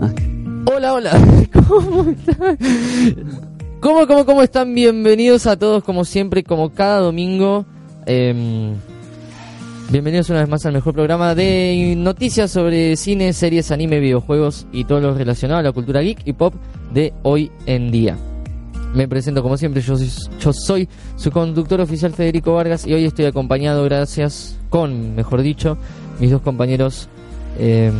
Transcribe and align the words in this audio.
Ah. 0.00 0.10
Hola, 0.74 0.94
hola. 0.94 1.10
¿Cómo 1.52 2.10
están? 2.10 2.58
¿Cómo, 3.80 4.06
cómo, 4.06 4.24
cómo 4.24 4.42
están? 4.42 4.74
Bienvenidos 4.74 5.46
a 5.46 5.58
todos, 5.58 5.84
como 5.84 6.06
siempre, 6.06 6.42
como 6.42 6.70
cada 6.70 7.00
domingo. 7.00 7.66
Em, 8.06 8.72
bienvenidos 9.90 10.30
una 10.30 10.40
vez 10.40 10.48
más 10.48 10.64
al 10.64 10.72
mejor 10.72 10.94
programa 10.94 11.34
de 11.34 11.94
noticias 11.98 12.50
sobre 12.50 12.96
cine, 12.96 13.34
series, 13.34 13.70
anime, 13.72 14.00
videojuegos 14.00 14.66
y 14.72 14.84
todo 14.84 15.00
lo 15.00 15.12
relacionado 15.14 15.60
a 15.60 15.62
la 15.62 15.72
cultura 15.72 16.00
geek 16.00 16.20
y 16.24 16.32
pop 16.32 16.54
de 16.94 17.12
hoy 17.22 17.50
en 17.66 17.90
día. 17.90 18.16
Me 18.94 19.06
presento 19.06 19.42
como 19.42 19.58
siempre, 19.58 19.82
yo 19.82 20.52
soy 20.52 20.88
su 21.16 21.30
conductor 21.30 21.80
oficial 21.82 22.12
Federico 22.12 22.54
Vargas 22.54 22.86
y 22.86 22.94
hoy 22.94 23.04
estoy 23.04 23.26
acompañado, 23.26 23.84
gracias, 23.84 24.56
con, 24.70 25.14
mejor 25.14 25.42
dicho, 25.42 25.76
mis 26.20 26.30
dos 26.30 26.40
compañeros 26.40 27.08
eh, 27.58 27.92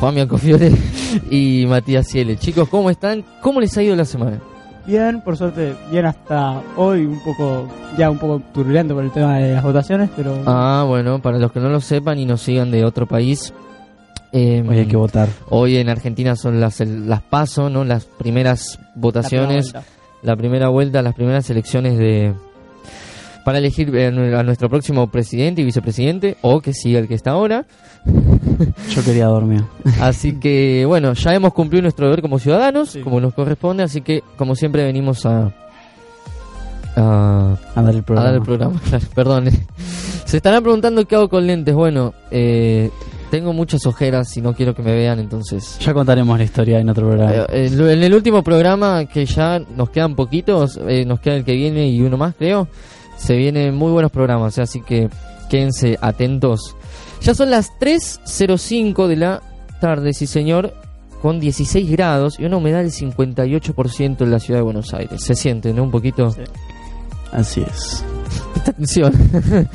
Juan 0.00 0.14
Miancofiore 0.14 0.72
y 1.30 1.64
Matías 1.66 2.06
Ciele. 2.08 2.36
Chicos, 2.36 2.68
¿cómo 2.68 2.90
están? 2.90 3.24
¿Cómo 3.42 3.60
les 3.60 3.76
ha 3.76 3.82
ido 3.82 3.96
la 3.96 4.04
semana? 4.04 4.38
Bien, 4.86 5.20
por 5.20 5.36
suerte, 5.36 5.74
bien 5.90 6.06
hasta 6.06 6.62
hoy, 6.76 7.06
un 7.06 7.18
poco, 7.24 7.66
ya 7.98 8.08
un 8.08 8.18
poco 8.18 8.40
turbulento 8.54 8.94
por 8.94 9.02
el 9.02 9.10
tema 9.10 9.38
de 9.38 9.54
las 9.54 9.64
votaciones, 9.64 10.10
pero... 10.16 10.40
Ah, 10.46 10.84
bueno, 10.86 11.20
para 11.20 11.38
los 11.38 11.50
que 11.50 11.58
no 11.58 11.68
lo 11.68 11.80
sepan 11.80 12.18
y 12.20 12.24
nos 12.24 12.42
sigan 12.42 12.70
de 12.70 12.84
otro 12.84 13.04
país, 13.06 13.52
eh, 14.32 14.64
Hoy 14.68 14.78
hay 14.78 14.86
que 14.86 14.96
votar. 14.96 15.28
Hoy 15.48 15.78
en 15.78 15.88
Argentina 15.88 16.36
son 16.36 16.60
las, 16.60 16.80
el- 16.80 17.08
las 17.08 17.22
PASO, 17.22 17.68
¿no? 17.68 17.84
Las 17.84 18.04
primeras 18.04 18.78
votaciones, 18.94 19.72
La 19.72 19.80
primera 19.80 19.96
la 20.22 20.36
primera 20.36 20.68
vuelta, 20.68 21.02
las 21.02 21.14
primeras 21.14 21.48
elecciones 21.50 21.98
de 21.98 22.32
para 23.46 23.58
elegir 23.58 23.94
eh, 23.94 24.08
a 24.36 24.42
nuestro 24.42 24.68
próximo 24.68 25.06
presidente 25.06 25.62
y 25.62 25.64
vicepresidente 25.64 26.36
o 26.42 26.60
que 26.60 26.72
siga 26.72 26.98
el 26.98 27.06
que 27.06 27.14
está 27.14 27.30
ahora. 27.30 27.64
Yo 28.90 29.04
quería 29.04 29.26
dormir. 29.26 29.62
Así 30.00 30.32
que 30.40 30.84
bueno, 30.84 31.12
ya 31.12 31.32
hemos 31.32 31.52
cumplido 31.52 31.82
nuestro 31.82 32.06
deber 32.06 32.22
como 32.22 32.40
ciudadanos, 32.40 32.90
Sí. 32.90 33.02
como 33.02 33.20
nos 33.20 33.34
corresponde, 33.34 33.84
así 33.84 34.00
que 34.00 34.24
como 34.36 34.56
siempre 34.56 34.82
venimos 34.84 35.24
a 35.26 35.52
a, 36.96 37.56
A 37.76 37.82
dar 37.82 37.94
el 37.94 38.00
a 38.00 38.02
programa. 38.02 38.26
dar 38.26 38.34
el 38.34 38.42
programa. 38.42 38.80
Perdón. 39.14 39.48
Se 40.24 40.38
estarán 40.38 40.62
preguntando 40.64 41.04
qué 41.06 41.14
hago 41.14 41.28
con 41.28 41.46
lentes. 41.46 41.72
Bueno, 41.72 42.14
eh, 42.32 42.90
tengo 43.30 43.52
muchas 43.52 43.86
ojeras 43.86 44.36
y 44.36 44.40
no 44.40 44.54
quiero 44.54 44.74
que 44.74 44.82
me 44.82 44.92
vean, 44.92 45.20
entonces 45.20 45.78
Ya 45.78 45.94
contaremos 45.94 46.36
la 46.36 46.42
historia 46.44 46.80
en 46.80 46.88
otro 46.88 47.06
programa. 47.06 47.32
Eh, 47.32 47.46
eh, 47.50 47.70
en 47.92 48.02
el 48.02 48.12
último 48.12 48.42
programa, 48.42 49.04
que 49.04 49.24
ya 49.24 49.60
nos 49.60 49.90
quedan 49.90 50.16
poquitos, 50.16 50.80
eh, 50.88 51.04
nos 51.04 51.20
queda 51.20 51.36
el 51.36 51.44
que 51.44 51.52
viene 51.52 51.86
y 51.88 52.00
uno 52.02 52.16
más, 52.16 52.34
creo. 52.36 52.66
Se 53.16 53.36
vienen 53.36 53.74
muy 53.74 53.90
buenos 53.92 54.10
programas, 54.12 54.58
así 54.58 54.80
que 54.82 55.08
quédense 55.48 55.98
atentos. 56.00 56.76
Ya 57.22 57.34
son 57.34 57.50
las 57.50 57.70
3.05 57.80 59.06
de 59.06 59.16
la 59.16 59.42
tarde, 59.80 60.12
sí 60.12 60.26
señor, 60.26 60.74
con 61.22 61.40
16 61.40 61.90
grados 61.90 62.38
y 62.38 62.44
una 62.44 62.58
humedad 62.58 62.82
del 62.82 62.92
58% 62.92 64.20
en 64.22 64.30
la 64.30 64.38
ciudad 64.38 64.60
de 64.60 64.64
Buenos 64.64 64.92
Aires. 64.94 65.22
Se 65.22 65.34
siente, 65.34 65.72
¿no? 65.72 65.82
Un 65.82 65.90
poquito. 65.90 66.30
Sí. 66.30 66.40
Así 67.32 67.62
es. 67.62 68.04
Esta 68.56 68.72
tensión. 68.72 69.12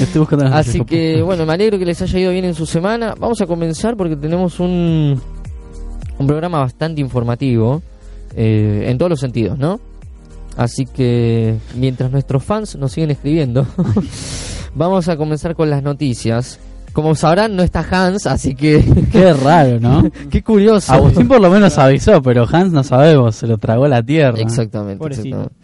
Estoy 0.00 0.18
buscando 0.20 0.44
las 0.44 0.54
Así 0.68 0.84
que, 0.84 1.14
por- 1.16 1.24
bueno, 1.26 1.46
me 1.46 1.52
alegro 1.54 1.78
que 1.78 1.84
les 1.86 2.00
haya 2.02 2.18
ido 2.18 2.30
bien 2.32 2.44
en 2.44 2.54
su 2.54 2.66
semana. 2.66 3.14
Vamos 3.18 3.40
a 3.40 3.46
comenzar 3.46 3.96
porque 3.96 4.16
tenemos 4.16 4.60
un, 4.60 5.20
un 6.18 6.26
programa 6.26 6.58
bastante 6.60 7.00
informativo 7.00 7.82
eh, 8.36 8.84
en 8.86 8.98
todos 8.98 9.10
los 9.10 9.20
sentidos, 9.20 9.58
¿no? 9.58 9.80
Así 10.56 10.86
que, 10.86 11.56
mientras 11.74 12.10
nuestros 12.10 12.44
fans 12.44 12.76
nos 12.76 12.92
siguen 12.92 13.10
escribiendo, 13.10 13.66
vamos 14.74 15.08
a 15.08 15.16
comenzar 15.16 15.54
con 15.54 15.70
las 15.70 15.82
noticias. 15.82 16.58
Como 16.92 17.14
sabrán, 17.14 17.56
no 17.56 17.62
está 17.62 17.86
Hans, 17.90 18.26
así 18.26 18.54
que... 18.54 18.84
Qué 19.12 19.32
raro, 19.32 19.80
¿no? 19.80 20.10
Qué 20.30 20.42
curioso. 20.42 20.92
Agustín 20.92 21.26
por 21.26 21.40
lo 21.40 21.48
menos 21.48 21.78
avisó, 21.78 22.20
pero 22.20 22.46
Hans 22.50 22.70
no 22.70 22.84
sabemos, 22.84 23.36
se 23.36 23.46
lo 23.46 23.56
tragó 23.56 23.88
la 23.88 24.02
tierra. 24.02 24.38
Exactamente, 24.38 25.06
exactamente. 25.06 25.54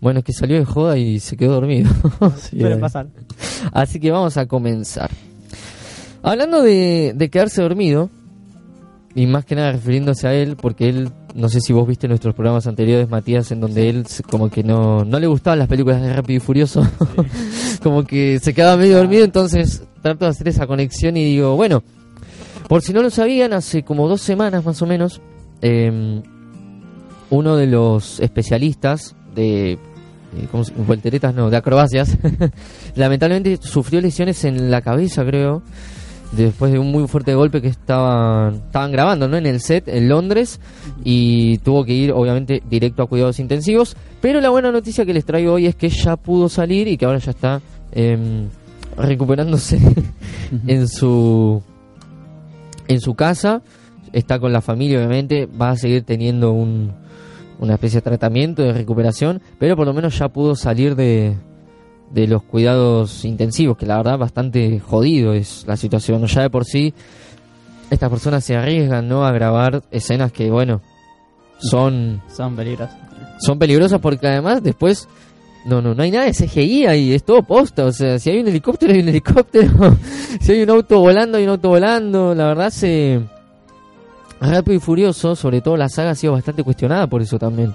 Bueno, 0.00 0.20
es 0.20 0.24
que 0.24 0.32
salió 0.32 0.58
de 0.58 0.64
joda 0.64 0.96
y 0.96 1.18
se 1.18 1.36
quedó 1.36 1.54
dormido. 1.54 1.90
Sí, 2.38 2.60
Suele 2.60 2.76
eh. 2.76 2.78
pasar. 2.78 3.08
Así 3.72 3.98
que 3.98 4.12
vamos 4.12 4.36
a 4.36 4.46
comenzar. 4.46 5.10
Hablando 6.22 6.62
de, 6.62 7.14
de 7.16 7.30
quedarse 7.30 7.62
dormido, 7.62 8.10
y 9.16 9.26
más 9.26 9.44
que 9.44 9.56
nada 9.56 9.72
refiriéndose 9.72 10.28
a 10.28 10.34
él, 10.34 10.56
porque 10.56 10.88
él, 10.88 11.10
no 11.34 11.48
sé 11.48 11.60
si 11.60 11.72
vos 11.72 11.88
viste 11.88 12.06
nuestros 12.06 12.34
programas 12.34 12.66
anteriores, 12.68 13.08
Matías, 13.08 13.50
en 13.50 13.60
donde 13.60 13.88
él 13.88 14.04
como 14.30 14.48
que 14.50 14.62
no, 14.62 15.04
no 15.04 15.18
le 15.18 15.26
gustaban 15.26 15.58
las 15.58 15.66
películas 15.68 16.00
de 16.02 16.12
Rápido 16.12 16.36
y 16.36 16.40
Furioso, 16.40 16.86
como 17.82 18.04
que 18.04 18.38
se 18.40 18.54
quedaba 18.54 18.76
medio 18.76 18.98
dormido, 18.98 19.24
entonces 19.24 19.82
trato 20.02 20.26
de 20.26 20.30
hacer 20.30 20.46
esa 20.48 20.66
conexión 20.68 21.16
y 21.16 21.24
digo, 21.24 21.56
bueno, 21.56 21.82
por 22.68 22.82
si 22.82 22.92
no 22.92 23.02
lo 23.02 23.10
sabían, 23.10 23.52
hace 23.54 23.82
como 23.82 24.06
dos 24.06 24.20
semanas 24.20 24.64
más 24.64 24.80
o 24.82 24.86
menos, 24.86 25.20
eh, 25.62 26.20
uno 27.30 27.56
de 27.56 27.66
los 27.66 28.20
especialistas 28.20 29.16
de... 29.34 29.72
eh, 29.72 29.78
¿cómo 30.50 30.62
se- 30.64 30.72
volteretas 30.74 31.34
no, 31.34 31.48
de 31.50 31.56
acrobacias, 31.56 32.16
lamentablemente 32.96 33.58
sufrió 33.60 34.00
lesiones 34.00 34.44
en 34.44 34.70
la 34.70 34.80
cabeza, 34.82 35.24
creo, 35.24 35.62
después 36.32 36.72
de 36.72 36.78
un 36.78 36.90
muy 36.90 37.06
fuerte 37.08 37.34
golpe 37.34 37.62
que 37.62 37.68
estaban, 37.68 38.54
estaban 38.54 38.92
grabando 38.92 39.28
¿no? 39.28 39.36
en 39.36 39.46
el 39.46 39.60
set 39.60 39.88
en 39.88 40.08
Londres 40.08 40.60
y 41.04 41.58
tuvo 41.58 41.84
que 41.84 41.92
ir 41.92 42.12
obviamente 42.12 42.62
directo 42.68 43.02
a 43.02 43.06
cuidados 43.06 43.38
intensivos. 43.38 43.96
Pero 44.20 44.40
la 44.40 44.50
buena 44.50 44.72
noticia 44.72 45.04
que 45.04 45.14
les 45.14 45.24
traigo 45.24 45.54
hoy 45.54 45.66
es 45.66 45.76
que 45.76 45.88
ya 45.88 46.16
pudo 46.16 46.48
salir 46.48 46.88
y 46.88 46.96
que 46.96 47.04
ahora 47.04 47.18
ya 47.18 47.30
está 47.30 47.60
em, 47.92 48.48
recuperándose 48.96 49.78
en 50.66 50.88
su 50.88 51.62
en 52.88 53.00
su 53.00 53.14
casa, 53.14 53.62
está 54.12 54.38
con 54.38 54.52
la 54.52 54.60
familia 54.60 54.98
obviamente, 54.98 55.46
va 55.46 55.70
a 55.70 55.76
seguir 55.76 56.04
teniendo 56.04 56.52
un, 56.52 56.92
una 57.58 57.74
especie 57.74 57.98
de 57.98 58.02
tratamiento 58.02 58.62
de 58.62 58.72
recuperación, 58.72 59.40
pero 59.58 59.76
por 59.76 59.86
lo 59.86 59.92
menos 59.92 60.18
ya 60.18 60.28
pudo 60.28 60.54
salir 60.54 60.94
de, 60.94 61.36
de 62.10 62.26
los 62.26 62.42
cuidados 62.42 63.24
intensivos, 63.24 63.76
que 63.76 63.86
la 63.86 63.96
verdad 63.98 64.18
bastante 64.18 64.80
jodido 64.80 65.32
es 65.32 65.64
la 65.66 65.76
situación. 65.76 66.24
Ya 66.26 66.42
de 66.42 66.50
por 66.50 66.64
sí, 66.64 66.94
estas 67.90 68.10
personas 68.10 68.44
se 68.44 68.56
arriesgan 68.56 69.08
¿no? 69.08 69.26
a 69.26 69.32
grabar 69.32 69.82
escenas 69.90 70.32
que, 70.32 70.50
bueno, 70.50 70.80
son, 71.58 72.22
Son 72.28 72.54
peligros. 72.54 72.90
son 73.38 73.58
peligrosas 73.58 74.00
porque 74.00 74.26
además 74.26 74.62
después... 74.62 75.08
No, 75.64 75.82
no, 75.82 75.96
no 75.96 76.02
hay 76.04 76.12
nada 76.12 76.26
de 76.26 76.32
CGI 76.32 76.86
ahí, 76.86 77.12
es 77.12 77.24
todo 77.24 77.42
posta, 77.42 77.86
o 77.86 77.90
sea, 77.90 78.20
si 78.20 78.30
hay 78.30 78.38
un 78.38 78.46
helicóptero 78.46 78.92
hay 78.92 79.00
un 79.00 79.08
helicóptero, 79.08 79.96
si 80.40 80.52
hay 80.52 80.62
un 80.62 80.70
auto 80.70 81.00
volando 81.00 81.38
hay 81.38 81.42
un 81.42 81.50
auto 81.50 81.70
volando, 81.70 82.36
la 82.36 82.46
verdad 82.46 82.70
se... 82.70 83.20
Rápido 84.40 84.76
y 84.76 84.78
Furioso, 84.78 85.34
sobre 85.34 85.60
todo 85.62 85.76
la 85.76 85.88
saga 85.88 86.10
ha 86.10 86.14
sido 86.14 86.34
bastante 86.34 86.62
cuestionada 86.62 87.08
por 87.08 87.20
eso 87.20 87.36
también. 87.36 87.74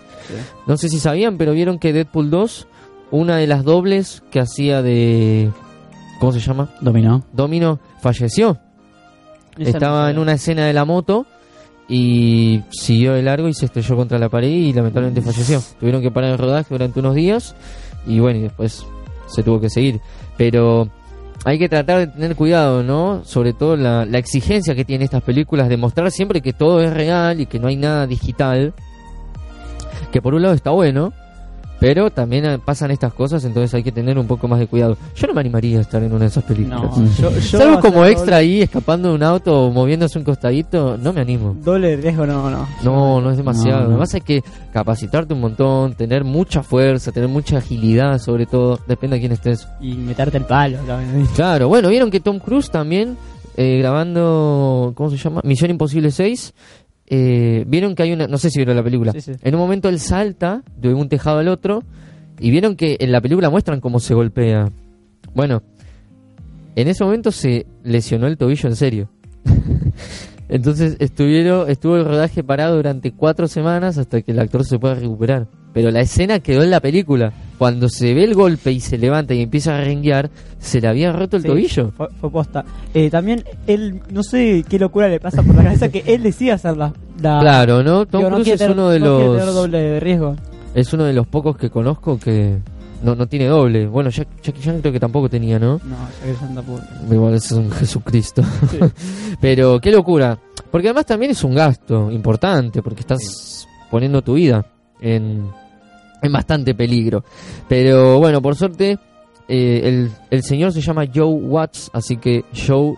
No 0.68 0.78
sé 0.78 0.88
si 0.88 1.00
sabían, 1.00 1.38
pero 1.38 1.52
vieron 1.52 1.80
que 1.80 1.92
Deadpool 1.92 2.30
2, 2.30 2.68
una 3.12 3.38
de 3.38 3.48
las 3.48 3.64
dobles 3.64 4.24
que 4.32 4.40
hacía 4.40 4.82
de... 4.82 5.52
¿Cómo 6.20 6.32
se 6.32 6.40
llama? 6.40 6.70
Dominó. 6.82 7.24
Domino, 7.34 7.80
falleció. 8.02 8.58
Esa 9.58 9.70
Estaba 9.70 10.04
no 10.04 10.10
en 10.10 10.20
una 10.20 10.34
escena 10.34 10.66
de 10.66 10.74
la 10.74 10.86
moto 10.86 11.26
y 11.90 12.62
siguió 12.70 13.14
de 13.14 13.22
largo 13.22 13.48
y 13.50 13.54
se 13.54 13.66
estrelló 13.66 13.96
contra 13.98 14.18
la 14.18 14.30
pared 14.30 14.48
y 14.48 14.72
lamentablemente 14.72 15.22
falleció. 15.22 15.62
Tuvieron 15.80 16.02
que 16.02 16.12
parar 16.12 16.32
el 16.32 16.38
rodaje 16.38 16.68
durante 16.70 17.00
unos 17.00 17.16
días 17.16 17.56
y 18.08 18.20
bueno, 18.20 18.40
y 18.40 18.44
después 18.44 18.86
se 19.28 19.44
tuvo 19.44 19.60
que 19.60 19.70
seguir. 19.70 20.00
Pero 20.38 20.90
hay 21.44 21.60
que 21.60 21.68
tratar 21.68 22.00
de 22.00 22.08
tener 22.08 22.36
cuidado, 22.36 22.84
¿no? 22.84 23.24
Sobre 23.26 23.54
todo 23.54 23.76
la, 23.76 24.06
la 24.06 24.20
exigencia 24.20 24.76
que 24.76 24.86
tienen 24.86 25.04
estas 25.04 25.24
películas 25.24 25.70
de 25.70 25.78
mostrar 25.78 26.12
siempre 26.12 26.42
que 26.42 26.54
todo 26.54 26.82
es 26.82 26.94
real 26.94 27.42
y 27.42 27.46
que 27.46 27.60
no 27.60 27.68
hay 27.68 27.76
nada 27.76 28.08
digital. 28.08 28.74
Que 30.12 30.22
por 30.22 30.34
un 30.34 30.44
lado 30.44 30.54
está 30.54 30.72
bueno, 30.72 31.14
pero 31.82 32.12
también 32.12 32.62
pasan 32.64 32.92
estas 32.92 33.12
cosas, 33.12 33.44
entonces 33.44 33.74
hay 33.74 33.82
que 33.82 33.92
tener 33.92 34.20
un 34.20 34.28
poco 34.28 34.48
más 34.48 34.60
de 34.60 34.68
cuidado. 34.68 34.96
Yo 35.16 35.26
no 35.26 35.34
me 35.34 35.42
animaría 35.42 35.80
a 35.80 35.82
estar 35.82 36.04
en 36.04 36.12
una 36.12 36.20
de 36.20 36.28
esas 36.28 36.44
películas. 36.44 36.96
No, 36.96 37.06
yo, 37.18 37.32
yo 37.40 37.42
Salvo 37.42 37.80
como 37.80 38.06
extra 38.06 38.38
ahí, 38.38 38.62
escapando 38.62 39.10
de 39.10 39.16
un 39.16 39.24
auto 39.24 39.66
o 39.66 39.72
moviéndose 39.72 40.20
un 40.20 40.24
costadito, 40.24 40.96
no 40.96 41.12
me 41.12 41.22
animo. 41.22 41.56
Doble, 41.60 41.96
doble 41.96 41.98
riesgo, 41.98 42.28
no, 42.28 42.52
no. 42.52 42.68
No, 42.84 43.20
no 43.20 43.32
es 43.32 43.38
demasiado. 43.38 43.80
No, 43.80 43.84
no. 43.86 43.90
Además 43.94 44.14
hay 44.14 44.22
que 44.22 44.44
capacitarte 44.72 45.34
un 45.34 45.42
montón, 45.42 45.96
tener 45.96 46.24
mucha 46.24 46.62
fuerza, 46.62 47.12
tener 47.12 47.28
mucha 47.28 47.58
agilidad 47.58 48.20
sobre 48.20 48.46
todo, 48.46 48.80
depende 48.88 49.16
de 49.16 49.20
quién 49.22 49.32
estés. 49.32 49.68
Y 49.80 49.96
meterte 49.96 50.38
el 50.38 50.46
palo 50.46 50.78
también. 50.86 51.28
Claro, 51.36 51.68
bueno, 51.68 51.90
vieron 51.90 52.12
que 52.12 52.20
Tom 52.20 52.38
Cruise 52.38 52.70
también, 52.70 53.18
eh, 53.58 53.80
grabando, 53.80 54.94
¿cómo 54.96 55.10
se 55.10 55.18
llama? 55.18 55.42
Misión 55.44 55.72
Imposible 55.72 56.12
6, 56.12 56.54
eh, 57.14 57.66
vieron 57.68 57.94
que 57.94 58.04
hay 58.04 58.14
una, 58.14 58.26
no 58.28 58.38
sé 58.38 58.50
si 58.50 58.58
vieron 58.60 58.76
la 58.78 58.84
película, 58.84 59.12
Sí, 59.12 59.20
sí. 59.22 59.32
en 59.42 59.54
un 59.54 59.60
momento 59.62 59.90
él 59.90 60.00
salta 60.00 60.64
de 60.78 60.94
un 60.94 61.10
tejado 61.10 61.40
al 61.40 61.50
otro 61.50 61.84
y 62.40 62.50
vieron 62.52 62.76
que 62.78 62.96
en 63.02 63.12
la 63.12 63.20
película 63.20 63.50
muestran 63.50 63.82
cómo 63.82 64.00
se 64.00 64.14
golpea. 64.14 64.72
Bueno, 65.36 65.62
en 66.76 66.88
ese 66.88 67.04
momento 67.04 67.32
se 67.32 67.66
lesionó 67.84 68.28
el 68.28 68.38
tobillo 68.38 68.70
en 68.70 68.76
serio. 68.78 69.10
Entonces 70.50 70.98
estuvieron, 71.00 71.70
estuvo 71.70 71.96
el 71.98 72.06
rodaje 72.06 72.44
parado 72.44 72.76
durante 72.76 73.12
cuatro 73.12 73.48
semanas 73.48 73.98
hasta 73.98 74.22
que 74.22 74.32
el 74.32 74.40
actor 74.40 74.66
se 74.66 74.80
pueda 74.80 74.96
recuperar. 74.96 75.48
Pero 75.74 75.92
la 75.92 76.02
escena 76.02 76.40
quedó 76.40 76.64
en 76.64 76.72
la 76.72 76.80
película. 76.82 77.32
Cuando 77.62 77.90
se 77.90 78.16
ve 78.16 78.24
el 78.24 78.34
golpe 78.34 78.72
y 78.72 78.80
se 78.80 78.98
levanta 78.98 79.36
y 79.36 79.42
empieza 79.44 79.78
a 79.78 79.82
renguear, 79.82 80.32
se 80.58 80.82
le 80.82 80.88
había 80.88 81.12
roto 81.12 81.38
el 81.38 81.44
Sí, 81.44 81.48
tobillo. 81.48 81.92
Fue, 81.96 82.08
fue 82.20 82.32
posta. 82.32 82.66
Eh, 82.92 83.12
también 83.12 83.44
él, 83.68 84.02
no 84.12 84.24
sé 84.24 84.66
qué 84.68 84.80
locura 84.80 85.08
le 85.08 85.20
pasa 85.20 85.44
por 85.44 85.54
la 85.56 85.66
cabeza 85.66 85.90
que 85.90 86.04
él 86.08 86.24
decía 86.24 86.56
hacer 86.56 86.76
la- 86.76 86.92
Claro, 87.20 87.84
¿no? 87.84 88.08
Tom 88.08 88.22
digo, 88.22 88.32
Cruise 88.32 88.48
es 88.48 88.58
tener- 88.58 88.74
uno 88.76 88.90
de 88.90 89.00
no 89.00 89.06
los 89.06 89.38
tener 89.38 89.54
doble 89.54 89.78
de 89.78 90.00
riesgo. 90.00 90.36
es 90.74 90.92
uno 90.92 91.04
de 91.04 91.14
los 91.14 91.28
pocos 91.28 91.56
que 91.56 91.70
conozco 91.70 92.18
que 92.18 92.58
no, 93.04 93.14
no 93.14 93.28
tiene 93.28 93.46
doble. 93.46 93.86
Bueno, 93.86 94.10
Jack- 94.10 94.42
Jackie 94.42 94.62
Chan 94.62 94.80
creo 94.82 94.92
que 94.94 95.00
tampoco 95.00 95.30
tenía, 95.30 95.60
¿no? 95.60 95.74
No, 95.84 95.96
que 96.26 96.34
Santa 96.34 96.64
Pura. 96.64 96.84
Igual 97.12 97.36
es 97.36 97.52
un 97.52 97.70
Jesucristo. 97.80 98.42
Sí. 98.72 98.80
Pero 99.40 99.80
qué 99.80 99.92
locura. 99.92 100.36
Porque 100.72 100.88
además 100.88 101.06
también 101.06 101.30
es 101.30 101.44
un 101.44 101.54
gasto 101.54 102.10
importante, 102.12 102.82
porque 102.82 103.02
estás 103.02 103.68
poniendo 103.92 104.24
tu 104.24 104.34
vida 104.34 104.66
en, 105.00 105.44
en 106.24 106.32
bastante 106.32 106.74
peligro. 106.76 107.24
Pero 107.68 108.20
bueno, 108.20 108.42
por 108.42 108.56
suerte, 108.56 108.98
eh, 109.48 109.82
el, 109.84 110.12
el 110.30 110.44
señor 110.44 110.72
se 110.72 110.82
llama 110.82 111.06
Joe 111.14 111.26
Watts, 111.26 111.90
así 111.94 112.18
que 112.18 112.46
Joe, 112.56 112.96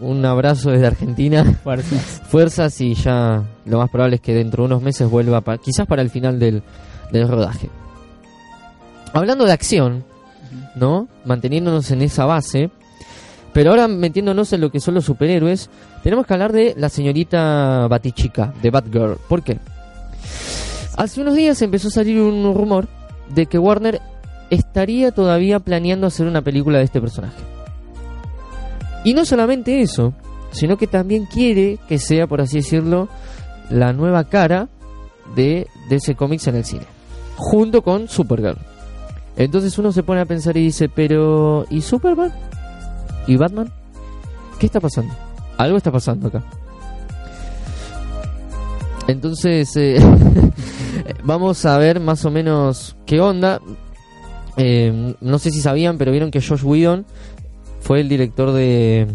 un 0.00 0.24
abrazo 0.24 0.70
desde 0.70 0.86
Argentina. 0.86 1.44
Fuerzas. 1.62 2.22
Fuerzas 2.28 2.80
y 2.80 2.94
ya 2.94 3.42
lo 3.66 3.78
más 3.78 3.90
probable 3.90 4.16
es 4.16 4.22
que 4.22 4.34
dentro 4.34 4.62
de 4.64 4.66
unos 4.66 4.82
meses 4.82 5.08
vuelva, 5.08 5.40
pa- 5.40 5.58
quizás 5.58 5.86
para 5.86 6.02
el 6.02 6.10
final 6.10 6.38
del, 6.38 6.62
del 7.12 7.28
rodaje. 7.28 7.70
Hablando 9.12 9.44
de 9.44 9.52
acción, 9.52 10.04
¿no? 10.74 11.06
Manteniéndonos 11.24 11.90
en 11.92 12.02
esa 12.02 12.24
base, 12.24 12.70
pero 13.52 13.70
ahora 13.70 13.86
metiéndonos 13.86 14.52
en 14.52 14.60
lo 14.60 14.70
que 14.72 14.80
son 14.80 14.94
los 14.94 15.04
superhéroes, 15.04 15.70
tenemos 16.02 16.26
que 16.26 16.32
hablar 16.34 16.52
de 16.52 16.74
la 16.76 16.88
señorita 16.88 17.86
Batichica, 17.86 18.52
de 18.60 18.70
Batgirl. 18.70 19.16
¿Por 19.28 19.42
qué? 19.44 19.58
Hace 20.96 21.20
unos 21.20 21.34
días 21.34 21.60
empezó 21.62 21.88
a 21.88 21.92
salir 21.92 22.20
un 22.20 22.54
rumor 22.54 22.88
de 23.34 23.46
que 23.46 23.58
Warner 23.58 24.00
estaría 24.50 25.10
todavía 25.10 25.58
planeando 25.58 26.06
hacer 26.06 26.26
una 26.26 26.42
película 26.42 26.78
de 26.78 26.84
este 26.84 27.00
personaje. 27.00 27.42
Y 29.02 29.12
no 29.12 29.24
solamente 29.24 29.80
eso, 29.82 30.14
sino 30.52 30.76
que 30.76 30.86
también 30.86 31.26
quiere 31.26 31.78
que 31.88 31.98
sea, 31.98 32.26
por 32.26 32.40
así 32.40 32.58
decirlo, 32.58 33.08
la 33.70 33.92
nueva 33.92 34.24
cara 34.24 34.68
de 35.34 35.66
DC 35.88 36.14
Comics 36.14 36.46
en 36.46 36.56
el 36.56 36.64
cine, 36.64 36.84
junto 37.36 37.82
con 37.82 38.08
Supergirl. 38.08 38.58
Entonces 39.36 39.76
uno 39.78 39.90
se 39.90 40.04
pone 40.04 40.20
a 40.20 40.26
pensar 40.26 40.56
y 40.56 40.62
dice, 40.62 40.88
pero 40.88 41.66
¿y 41.70 41.80
Superman? 41.80 42.32
¿Y 43.26 43.36
Batman? 43.36 43.72
¿Qué 44.60 44.66
está 44.66 44.80
pasando? 44.80 45.12
Algo 45.58 45.76
está 45.76 45.90
pasando 45.90 46.28
acá. 46.28 46.44
Entonces, 49.06 49.76
eh, 49.76 49.98
vamos 51.24 51.64
a 51.66 51.76
ver 51.78 52.00
más 52.00 52.24
o 52.24 52.30
menos 52.30 52.96
qué 53.06 53.20
onda. 53.20 53.60
Eh, 54.56 55.14
no 55.20 55.38
sé 55.38 55.50
si 55.50 55.60
sabían, 55.60 55.98
pero 55.98 56.12
vieron 56.12 56.30
que 56.30 56.40
Josh 56.40 56.62
Whedon 56.64 57.04
fue 57.80 58.00
el 58.00 58.08
director 58.08 58.52
de 58.52 59.08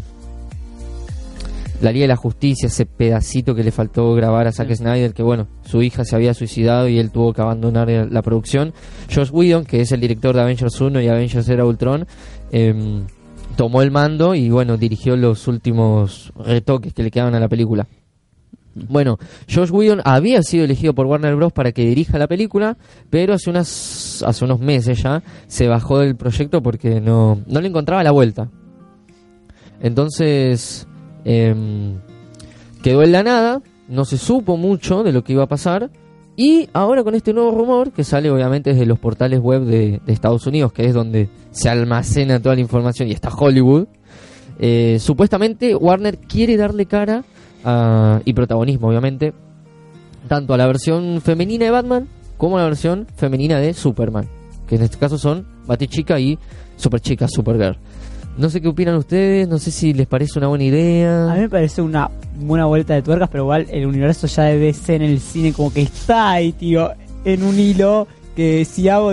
la 1.81 1.91
Liga 1.91 2.03
de 2.03 2.09
la 2.09 2.15
Justicia, 2.17 2.67
ese 2.67 2.85
pedacito 2.85 3.55
que 3.55 3.63
le 3.63 3.71
faltó 3.71 4.13
grabar 4.13 4.47
a 4.47 4.51
Zack 4.51 4.67
Sí. 4.67 4.75
Snyder, 4.75 5.13
que 5.13 5.23
bueno, 5.23 5.47
su 5.63 5.81
hija 5.81 6.03
se 6.03 6.15
había 6.15 6.33
suicidado 6.33 6.87
y 6.89 6.99
él 6.99 7.09
tuvo 7.09 7.33
que 7.33 7.41
abandonar 7.41 7.89
la 7.89 8.21
producción. 8.21 8.73
Josh 9.13 9.29
Whedon, 9.31 9.65
que 9.65 9.81
es 9.81 9.91
el 9.91 10.01
director 10.01 10.35
de 10.35 10.41
Avengers 10.41 10.79
1 10.79 11.01
y 11.01 11.07
Avengers 11.07 11.47
Era 11.47 11.65
Ultron, 11.65 12.05
em, 12.51 13.05
tomó 13.55 13.81
el 13.81 13.91
mando 13.91 14.35
y 14.35 14.49
bueno, 14.49 14.77
dirigió 14.77 15.15
los 15.15 15.47
últimos 15.47 16.33
retoques 16.35 16.93
que 16.93 17.03
le 17.03 17.11
quedaban 17.11 17.35
a 17.35 17.39
la 17.39 17.47
película. 17.47 17.87
Bueno, 18.75 19.17
Josh 19.53 19.71
Whedon 19.71 20.01
había 20.05 20.41
sido 20.43 20.63
elegido 20.63 20.93
por 20.93 21.07
Warner 21.07 21.35
Bros. 21.35 21.51
para 21.51 21.71
que 21.71 21.85
dirija 21.85 22.17
la 22.17 22.27
película, 22.27 22.77
pero 23.09 23.33
hace, 23.33 23.49
unas, 23.49 24.23
hace 24.25 24.45
unos 24.45 24.59
meses 24.59 25.01
ya 25.01 25.23
se 25.47 25.67
bajó 25.67 25.99
del 25.99 26.15
proyecto 26.15 26.61
porque 26.61 27.01
no, 27.01 27.41
no 27.47 27.61
le 27.61 27.67
encontraba 27.67 28.03
la 28.03 28.11
vuelta. 28.11 28.49
Entonces, 29.81 30.87
em, 31.25 31.95
quedó 32.83 33.03
en 33.03 33.11
la 33.11 33.23
nada, 33.23 33.61
no 33.87 34.05
se 34.05 34.17
supo 34.17 34.57
mucho 34.57 35.03
de 35.03 35.11
lo 35.11 35.23
que 35.23 35.33
iba 35.33 35.43
a 35.43 35.47
pasar, 35.47 35.89
y 36.35 36.69
ahora 36.71 37.03
con 37.03 37.15
este 37.15 37.33
nuevo 37.33 37.51
rumor, 37.51 37.91
que 37.91 38.05
sale 38.05 38.31
obviamente 38.31 38.69
desde 38.69 38.85
los 38.85 38.97
portales 38.97 39.41
web 39.41 39.63
de, 39.63 39.99
Estados 40.07 40.47
Unidos, 40.47 40.71
que 40.71 40.85
es 40.85 40.93
donde 40.93 41.27
se 41.51 41.67
almacena 41.69 42.41
toda 42.41 42.55
la 42.55 42.61
información 42.61 43.09
y 43.09 43.11
está 43.11 43.29
Hollywood, 43.29 43.87
eh, 44.57 44.97
supuestamente 45.01 45.75
Warner 45.75 46.17
quiere 46.17 46.55
darle 46.55 46.85
cara 46.85 47.25
a- 47.63 48.21
y 48.25 48.33
protagonismo, 48.33 48.87
obviamente, 48.89 49.33
tanto 50.27 50.53
a 50.53 50.57
la 50.57 50.67
versión 50.67 51.21
femenina 51.21 51.65
de 51.65 51.71
Batman 51.71 52.07
como 52.37 52.57
a 52.57 52.61
la 52.61 52.67
versión 52.67 53.07
femenina 53.15 53.59
de 53.59 53.73
Superman, 53.73 54.25
que 54.67 54.75
en 54.75 54.83
este 54.83 54.97
caso 54.97 55.17
son 55.17 55.45
Batichica 55.67 56.19
y 56.19 56.37
Superchica, 56.77 57.27
Supergirl. 57.27 57.77
No 58.37 58.49
sé 58.49 58.61
qué 58.61 58.69
opinan 58.69 58.95
ustedes, 58.95 59.47
no 59.49 59.57
sé 59.59 59.69
si 59.71 59.93
les 59.93 60.07
parece 60.07 60.39
una 60.39 60.47
buena 60.47 60.63
A 60.63 60.67
idea. 60.67 61.31
mí 61.35 61.41
me 61.41 61.49
parece 61.49 61.81
una 61.81 62.09
buena 62.39 62.65
vuelta 62.65 62.93
de 62.93 63.01
tuercas, 63.01 63.27
pero 63.29 63.43
igual 63.43 63.67
el 63.69 63.85
universo 63.85 64.27
ya 64.27 64.43
de 64.43 64.57
DC 64.57 64.95
en 64.95 65.01
el 65.01 65.19
cine 65.19 65.51
como 65.51 65.73
que 65.73 65.81
está 65.81 66.31
ahí, 66.31 66.53
tío, 66.53 66.91
en 67.25 67.43
un 67.43 67.59
hilo 67.59 68.07
que 68.37 68.63
si 68.63 68.87
hago 68.87 69.11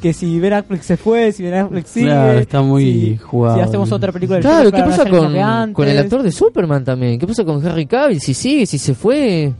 que 0.00 0.12
si 0.12 0.40
Ben 0.40 0.52
Affleck 0.54 0.82
se 0.82 0.96
fue, 0.96 1.32
si 1.32 1.42
Ben 1.42 1.54
Affleck 1.54 1.86
sigue, 1.86 2.06
Claro, 2.06 2.38
está 2.38 2.62
muy 2.62 2.84
si, 2.84 3.16
jugado. 3.18 3.56
si 3.56 3.62
hacemos 3.62 3.92
otra 3.92 4.12
película 4.12 4.36
del 4.36 4.42
Claro, 4.42 4.72
¿qué 4.72 4.82
pasa 4.82 5.08
con, 5.08 5.88
el 5.88 5.98
actor 5.98 6.22
de 6.22 6.32
Superman 6.32 6.84
también? 6.84 7.18
¿Qué 7.18 7.26
pasa 7.26 7.44
con 7.44 7.64
Harry 7.66 7.86
Cavill? 7.86 8.20
Si 8.20 8.34
sigue, 8.34 8.66
si 8.66 8.78
se 8.78 8.94
fue. 8.94 9.52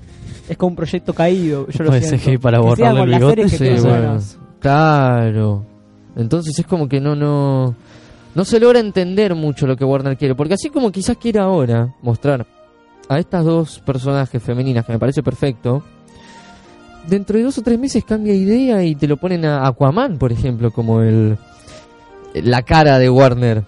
Es 0.48 0.56
como 0.56 0.70
un 0.70 0.76
proyecto 0.76 1.12
caído, 1.12 1.68
yo 1.68 1.84
lo 1.84 1.92
siento. 1.92 2.40
para 2.40 2.58
borrarle 2.58 3.02
el 3.02 3.08
bigote, 3.10 3.48
Sí, 3.48 3.68
bueno. 3.80 4.18
Claro. 4.58 5.64
Entonces 6.16 6.58
es 6.58 6.66
como 6.66 6.88
que 6.88 7.00
no, 7.00 7.14
no, 7.14 7.74
no 8.34 8.44
se 8.44 8.58
logra 8.58 8.80
entender 8.80 9.34
mucho 9.34 9.66
lo 9.66 9.76
que 9.76 9.84
Warner 9.84 10.16
quiere. 10.16 10.34
Porque 10.34 10.54
así 10.54 10.70
como 10.70 10.90
quizás 10.90 11.16
quiere 11.16 11.38
ahora 11.38 11.94
mostrar 12.02 12.46
a 13.08 13.18
estas 13.18 13.44
dos 13.44 13.80
personajes 13.80 14.42
femeninas, 14.42 14.84
que 14.84 14.92
me 14.92 14.98
parece 14.98 15.22
perfecto, 15.22 15.82
dentro 17.08 17.36
de 17.38 17.44
dos 17.44 17.58
o 17.58 17.62
tres 17.62 17.78
meses 17.78 18.04
cambia 18.04 18.34
idea 18.34 18.82
y 18.84 18.94
te 18.94 19.06
lo 19.08 19.16
ponen 19.16 19.44
a 19.44 19.66
Aquaman, 19.66 20.18
por 20.18 20.32
ejemplo, 20.32 20.70
como 20.70 21.02
el 21.02 21.36
la 22.34 22.62
cara 22.62 22.98
de 23.00 23.10
Warner. 23.10 23.64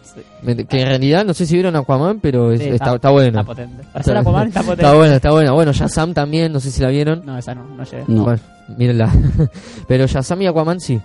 Que 0.68 0.80
en 0.80 0.86
realidad 0.88 1.24
no 1.24 1.34
sé 1.34 1.46
si 1.46 1.54
vieron 1.54 1.74
Aquaman, 1.76 2.20
pero 2.20 2.52
es- 2.52 2.60
Sí, 2.60 2.64
está, 2.68 2.74
está- 2.84 2.94
está 2.96 3.10
bueno. 3.10 3.40
Está 3.40 3.44
potente. 3.44 3.82
Para 3.92 4.04
ser 4.04 4.16
Aquaman 4.16 4.48
está 4.48 4.60
potente. 4.62 4.82
Está 4.84 4.94
buena, 4.96 5.16
está 5.16 5.30
buena. 5.32 5.52
Bueno, 5.52 5.72
Shazam 5.72 6.14
también, 6.14 6.52
no 6.52 6.60
sé 6.60 6.70
si 6.70 6.80
la 6.80 6.88
vieron. 6.88 7.22
No, 7.24 7.36
esa 7.38 7.54
no, 7.54 7.64
no 7.66 7.82
llegué. 7.84 8.04
No. 8.06 8.22
Bueno, 8.24 8.40
mírenla. 8.76 9.12
Pero 9.88 10.06
Shazam 10.06 10.42
y 10.42 10.46
Aquaman 10.46 10.78
sí. 10.80 11.00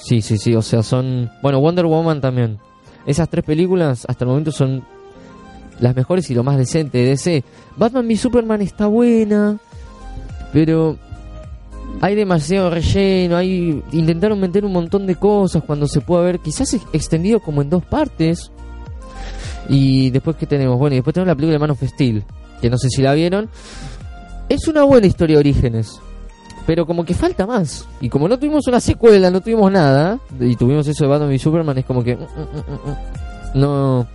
Sí, 0.00 0.22
sí, 0.22 0.38
sí. 0.38 0.54
O 0.56 0.62
sea, 0.62 0.82
son. 0.82 1.30
Bueno, 1.42 1.60
Wonder 1.60 1.86
Woman 1.86 2.20
también. 2.20 2.58
Esas 3.06 3.28
tres 3.28 3.44
películas 3.44 4.04
hasta 4.08 4.24
el 4.24 4.28
momento 4.30 4.50
son 4.52 4.82
las 5.80 5.94
mejores 5.94 6.28
y 6.30 6.34
lo 6.34 6.42
más 6.42 6.56
decente 6.56 6.98
de 6.98 7.04
DC. 7.10 7.44
Batman 7.76 8.06
v 8.06 8.16
Superman 8.16 8.60
está 8.62 8.86
buena. 8.86 9.58
Pero 10.52 10.96
hay 12.00 12.14
demasiado 12.14 12.70
relleno. 12.70 13.36
Hay 13.36 13.82
intentaron 13.92 14.40
meter 14.40 14.64
un 14.64 14.72
montón 14.72 15.06
de 15.06 15.16
cosas 15.16 15.62
cuando 15.64 15.86
se 15.86 16.00
puede 16.00 16.22
haber 16.22 16.38
quizás 16.40 16.72
ex- 16.74 16.86
extendido 16.92 17.40
como 17.40 17.62
en 17.62 17.70
dos 17.70 17.84
partes. 17.84 18.50
Y 19.68 20.10
después 20.10 20.36
que 20.36 20.46
tenemos, 20.46 20.78
bueno, 20.78 20.94
y 20.94 20.98
después 20.98 21.14
tenemos 21.14 21.28
la 21.28 21.34
película 21.36 21.52
de 21.54 21.58
Man 21.60 21.70
of 21.70 21.82
Steel, 21.82 22.24
que 22.60 22.68
no 22.70 22.78
sé 22.78 22.88
si 22.90 23.00
la 23.02 23.14
vieron. 23.14 23.48
Es 24.48 24.66
una 24.68 24.82
buena 24.82 25.06
historia 25.06 25.36
de 25.36 25.40
orígenes. 25.40 26.00
Pero 26.66 26.86
como 26.86 27.04
que 27.04 27.14
falta 27.14 27.46
más. 27.46 27.86
Y 28.00 28.08
como 28.08 28.28
no 28.28 28.38
tuvimos 28.38 28.66
una 28.68 28.80
secuela, 28.80 29.30
no 29.30 29.40
tuvimos 29.40 29.70
nada, 29.72 30.18
y 30.40 30.54
tuvimos 30.56 30.86
eso 30.86 31.04
de 31.04 31.10
Batman 31.10 31.32
y 31.32 31.38
Superman, 31.38 31.78
es 31.78 31.84
como 31.84 32.02
que... 32.04 32.16
mm, 32.16 32.20
mm, 32.20 32.88
mm. 33.56 33.60
No... 33.60 34.06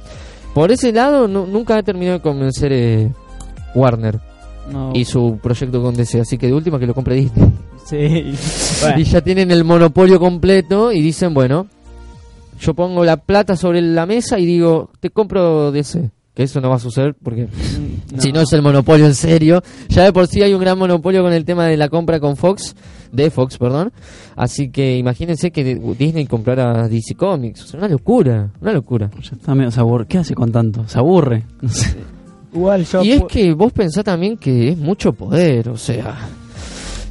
Por 0.53 0.71
ese 0.71 0.91
lado, 0.91 1.27
no- 1.27 1.45
nunca 1.45 1.77
ha 1.77 1.83
terminado 1.83 2.17
de 2.17 2.23
convencer 2.23 2.71
eh, 2.73 3.11
Warner 3.75 4.19
No. 4.71 4.91
y 4.95 5.05
su 5.05 5.37
proyecto 5.41 5.81
con 5.81 5.93
DC. 5.93 6.21
Así 6.21 6.37
que 6.37 6.47
de 6.47 6.53
última 6.53 6.79
que 6.79 6.87
lo 6.87 6.93
compre 6.95 7.15
Disney. 7.15 7.51
Sí. 7.87 8.25
Y 8.97 9.03
ya 9.05 9.21
tienen 9.21 9.49
el 9.49 9.63
monopolio 9.63 10.19
completo 10.19 10.91
y 10.91 11.01
dicen, 11.01 11.33
bueno, 11.33 11.67
yo 12.59 12.73
pongo 12.73 13.05
la 13.05 13.17
plata 13.17 13.55
sobre 13.55 13.81
la 13.81 14.05
mesa 14.05 14.39
y 14.39 14.45
digo, 14.45 14.89
te 14.99 15.09
compro 15.09 15.71
DC. 15.71 16.11
Que 16.33 16.43
eso 16.43 16.61
no 16.61 16.69
va 16.69 16.75
a 16.75 16.79
suceder 16.79 17.15
porque 17.15 17.47
si 18.19 18.31
no 18.31 18.41
es 18.41 18.53
el 18.53 18.61
monopolio 18.61 19.07
en 19.07 19.15
serio. 19.15 19.63
Ya 19.89 20.03
de 20.03 20.13
por 20.13 20.27
sí 20.27 20.43
hay 20.43 20.53
un 20.53 20.61
gran 20.61 20.77
monopolio 20.77 21.23
con 21.23 21.33
el 21.33 21.45
tema 21.45 21.65
de 21.65 21.77
la 21.77 21.89
compra 21.89 22.19
con 22.19 22.37
Fox, 22.37 22.75
de 23.11 23.31
Fox, 23.31 23.57
perdón. 23.57 23.91
Así 24.35 24.69
que 24.69 24.97
imagínense 24.97 25.49
que 25.51 25.63
Disney 25.97 26.27
comprara 26.27 26.87
DC 26.87 27.15
Comics. 27.15 27.63
O 27.63 27.67
sea, 27.67 27.79
una 27.79 27.89
locura, 27.89 28.51
una 28.61 28.71
locura. 28.71 29.09
Ya 29.19 29.31
está 29.35 29.55
medio, 29.55 29.71
se 29.71 29.79
aburre. 29.79 30.05
¿Qué 30.07 30.19
hace 30.19 30.35
con 30.35 30.51
tanto? 30.51 30.87
Se 30.87 30.99
aburre. 30.99 31.43
No 31.61 31.69
sé. 31.69 31.95
Igual 32.53 32.85
yo. 32.85 33.03
Y 33.03 33.11
es 33.11 33.23
que 33.23 33.53
vos 33.53 33.73
pensás 33.73 34.03
también 34.03 34.37
que 34.37 34.69
es 34.69 34.77
mucho 34.77 35.13
poder, 35.13 35.69
o 35.69 35.77
sea... 35.77 36.17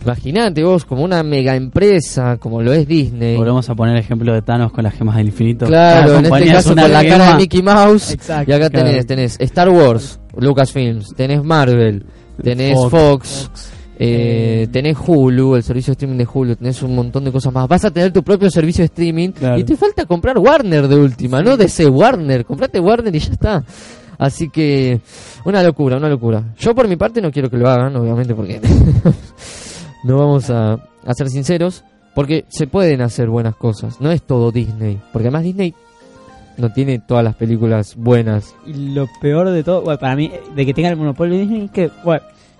Imagínate 0.06 0.62
vos 0.62 0.84
como 0.84 1.02
una 1.02 1.22
mega 1.22 1.56
empresa 1.56 2.36
como 2.38 2.62
lo 2.62 2.72
es 2.72 2.86
Disney. 2.86 3.36
Volvemos 3.36 3.68
a 3.68 3.74
poner 3.74 3.96
el 3.96 4.00
ejemplo 4.02 4.32
de 4.32 4.42
Thanos 4.42 4.72
con 4.72 4.84
las 4.84 4.94
gemas 4.94 5.16
del 5.16 5.26
infinito. 5.26 5.66
Claro, 5.66 6.18
en 6.18 6.26
este 6.26 6.46
caso 6.46 6.74
con 6.76 6.92
la 6.92 7.04
cara 7.04 7.30
de 7.32 7.36
Mickey 7.36 7.62
Mouse. 7.62 8.12
Exacto. 8.12 8.50
Y 8.50 8.54
acá 8.54 8.70
Claro. 8.70 8.86
tenés, 8.86 9.06
tenés 9.06 9.36
Star 9.40 9.68
Wars, 9.68 10.20
Lucasfilms, 10.38 11.14
tenés 11.16 11.42
Marvel, 11.42 12.04
tenés 12.42 12.74
Fox, 12.76 12.90
Fox. 12.90 13.50
eh, 13.98 14.62
Eh, 14.64 14.68
tenés 14.70 14.96
Hulu, 15.06 15.56
el 15.56 15.62
servicio 15.62 15.90
de 15.90 15.94
streaming 15.94 16.18
de 16.18 16.28
Hulu, 16.32 16.56
tenés 16.56 16.82
un 16.82 16.94
montón 16.94 17.24
de 17.24 17.32
cosas 17.32 17.52
más. 17.52 17.66
Vas 17.66 17.84
a 17.86 17.90
tener 17.90 18.12
tu 18.12 18.22
propio 18.22 18.50
servicio 18.50 18.82
de 18.82 18.86
streaming 18.86 19.30
Claro. 19.30 19.58
y 19.58 19.64
te 19.64 19.74
falta 19.76 20.04
comprar 20.06 20.38
Warner 20.38 20.86
de 20.86 20.96
última, 20.96 21.42
no 21.42 21.56
DC 21.56 21.86
Warner. 21.86 22.44
Comprate 22.44 22.78
Warner 22.78 23.14
y 23.14 23.18
ya 23.18 23.32
está. 23.32 23.64
Así 24.18 24.48
que, 24.50 25.00
una 25.44 25.62
locura, 25.62 25.96
una 25.98 26.08
locura. 26.08 26.42
Yo 26.58 26.74
por 26.74 26.88
mi 26.88 26.96
parte 26.96 27.20
no 27.20 27.30
quiero 27.30 27.50
que 27.50 27.56
lo 27.58 27.68
hagan, 27.68 27.94
obviamente, 27.96 28.34
porque 28.34 28.60
no 30.06 30.18
vamos 30.18 30.50
a, 30.50 30.74
a 30.74 31.14
ser 31.14 31.28
sinceros, 31.28 31.84
porque 32.14 32.44
se 32.48 32.66
pueden 32.66 33.02
hacer 33.02 33.28
buenas 33.28 33.56
cosas. 33.56 34.00
No 34.00 34.10
es 34.10 34.22
todo 34.22 34.52
Disney, 34.52 35.00
porque 35.12 35.28
además 35.28 35.42
Disney 35.42 35.74
no 36.56 36.72
tiene 36.72 36.98
todas 36.98 37.24
las 37.24 37.34
películas 37.34 37.96
buenas. 37.96 38.54
Y 38.64 38.94
lo 38.94 39.06
peor 39.20 39.50
de 39.50 39.62
todo, 39.62 39.82
bueno, 39.82 39.98
para 39.98 40.16
mí, 40.16 40.30
de 40.54 40.64
que 40.64 40.72
tenga 40.72 40.88
el 40.88 40.96
monopolio 40.96 41.34
de 41.34 41.40
Disney, 41.40 41.64
es 41.64 41.70
que, 41.70 41.90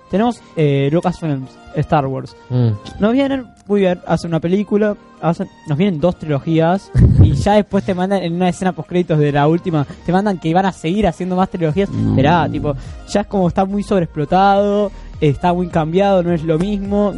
tenemos 0.09 0.41
eh, 0.55 0.89
Lucasfilms, 0.91 1.49
Star 1.75 2.05
Wars. 2.07 2.35
Mm. 2.49 2.69
Nos 2.99 3.13
vienen, 3.13 3.47
muy 3.67 3.81
bien, 3.81 3.99
hacen 4.07 4.31
una 4.31 4.39
película, 4.39 4.95
hacen, 5.21 5.47
nos 5.67 5.77
vienen 5.77 5.99
dos 5.99 6.17
trilogías 6.17 6.91
y 7.21 7.33
ya 7.33 7.53
después 7.53 7.83
te 7.83 7.93
mandan 7.93 8.23
en 8.23 8.33
una 8.33 8.49
escena 8.49 8.71
post 8.71 8.89
créditos 8.89 9.19
de 9.19 9.31
la 9.31 9.47
última, 9.47 9.85
te 10.05 10.11
mandan 10.11 10.37
que 10.39 10.53
van 10.53 10.65
a 10.65 10.71
seguir 10.71 11.07
haciendo 11.07 11.35
más 11.35 11.49
trilogías. 11.49 11.89
No. 11.89 12.11
Esperá, 12.11 12.47
tipo, 12.49 12.75
ya 13.09 13.21
es 13.21 13.27
como 13.27 13.47
está 13.47 13.65
muy 13.65 13.83
sobreexplotado, 13.83 14.91
está 15.21 15.53
muy 15.53 15.67
cambiado, 15.67 16.23
no 16.23 16.33
es 16.33 16.43
lo 16.43 16.57
mismo. 16.57 17.13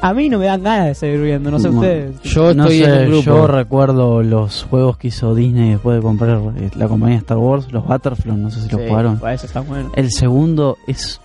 A 0.00 0.14
mí 0.14 0.28
no 0.28 0.38
me 0.38 0.46
dan 0.46 0.62
ganas 0.62 0.86
de 0.86 0.94
seguir 0.94 1.20
viendo, 1.22 1.50
no 1.50 1.58
sé 1.58 1.68
Bueno, 1.70 1.80
ustedes. 1.80 2.22
Yo 2.22 2.54
no 2.54 2.64
estoy 2.64 2.78
sé, 2.78 2.84
en 2.84 3.00
un 3.00 3.06
grupo. 3.08 3.22
yo 3.24 3.46
recuerdo 3.48 4.22
los 4.22 4.62
juegos 4.70 4.96
que 4.96 5.08
hizo 5.08 5.34
Disney 5.34 5.70
después 5.70 5.96
de 5.96 6.02
comprar 6.02 6.40
eh, 6.56 6.70
la 6.76 6.86
compañía 6.86 7.18
Star 7.18 7.38
Wars, 7.38 7.72
los 7.72 7.84
Battlefront, 7.84 8.38
no 8.38 8.50
sé 8.50 8.62
si 8.62 8.68
los 8.68 8.88
jugaron. 8.88 9.20
eso 9.28 9.46
está 9.46 9.60
bueno. 9.60 9.90
El 9.96 10.12
segundo 10.12 10.76
es... 10.86 11.20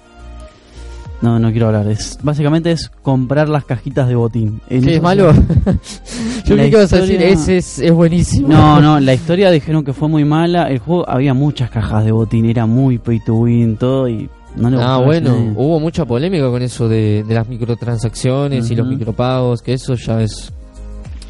No, 1.23 1.39
no 1.39 1.51
quiero 1.51 1.67
hablar. 1.67 1.87
Es 1.87 2.19
Básicamente 2.21 2.69
es 2.73 2.91
comprar 3.01 3.47
las 3.47 3.63
cajitas 3.63 4.09
de 4.09 4.15
botín. 4.15 4.59
En 4.69 4.83
¿Qué 4.83 4.97
es 4.97 5.01
malo? 5.01 5.31
Yo 6.45 6.55
La 6.55 6.63
creí 6.63 6.69
que 6.69 6.77
ibas 6.77 6.91
a 6.91 6.97
decir, 6.97 7.21
es, 7.23 7.79
es 7.79 7.91
buenísimo. 7.93 8.49
No, 8.49 8.81
no, 8.81 8.99
la 8.99 9.13
historia 9.13 9.49
dijeron 9.49 9.85
que 9.85 9.93
fue 9.93 10.09
muy 10.09 10.25
mala. 10.25 10.63
El 10.69 10.79
juego 10.79 11.09
había 11.09 11.33
muchas 11.33 11.69
cajas 11.69 12.03
de 12.03 12.11
botín, 12.11 12.45
era 12.49 12.65
muy 12.65 12.97
pay 12.97 13.21
to 13.21 13.35
win, 13.35 13.77
todo 13.77 14.09
y 14.09 14.29
no 14.57 14.69
le 14.69 14.77
Ah, 14.81 14.97
bueno, 14.97 15.53
hubo 15.55 15.79
mucha 15.79 16.03
polémica 16.03 16.49
con 16.49 16.61
eso 16.61 16.89
de, 16.89 17.23
de 17.25 17.33
las 17.33 17.47
microtransacciones 17.47 18.69
y 18.69 18.75
los 18.75 18.85
micropagos, 18.85 19.61
que 19.61 19.71
eso 19.75 19.95
ya 19.95 20.21
es 20.21 20.51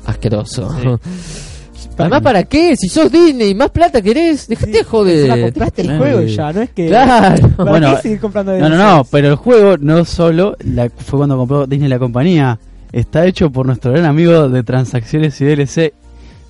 asqueroso. 0.07 0.71
Sí. 0.81 1.43
Además, 1.97 2.21
¿para 2.21 2.43
qué? 2.43 2.75
Si 2.75 2.87
sos 2.89 3.11
Disney, 3.11 3.53
más 3.55 3.69
plata 3.71 4.01
querés, 4.01 4.47
dejate 4.47 4.71
de 4.71 4.77
Ya 4.79 4.83
joder. 4.83 5.41
compraste 5.41 5.81
el 5.83 5.91
Eh, 5.91 5.97
juego 5.97 6.21
ya, 6.23 6.53
no 6.53 6.61
es 6.61 6.69
que... 6.71 6.87
Claro. 6.87 7.49
¿Para 7.57 7.69
Bueno, 7.71 7.95
qué 7.95 8.01
seguir 8.01 8.19
comprando 8.19 8.57
No, 8.57 8.69
no, 8.69 8.77
no, 8.77 9.03
pero 9.11 9.29
el 9.29 9.35
juego 9.35 9.77
no 9.77 10.03
solo 10.05 10.55
la- 10.65 10.89
fue 10.89 11.19
cuando 11.19 11.37
compró 11.37 11.67
Disney 11.67 11.89
la 11.89 11.99
compañía, 11.99 12.59
está 12.91 13.25
hecho 13.25 13.51
por 13.51 13.65
nuestro 13.65 13.91
gran 13.91 14.05
amigo 14.05 14.49
de 14.49 14.63
transacciones 14.63 15.39
y 15.41 15.45
DLC, 15.45 15.93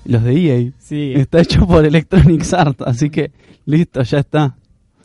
los 0.06 0.22
de 0.22 0.32
EA. 0.34 0.70
Sí, 0.78 1.12
Está 1.14 1.40
hecho 1.40 1.66
por 1.66 1.84
Electronic 1.84 2.44
Arts, 2.52 2.82
así 2.86 3.10
que 3.10 3.30
listo, 3.66 4.02
ya 4.02 4.18
está. 4.18 4.54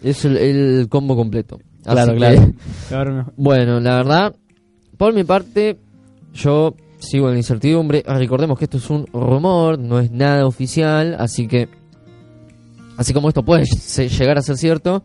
Es 0.03 0.24
el, 0.25 0.38
el 0.38 0.88
combo 0.89 1.15
completo. 1.15 1.60
Así 1.86 1.93
Claro, 1.96 2.12
que, 2.13 2.17
claro. 2.17 2.53
peor 2.89 3.12
mejor. 3.13 3.34
Bueno, 3.38 3.79
la 3.79 3.96
verdad, 3.96 4.36
por 4.98 5.13
mi 5.13 5.24
parte, 5.24 5.77
yo 6.34 6.75
sigo 6.99 7.31
en 7.31 7.37
incertidumbre. 7.37 8.03
Recordemos 8.05 8.57
que 8.57 8.65
esto 8.65 8.77
es 8.77 8.89
un 8.89 9.07
rumor, 9.07 9.79
no 9.79 9.99
es 9.99 10.11
nada 10.11 10.45
oficial, 10.45 11.15
así 11.19 11.47
que, 11.47 11.69
así 12.97 13.13
como 13.13 13.29
esto 13.29 13.43
puede 13.43 13.65
llegar 14.09 14.37
a 14.37 14.41
ser 14.41 14.57
cierto, 14.57 15.03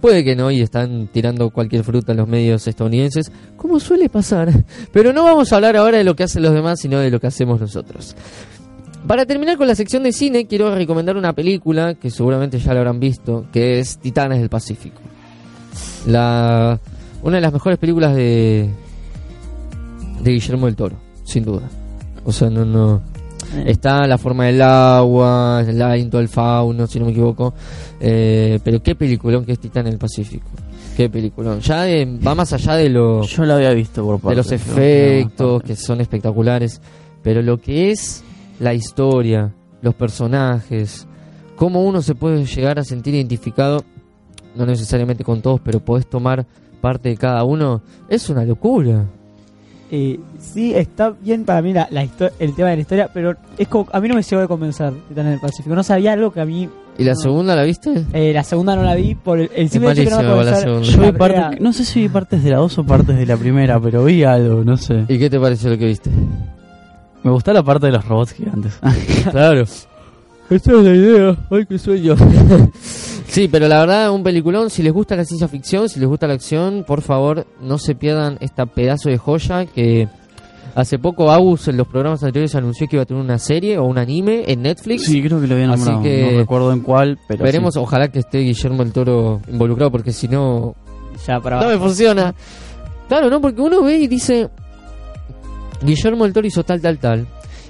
puede 0.00 0.24
que 0.24 0.34
no 0.34 0.50
y 0.50 0.60
están 0.60 1.08
tirando 1.08 1.50
cualquier 1.50 1.84
fruta 1.84 2.12
en 2.12 2.18
los 2.18 2.28
medios 2.28 2.66
estadounidenses, 2.66 3.30
como 3.56 3.78
suele 3.78 4.08
pasar. 4.08 4.50
Pero 4.92 5.12
no 5.12 5.24
vamos 5.24 5.52
a 5.52 5.56
hablar 5.56 5.76
ahora 5.76 5.98
de 5.98 6.04
lo 6.04 6.16
que 6.16 6.24
hacen 6.24 6.42
los 6.42 6.54
demás, 6.54 6.80
sino 6.80 6.98
de 6.98 7.10
lo 7.10 7.20
que 7.20 7.28
hacemos 7.28 7.60
nosotros. 7.60 8.16
Para 9.06 9.24
terminar 9.24 9.56
con 9.56 9.68
la 9.68 9.76
sección 9.76 10.02
de 10.02 10.12
cine, 10.12 10.46
quiero 10.46 10.74
recomendar 10.74 11.16
una 11.16 11.32
película 11.32 11.94
que 11.94 12.10
seguramente 12.10 12.58
ya 12.58 12.74
la 12.74 12.80
habrán 12.80 12.98
visto, 12.98 13.46
que 13.52 13.78
es 13.78 13.98
Titanes 13.98 14.40
del 14.40 14.48
Pacífico. 14.48 15.00
La, 16.08 16.80
una 17.22 17.36
de 17.36 17.40
las 17.40 17.52
mejores 17.52 17.78
películas 17.78 18.16
de 18.16 18.68
Guillermo 20.24 20.66
del 20.66 20.74
Toro, 20.74 20.96
sin 21.26 21.44
duda. 21.44 21.68
O 22.24 22.32
sea, 22.32 22.48
no, 22.48 22.64
no. 22.64 23.02
Está 23.64 24.06
La 24.06 24.18
forma 24.18 24.46
del 24.46 24.60
agua, 24.60 25.62
El 25.66 25.78
laberinto 25.78 26.16
del 26.18 26.28
fauno, 26.28 26.86
si 26.86 26.98
no 26.98 27.04
me 27.06 27.10
equivoco. 27.12 27.52
Eh, 28.00 28.58
pero 28.64 28.82
qué 28.82 28.94
peliculón 28.94 29.44
que 29.44 29.52
es 29.52 29.58
Titán 29.58 29.86
en 29.86 29.92
el 29.94 29.98
Pacífico. 29.98 30.48
Qué 30.96 31.08
peliculón. 31.10 31.60
Ya 31.60 31.82
de- 31.82 32.18
va 32.26 32.34
más 32.34 32.52
allá 32.54 32.74
de 32.74 32.88
lo, 32.88 33.22
Yo 33.22 33.44
lo 33.44 33.54
había 33.54 33.70
visto 33.72 34.02
por 34.04 34.18
parte 34.18 34.30
de 34.30 34.36
los 34.36 34.50
efectos, 34.52 35.62
que 35.62 35.76
son 35.76 36.00
espectaculares. 36.00 36.80
Pero 37.22 37.42
lo 37.42 37.58
que 37.58 37.90
es 37.90 38.24
la 38.60 38.72
historia, 38.72 39.52
los 39.82 39.94
personajes, 39.94 41.06
cómo 41.56 41.84
uno 41.84 42.02
se 42.02 42.14
puede 42.14 42.44
llegar 42.46 42.78
a 42.78 42.84
sentir 42.84 43.14
identificado, 43.14 43.84
no 44.56 44.64
necesariamente 44.66 45.22
con 45.22 45.42
todos, 45.42 45.60
pero 45.60 45.80
podés 45.80 46.08
tomar 46.08 46.46
parte 46.80 47.10
de 47.10 47.16
cada 47.16 47.44
uno, 47.44 47.82
es 48.08 48.28
una 48.30 48.44
locura. 48.44 49.04
Eh, 49.90 50.18
sí, 50.40 50.74
está 50.74 51.10
bien 51.10 51.44
para 51.44 51.62
mí 51.62 51.72
la, 51.72 51.86
la 51.90 52.02
el 52.02 52.54
tema 52.54 52.70
de 52.70 52.76
la 52.76 52.80
historia, 52.82 53.08
pero 53.14 53.34
es 53.56 53.68
como, 53.68 53.86
a 53.92 54.00
mí 54.00 54.08
no 54.08 54.14
me 54.16 54.22
llegó 54.22 54.42
de 54.42 54.48
convencer 54.48 54.92
Titán 55.08 55.26
en 55.28 55.34
el 55.34 55.40
Pacífico. 55.40 55.74
No 55.76 55.82
sabía 55.84 56.12
algo 56.12 56.32
que 56.32 56.40
a 56.40 56.44
mí... 56.44 56.68
¿Y 56.98 57.04
la 57.04 57.12
No. 57.12 57.20
segunda 57.20 57.54
la 57.54 57.62
viste? 57.62 58.04
eh, 58.12 58.32
la 58.32 58.42
segunda 58.42 58.74
no 58.74 58.82
la 58.82 58.94
vi 58.94 59.14
por 59.14 59.38
el, 59.38 59.50
el 59.54 59.68
simple 59.70 59.92
hecho 59.92 60.02
que 60.04 60.10
no 60.10 60.16
me 60.22 60.22
malísima 60.24 60.44
la 60.44 60.52
convencer. 60.52 60.62
segunda. 60.64 60.88
Yo 60.88 60.98
vi 60.98 61.06
la 61.12 61.18
parte- 61.18 61.34
primera. 61.40 61.56
no 61.62 61.72
sé 61.72 61.84
si 61.84 62.00
vi 62.00 62.08
partes 62.08 62.42
de 62.42 62.50
la 62.50 62.56
2 62.56 62.78
o 62.78 62.84
partes 62.84 63.16
de 63.16 63.26
la 63.26 63.36
primera, 63.36 63.78
pero 63.80 64.04
vi 64.04 64.24
algo, 64.24 64.64
no 64.64 64.76
sé. 64.76 65.04
¿Y 65.08 65.18
qué 65.18 65.30
te 65.30 65.38
pareció 65.38 65.70
lo 65.70 65.78
que 65.78 65.86
viste? 65.86 66.10
Me 67.22 67.30
gustó 67.30 67.52
la 67.52 67.62
parte 67.62 67.86
de 67.86 67.92
los 67.92 68.04
robots 68.06 68.32
gigantes. 68.32 68.78
claro. 69.30 69.64
Esa 70.50 70.72
es 70.72 70.78
la 70.84 70.94
idea. 70.94 71.36
Ay, 71.50 71.66
qué 71.66 71.78
sueño. 71.78 72.14
sí, 73.26 73.48
pero 73.50 73.66
la 73.68 73.80
verdad, 73.80 74.10
un 74.12 74.22
peliculón. 74.22 74.70
Si 74.70 74.82
les 74.82 74.92
gusta 74.92 75.16
la 75.16 75.24
ciencia 75.24 75.48
ficción, 75.48 75.88
si 75.88 75.98
les 75.98 76.08
gusta 76.08 76.26
la 76.26 76.34
acción, 76.34 76.84
por 76.86 77.02
favor, 77.02 77.46
no 77.60 77.78
se 77.78 77.94
pierdan 77.94 78.38
esta 78.40 78.66
pedazo 78.66 79.08
de 79.08 79.18
joya 79.18 79.66
que 79.66 80.08
hace 80.76 80.98
poco 80.98 81.30
Agus 81.32 81.66
en 81.68 81.76
los 81.78 81.88
programas 81.88 82.22
anteriores 82.22 82.54
anunció 82.54 82.86
que 82.86 82.96
iba 82.96 83.02
a 83.02 83.06
tener 83.06 83.22
una 83.22 83.38
serie 83.38 83.78
o 83.78 83.84
un 83.84 83.98
anime 83.98 84.44
en 84.46 84.62
Netflix. 84.62 85.06
Sí, 85.06 85.20
creo 85.22 85.40
que 85.40 85.46
lo 85.48 85.54
había 85.54 85.70
Así 85.72 85.78
nombrado. 85.84 86.02
que- 86.02 86.30
No 86.32 86.38
recuerdo 86.38 86.72
en 86.72 86.80
cuál, 86.80 87.18
pero 87.26 87.42
Veremos, 87.42 87.74
sí. 87.74 87.80
ojalá 87.80 88.08
que 88.08 88.20
esté 88.20 88.38
Guillermo 88.38 88.82
el 88.82 88.92
Toro 88.92 89.40
involucrado, 89.50 89.90
porque 89.90 90.12
si 90.12 90.28
no, 90.28 90.74
Ya 91.26 91.40
para 91.40 91.60
no 91.60 91.68
me 91.68 91.78
funciona. 91.78 92.34
Claro, 93.08 93.30
¿no? 93.30 93.40
Porque 93.40 93.60
uno 93.62 93.82
ve 93.82 93.98
y 93.98 94.06
dice, 94.06 94.48
Guillermo 95.82 96.24
el 96.26 96.32
Toro 96.32 96.46
hizo 96.46 96.62
tal, 96.62 96.80
tal, 96.80 96.98
tal. 96.98 97.26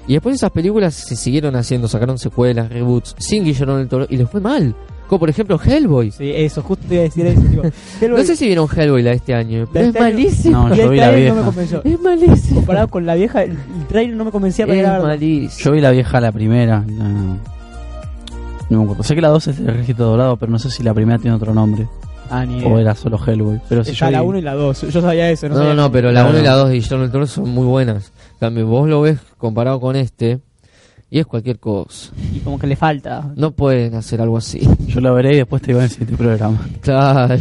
Y 0.07 0.13
después 0.13 0.35
esas 0.35 0.51
películas 0.51 0.93
se 0.93 1.15
siguieron 1.15 1.55
haciendo, 1.55 1.87
sacaron 1.87 2.17
secuelas, 2.17 2.69
reboots, 2.69 3.15
sin 3.19 3.43
Guillermo 3.43 3.75
del 3.77 3.87
Toro, 3.89 4.05
y 4.09 4.17
les 4.17 4.29
fue 4.29 4.39
mal. 4.39 4.73
Como 5.07 5.19
por 5.19 5.29
ejemplo 5.29 5.57
Hellboy. 5.63 6.11
Sí, 6.11 6.31
eso, 6.35 6.61
justo 6.61 6.85
te 6.87 6.95
iba 6.95 7.01
a 7.01 7.03
decir 7.05 7.25
eso. 7.25 7.41
Tipo, 7.41 7.61
Hellboy, 8.01 8.19
No 8.21 8.25
sé 8.25 8.35
si 8.35 8.45
vieron 8.45 8.67
Hellboy 8.73 9.01
la 9.03 9.11
de 9.11 9.15
este 9.17 9.33
año, 9.33 9.67
pero 9.71 9.85
es 9.85 9.87
este 9.95 9.99
año- 10.03 10.13
malísimo. 10.15 10.67
No, 10.69 10.75
y 10.75 10.77
yo 10.77 10.83
el 10.85 10.89
vi 10.91 10.97
la 10.97 11.07
trailer 11.09 11.29
no 11.29 11.33
vieja. 11.35 11.39
me 11.39 11.45
convenció. 11.45 11.81
Es 11.83 11.99
malísimo. 12.01 12.55
Comparado 12.57 12.87
con 12.89 13.05
la 13.05 13.15
vieja, 13.15 13.43
el, 13.43 13.57
trailer 13.89 14.15
no 14.17 14.25
me 14.25 14.31
convencía 14.31 14.65
para 14.65 14.77
ir 14.77 14.85
a 14.85 14.97
Es 14.97 15.03
malísimo. 15.03 15.63
Yo 15.65 15.71
vi 15.71 15.81
la 15.81 15.91
vieja, 15.91 16.19
la 16.21 16.31
primera. 16.31 16.79
No, 16.87 17.37
no 18.69 18.77
me 18.79 18.83
acuerdo. 18.83 19.03
Sé 19.03 19.15
que 19.15 19.21
la 19.21 19.29
2 19.29 19.47
es 19.47 19.59
el 19.59 19.69
ejército 19.69 20.03
dorado, 20.05 20.35
pero 20.37 20.51
no 20.51 20.59
sé 20.59 20.69
si 20.69 20.83
la 20.83 20.93
primera 20.93 21.17
tiene 21.19 21.35
otro 21.37 21.53
nombre. 21.53 21.87
Ah, 22.29 22.45
ni 22.45 22.61
O 22.65 22.77
era 22.77 22.93
solo 22.93 23.17
Hellboy. 23.25 23.61
Pero 23.69 23.85
si 23.85 23.91
Está 23.91 24.07
yo 24.07 24.11
la 24.11 24.21
vi- 24.21 24.27
1 24.27 24.37
y 24.39 24.41
la 24.41 24.53
2. 24.55 24.81
Yo 24.91 25.01
sabía 25.01 25.29
eso. 25.29 25.47
No, 25.47 25.55
No, 25.55 25.59
no, 25.61 25.65
sabía 25.69 25.81
no, 25.81 25.87
que- 25.87 25.93
pero 25.93 26.11
la 26.11 26.19
Claro. 26.21 26.29
1 26.31 26.39
y 26.39 26.43
la 26.43 26.53
2 26.55 26.67
de 26.69 26.73
Guillermo 26.75 27.03
del 27.03 27.11
Toro 27.13 27.27
son 27.27 27.49
muy 27.49 27.65
buenas. 27.65 28.11
En 28.37 28.39
cambio, 28.39 28.67
vos 28.67 28.87
lo 28.87 29.01
ves 29.01 29.19
comparado 29.39 29.79
con 29.79 29.95
este, 29.95 30.39
y 31.09 31.17
es 31.17 31.25
cualquier 31.25 31.57
cosa. 31.57 32.11
Y 32.35 32.39
como 32.41 32.59
que 32.59 32.67
le 32.67 32.75
falta. 32.75 33.33
No 33.35 33.51
pueden 33.51 33.95
hacer 33.95 34.21
algo 34.21 34.37
así. 34.37 34.59
Yo 34.87 35.01
lo 35.01 35.11
veré 35.15 35.33
y 35.33 35.37
después 35.37 35.61
te 35.63 35.69
digo 35.69 35.79
en 35.79 35.85
el 35.85 35.89
siguiente 35.89 36.17
programa. 36.17 36.67
Claro. 36.81 37.35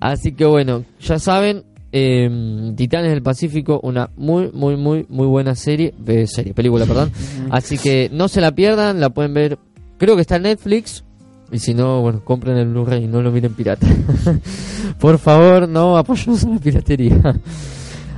Así 0.00 0.32
que 0.32 0.44
bueno, 0.44 0.84
ya 1.00 1.18
saben, 1.18 1.64
eh, 1.92 2.72
Titanes 2.76 3.10
del 3.10 3.22
Pacífico, 3.22 3.80
una 3.82 4.10
muy, 4.16 4.50
muy, 4.52 4.76
muy, 4.76 5.06
muy 5.08 5.26
buena 5.26 5.54
serie, 5.54 5.94
eh, 6.06 6.26
serie, 6.26 6.52
película, 6.52 6.84
perdón. 6.84 7.10
Así 7.50 7.78
que 7.78 8.10
no 8.12 8.28
se 8.28 8.42
la 8.42 8.52
pierdan, 8.52 9.00
la 9.00 9.08
pueden 9.08 9.32
ver, 9.32 9.58
creo 9.96 10.14
que 10.14 10.20
está 10.20 10.36
en 10.36 10.42
Netflix. 10.42 11.04
Y 11.50 11.60
si 11.60 11.72
no, 11.72 12.02
bueno, 12.02 12.22
compren 12.22 12.58
el 12.58 12.68
Blu-ray 12.68 13.04
y 13.04 13.06
no 13.06 13.22
lo 13.22 13.30
miren 13.30 13.54
pirata. 13.54 13.86
Por 14.98 15.18
favor, 15.18 15.68
no 15.68 15.96
apoyemos 15.96 16.44
a 16.44 16.48
la 16.48 16.58
piratería. 16.58 17.40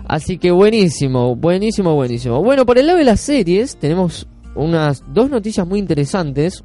Así 0.09 0.39
que 0.39 0.51
buenísimo, 0.51 1.37
buenísimo, 1.37 1.95
buenísimo. 1.95 2.43
Bueno, 2.43 2.65
por 2.65 2.79
el 2.79 2.87
lado 2.87 2.99
de 2.99 3.05
las 3.05 3.21
series, 3.21 3.77
tenemos 3.77 4.27
unas 4.55 5.05
dos 5.13 5.29
noticias 5.29 5.67
muy 5.67 5.79
interesantes. 5.79 6.65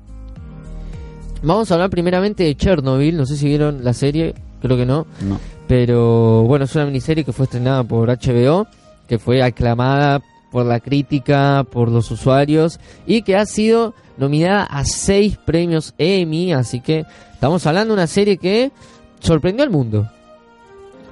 Vamos 1.41 1.69
a 1.69 1.73
hablar 1.73 1.89
primeramente 1.89 2.43
de 2.43 2.55
Chernobyl. 2.55 3.17
No 3.17 3.25
sé 3.25 3.35
si 3.35 3.47
vieron 3.47 3.83
la 3.83 3.91
serie, 3.91 4.33
creo 4.62 4.77
que 4.77 4.85
no. 4.85 5.05
No. 5.21 5.39
Pero 5.67 6.43
bueno, 6.43 6.63
es 6.63 6.75
una 6.75 6.85
miniserie 6.85 7.25
que 7.25 7.33
fue 7.33 7.43
estrenada 7.43 7.83
por 7.83 8.07
HBO, 8.07 8.65
que 9.09 9.19
fue 9.19 9.43
aclamada 9.43 10.21
por 10.50 10.65
la 10.65 10.79
crítica, 10.79 11.65
por 11.69 11.89
los 11.89 12.12
usuarios 12.12 12.79
y 13.05 13.23
que 13.23 13.35
ha 13.35 13.45
sido 13.45 13.93
nominada 14.17 14.63
a 14.63 14.85
seis 14.85 15.38
premios 15.38 15.93
Emmy. 15.97 16.53
Así 16.53 16.79
que 16.79 17.05
estamos 17.33 17.67
hablando 17.67 17.93
de 17.93 18.00
una 18.00 18.07
serie 18.07 18.38
que 18.38 18.71
sorprendió 19.19 19.65
al 19.65 19.69
mundo. 19.69 20.09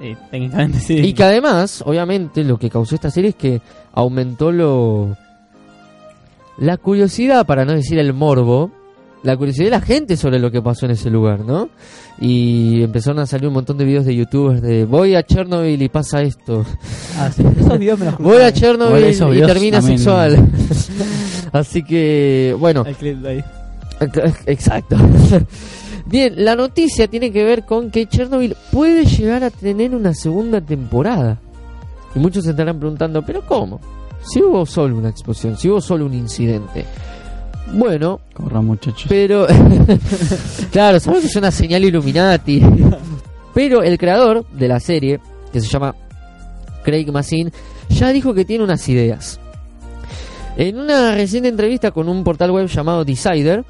Sí, 0.02 0.16
técnicamente 0.30 0.80
sí. 0.80 0.94
Y 0.94 1.12
que 1.12 1.22
además, 1.22 1.82
obviamente, 1.86 2.42
lo 2.42 2.58
que 2.58 2.68
causó 2.68 2.96
esta 2.96 3.10
serie 3.10 3.30
es 3.30 3.36
que 3.36 3.60
aumentó 3.92 4.50
lo. 4.50 5.16
La 6.58 6.76
curiosidad, 6.76 7.46
para 7.46 7.64
no 7.64 7.72
decir 7.72 7.98
el 7.98 8.12
morbo, 8.12 8.70
la 9.22 9.36
curiosidad 9.36 9.66
de 9.66 9.70
la 9.70 9.80
gente 9.80 10.16
sobre 10.16 10.38
lo 10.40 10.50
que 10.50 10.60
pasó 10.60 10.86
en 10.86 10.92
ese 10.92 11.08
lugar, 11.08 11.40
¿no? 11.40 11.68
Y 12.20 12.82
empezaron 12.82 13.20
a 13.20 13.26
salir 13.26 13.46
un 13.48 13.54
montón 13.54 13.78
de 13.78 13.84
videos 13.84 14.04
de 14.04 14.14
youtubers 14.16 14.60
de 14.60 14.84
voy 14.84 15.14
a 15.14 15.22
Chernobyl 15.22 15.80
y 15.80 15.88
pasa 15.88 16.20
esto. 16.22 16.64
Ah, 17.18 17.30
sí, 17.34 17.42
esos 17.58 17.78
videos 17.78 17.98
me 17.98 18.06
los 18.06 18.18
Voy 18.18 18.42
a. 18.42 18.52
Chernobyl 18.52 19.02
Bueno, 19.18 19.34
y 19.34 19.40
termina 19.46 19.78
también- 19.78 19.98
sexual. 19.98 20.48
Así 21.52 21.82
que, 21.84 22.56
bueno, 22.58 22.84
El 22.86 22.96
clip 22.96 23.18
de 23.18 23.28
ahí. 23.28 23.44
Exacto. 24.46 24.96
Bien, 26.12 26.34
la 26.36 26.54
noticia 26.54 27.08
tiene 27.08 27.32
que 27.32 27.42
ver 27.42 27.64
con 27.64 27.90
que 27.90 28.06
Chernobyl 28.06 28.54
puede 28.70 29.06
llegar 29.06 29.42
a 29.44 29.48
tener 29.48 29.94
una 29.94 30.12
segunda 30.12 30.60
temporada. 30.60 31.38
Y 32.14 32.18
muchos 32.18 32.44
se 32.44 32.50
estarán 32.50 32.78
preguntando, 32.78 33.22
¿pero 33.22 33.40
cómo? 33.46 33.80
Si 34.22 34.42
hubo 34.42 34.66
solo 34.66 34.98
una 34.98 35.08
explosión, 35.08 35.56
si 35.56 35.70
hubo 35.70 35.80
solo 35.80 36.04
un 36.04 36.12
incidente. 36.12 36.84
Bueno, 37.72 38.20
Corran, 38.34 38.66
muchachos. 38.66 39.06
pero... 39.08 39.46
claro, 40.70 41.00
sabemos 41.00 41.22
que 41.22 41.28
es 41.28 41.36
una 41.36 41.50
señal 41.50 41.82
Illuminati. 41.82 42.62
pero 43.54 43.82
el 43.82 43.96
creador 43.96 44.44
de 44.50 44.68
la 44.68 44.80
serie, 44.80 45.18
que 45.50 45.62
se 45.62 45.68
llama 45.68 45.94
Craig 46.84 47.10
Mazin, 47.10 47.50
ya 47.88 48.12
dijo 48.12 48.34
que 48.34 48.44
tiene 48.44 48.64
unas 48.64 48.86
ideas. 48.86 49.40
En 50.58 50.78
una 50.78 51.14
reciente 51.14 51.48
entrevista 51.48 51.90
con 51.90 52.10
un 52.10 52.22
portal 52.22 52.50
web 52.50 52.66
llamado 52.66 53.02
Decider, 53.02 53.64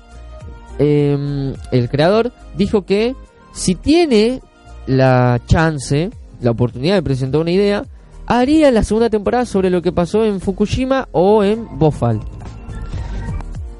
eh, 0.78 1.54
el 1.70 1.88
creador 1.88 2.32
dijo 2.56 2.82
que 2.82 3.14
si 3.52 3.74
tiene 3.74 4.40
la 4.86 5.40
chance, 5.46 6.10
la 6.40 6.50
oportunidad 6.50 6.94
de 6.96 7.02
presentar 7.02 7.40
una 7.40 7.50
idea, 7.50 7.84
haría 8.26 8.70
la 8.70 8.82
segunda 8.82 9.10
temporada 9.10 9.44
sobre 9.44 9.70
lo 9.70 9.82
que 9.82 9.92
pasó 9.92 10.24
en 10.24 10.40
Fukushima 10.40 11.08
o 11.12 11.44
en 11.44 11.78
Bhopal. 11.78 12.20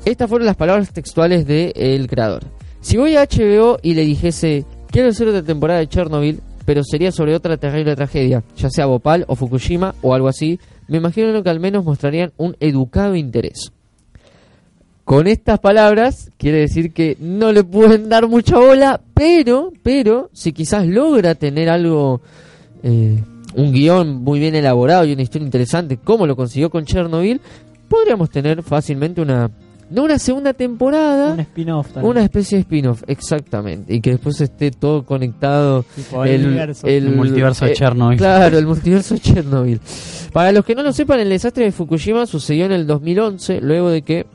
Estas 0.05 0.29
fueron 0.29 0.47
las 0.47 0.57
palabras 0.57 0.93
textuales 0.93 1.47
del 1.47 2.09
creador. 2.09 2.43
Si 2.81 2.97
voy 2.97 3.17
a 3.17 3.25
HBO 3.25 3.79
y 3.83 3.95
le 3.95 4.05
dijese, 4.05 4.65
quiero 4.91 5.09
hacer 5.09 5.29
otra 5.29 5.43
temporada 5.43 5.81
de 5.81 5.89
Chernobyl, 5.89 6.41
pero 6.65 6.83
sería 6.85 7.13
sobre 7.13 7.35
otra 7.35 7.57
terrible 7.57 7.95
tragedia, 7.97 8.43
ya 8.57 8.71
sea 8.71 8.87
Bhopal 8.87 9.25
o 9.29 9.37
Fukushima 9.37 9.95
o 10.03 10.15
algo 10.15 10.29
así, 10.29 10.59
me 10.89 10.99
imagino 10.99 11.43
que 11.43 11.51
al 11.51 11.61
menos 11.61 11.85
mostrarían 11.85 12.33
un 12.37 12.57
educado 12.61 13.15
interés. 13.15 13.73
Con 15.05 15.27
estas 15.27 15.59
palabras 15.59 16.31
quiere 16.37 16.59
decir 16.59 16.93
que 16.93 17.17
no 17.19 17.53
le 17.53 17.65
pueden 17.65 18.09
dar 18.09 18.29
mucha 18.29 18.57
bola, 18.57 19.01
pero, 19.15 19.73
pero, 19.83 20.31
si 20.33 20.53
quizás 20.53 20.87
logra 20.87 21.35
tener 21.35 21.69
algo, 21.69 22.21
eh, 22.85 23.21
un 23.57 23.73
guion 23.73 24.23
muy 24.23 24.39
bien 24.39 24.55
elaborado 24.55 25.05
y 25.05 25.13
una 25.13 25.23
historia 25.23 25.45
interesante, 25.47 25.97
como 25.97 26.27
lo 26.27 26.37
consiguió 26.37 26.71
con 26.71 26.85
Chernobyl, 26.85 27.41
podríamos 27.89 28.31
tener 28.31 28.63
fácilmente 28.63 29.21
una, 29.21 29.51
no 29.91 30.05
una 30.05 30.21
segunda 30.21 30.55
temporada, 30.55 31.33
Un 31.33 31.41
spin-off 31.41 31.89
también. 31.89 32.11
una 32.11 32.23
especie 32.23 32.59
de 32.59 32.63
spin-off, 32.63 33.03
exactamente, 33.09 33.95
y 33.95 34.01
que 34.01 34.13
después 34.13 34.41
esté 34.41 34.71
todo 34.71 35.05
conectado 35.05 35.85
Tipo, 35.97 36.25
el, 36.25 36.47
universo. 36.47 36.87
El 36.87 37.17
multiverso 37.17 37.65
de 37.65 37.73
eh, 37.73 37.75
Chernobyl. 37.75 38.19
Claro, 38.19 38.57
el 38.57 38.67
multiverso 38.67 39.15
de 39.15 39.21
Chernobyl. 39.21 39.81
Para 40.33 40.53
los 40.53 40.65
que 40.65 40.77
no 40.77 40.85
lo 40.85 40.93
sepan, 40.93 41.19
el 41.19 41.29
desastre 41.29 41.65
de 41.65 41.73
Fukushima 41.73 42.25
sucedió 42.25 42.67
en 42.67 42.73
el 42.73 42.87
2011, 42.87 43.61
luego 43.61 43.91
de 43.91 44.03
que 44.03 44.27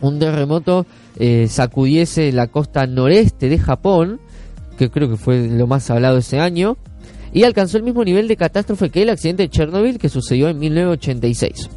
un 0.00 0.18
terremoto 0.18 0.86
eh, 1.18 1.46
sacudiese 1.48 2.32
la 2.32 2.48
costa 2.48 2.86
noreste 2.86 3.48
de 3.48 3.58
Japón, 3.58 4.20
que 4.76 4.90
creo 4.90 5.08
que 5.08 5.16
fue 5.16 5.48
lo 5.48 5.66
más 5.66 5.90
hablado 5.90 6.18
ese 6.18 6.38
año, 6.38 6.76
y 7.32 7.44
alcanzó 7.44 7.76
el 7.76 7.82
mismo 7.82 8.04
nivel 8.04 8.28
de 8.28 8.36
catástrofe 8.36 8.90
que 8.90 9.02
el 9.02 9.10
accidente 9.10 9.42
de 9.42 9.50
Chernobyl 9.50 9.98
que 9.98 10.08
sucedió 10.08 10.48
en 10.48 10.58
1986. 10.58 11.68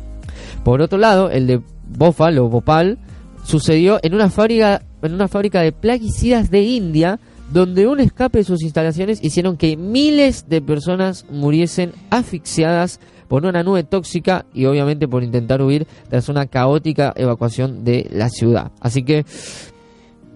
Por 0.64 0.82
otro 0.82 0.98
lado, 0.98 1.30
el 1.30 1.48
de 1.48 1.62
Bhopal 1.88 2.38
o 2.40 2.50
Bhopal 2.50 2.98
sucedió 3.44 4.00
en 4.04 4.14
una 4.14 4.30
fábrica 4.30 4.84
en 5.02 5.14
una 5.14 5.28
fábrica 5.28 5.62
de 5.62 5.72
plaguicidas 5.72 6.52
de 6.52 6.62
India 6.62 7.20
donde 7.52 7.88
un 7.88 8.00
escape 8.00 8.40
de 8.40 8.44
sus 8.44 8.62
instalaciones 8.62 9.24
hicieron 9.24 9.58
que 9.58 9.76
miles 9.76 10.50
de 10.50 10.62
personas 10.62 11.26
muriesen 11.30 11.94
asfixiadas 12.10 13.00
por 13.30 13.46
una 13.46 13.64
nube 13.64 13.84
tóxica 13.84 14.46
y 14.54 14.66
obviamente 14.66 15.08
por 15.08 15.24
intentar 15.24 15.62
huir 15.62 15.88
tras 16.10 16.28
una 16.28 16.48
caótica 16.48 17.14
evacuación 17.16 17.86
de 17.86 18.10
la 18.12 18.30
ciudad. 18.30 18.72
Así 18.82 19.04
que 19.04 19.26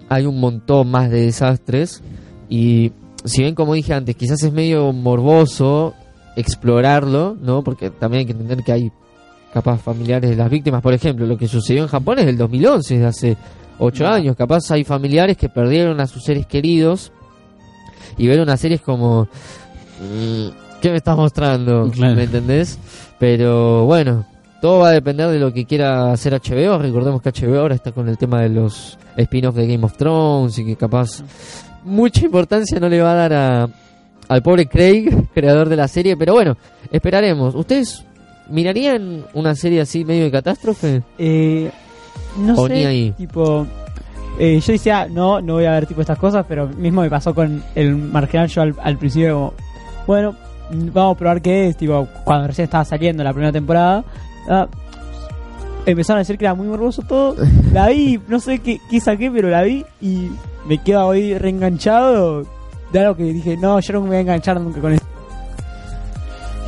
hay 0.07 0.25
un 0.25 0.39
montón 0.39 0.89
más 0.89 1.09
de 1.09 1.25
desastres 1.25 2.01
y 2.47 2.93
si 3.25 3.41
bien 3.41 3.55
como 3.55 3.73
dije 3.73 3.93
antes, 3.93 4.15
quizás 4.15 4.41
es 4.43 4.53
medio 4.53 4.93
morboso 4.93 5.95
explorarlo, 6.35 7.35
¿no? 7.41 7.63
Porque 7.63 7.89
también 7.89 8.19
hay 8.19 8.25
que 8.27 8.31
entender 8.33 8.63
que 8.63 8.71
hay 8.71 8.91
capaz 9.53 9.79
familiares 9.79 10.29
de 10.29 10.35
las 10.35 10.49
víctimas, 10.49 10.81
por 10.81 10.93
ejemplo, 10.93 11.25
lo 11.25 11.37
que 11.37 11.47
sucedió 11.47 11.83
en 11.83 11.89
Japón 11.89 12.19
es 12.19 12.25
del 12.25 12.37
2011, 12.37 12.97
de 12.99 13.05
hace 13.05 13.37
8 13.79 14.07
años, 14.07 14.35
capaz 14.35 14.69
hay 14.71 14.83
familiares 14.83 15.35
que 15.35 15.49
perdieron 15.49 15.99
a 15.99 16.07
sus 16.07 16.23
seres 16.23 16.45
queridos 16.45 17.11
y 18.17 18.27
ver 18.27 18.39
una 18.39 18.57
serie 18.57 18.75
es 18.75 18.81
como 18.81 19.27
mm, 20.01 20.62
¿qué 20.83 20.91
me 20.91 20.97
estás 20.97 21.15
mostrando? 21.15 21.89
Claro. 21.91 22.15
¿Me 22.15 22.23
entendés? 22.23 22.77
Pero 23.17 23.85
bueno, 23.85 24.25
todo 24.61 24.79
va 24.79 24.89
a 24.89 24.91
depender 24.91 25.29
de 25.29 25.39
lo 25.39 25.53
que 25.53 25.63
quiera 25.65 26.11
hacer 26.11 26.33
HBO. 26.33 26.77
Recordemos 26.77 27.21
que 27.21 27.29
HBO 27.31 27.61
ahora 27.61 27.75
está 27.75 27.93
con 27.93 28.09
el 28.09 28.17
tema 28.17 28.41
de 28.41 28.49
los 28.49 28.97
spin-offs 29.15 29.55
de 29.57 29.65
Game 29.67 29.85
of 29.85 29.95
Thrones 29.95 30.59
y 30.59 30.65
que 30.65 30.75
capaz 30.75 31.23
mucha 31.85 32.25
importancia 32.25 32.79
no 32.81 32.89
le 32.89 33.01
va 33.01 33.13
a 33.13 33.15
dar 33.15 33.33
a, 33.33 33.69
al 34.27 34.43
pobre 34.43 34.67
Craig, 34.67 35.29
creador 35.33 35.69
de 35.69 35.77
la 35.77 35.87
serie. 35.87 36.17
Pero 36.17 36.33
bueno, 36.33 36.57
esperaremos. 36.91 37.55
¿Ustedes 37.55 38.03
mirarían 38.49 39.23
una 39.33 39.55
serie 39.55 39.79
así 39.79 40.03
medio 40.03 40.25
de 40.25 40.31
catástrofe? 40.31 41.01
Eh, 41.17 41.71
no 42.39 42.55
O 42.55 42.67
sé, 42.67 42.73
ni 42.73 42.85
ahí. 42.85 43.11
tipo... 43.11 43.65
eh, 44.37 44.59
yo 44.59 44.73
decía, 44.73 45.07
no, 45.09 45.39
no 45.39 45.53
voy 45.53 45.65
a 45.65 45.71
ver 45.71 45.85
tipo 45.85 46.01
estas 46.01 46.19
cosas, 46.19 46.45
pero 46.45 46.67
mismo 46.67 47.01
me 47.01 47.09
pasó 47.09 47.33
con 47.33 47.63
el 47.73 47.95
marginal 47.95 48.49
yo 48.49 48.63
al, 48.63 48.75
al 48.83 48.97
principio 48.97 49.33
como, 49.33 49.53
bueno, 50.07 50.35
vamos 50.71 51.15
a 51.15 51.17
probar 51.17 51.41
qué 51.41 51.67
es, 51.67 51.77
tipo, 51.77 52.07
cuando 52.23 52.47
recién 52.47 52.65
estaba 52.65 52.85
saliendo 52.85 53.23
la 53.23 53.33
primera 53.33 53.51
temporada, 53.51 54.03
ah, 54.49 54.67
empezaron 55.85 56.17
a 56.17 56.21
decir 56.21 56.37
que 56.37 56.45
era 56.45 56.53
muy 56.53 56.67
morboso 56.67 57.01
todo, 57.03 57.35
la 57.73 57.89
vi, 57.89 58.19
no 58.27 58.39
sé 58.39 58.59
qué, 58.59 58.79
qué 58.89 58.99
saqué, 58.99 59.29
pero 59.31 59.49
la 59.49 59.63
vi 59.63 59.85
y 60.01 60.29
me 60.67 60.77
quedo 60.77 61.07
hoy 61.07 61.37
reenganchado 61.37 62.43
de 62.91 62.99
algo 62.99 63.15
que 63.15 63.23
dije, 63.23 63.57
no, 63.57 63.79
yo 63.79 63.93
no 63.93 64.01
me 64.01 64.07
voy 64.07 64.17
a 64.17 64.21
enganchar 64.21 64.59
nunca 64.59 64.79
con 64.79 64.93
esto. 64.93 65.07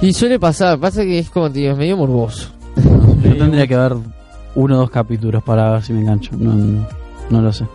Y 0.01 0.11
suele 0.13 0.39
pasar, 0.39 0.79
pasa 0.79 1.03
que 1.03 1.19
es 1.19 1.29
como 1.29 1.49
digo, 1.49 1.71
es 1.71 1.77
medio 1.77 1.97
morboso. 1.97 2.49
Yo 3.23 3.37
tendría 3.37 3.65
que 3.65 3.77
ver 3.77 3.93
uno 4.55 4.75
o 4.75 4.79
dos 4.79 4.89
capítulos 4.89 5.41
para 5.43 5.71
ver 5.71 5.83
si 5.83 5.93
me 5.93 6.01
engancho. 6.01 6.35
No, 6.37 6.85
no 7.29 7.41
lo 7.41 7.53
sé. 7.53 7.65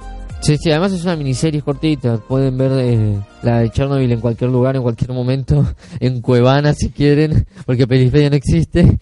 Sí, 0.41 0.57
sí, 0.57 0.71
además 0.71 0.93
es 0.93 1.05
una 1.05 1.17
miniserie 1.17 1.61
cortita. 1.61 2.17
Pueden 2.17 2.57
ver 2.57 2.73
eh, 2.75 3.19
la 3.43 3.61
de 3.61 3.71
Chernobyl 3.71 4.11
en 4.11 4.21
cualquier 4.21 4.51
lugar, 4.51 4.75
en 4.75 4.83
cualquier 4.83 5.13
momento. 5.13 5.67
En 6.01 6.23
Cuevana, 6.23 6.73
si 6.73 6.89
quieren, 6.91 7.47
porque 7.67 7.87
Periferia 7.87 8.31
no 8.31 8.37
existe. 8.37 8.99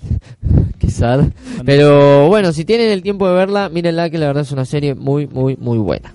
Qué 0.78 0.90
sad. 0.90 1.26
Pero 1.64 2.28
bueno, 2.28 2.52
si 2.52 2.64
tienen 2.64 2.90
el 2.90 3.02
tiempo 3.02 3.28
de 3.28 3.34
verla, 3.34 3.68
mírenla, 3.68 4.10
que 4.10 4.18
la 4.18 4.26
verdad 4.26 4.42
es 4.42 4.52
una 4.52 4.64
serie 4.64 4.94
muy, 4.94 5.26
muy, 5.26 5.56
muy 5.56 5.78
buena. 5.78 6.14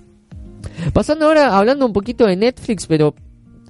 Pasando 0.92 1.26
ahora, 1.26 1.56
hablando 1.56 1.84
un 1.84 1.92
poquito 1.92 2.26
de 2.26 2.36
Netflix, 2.36 2.86
pero 2.86 3.14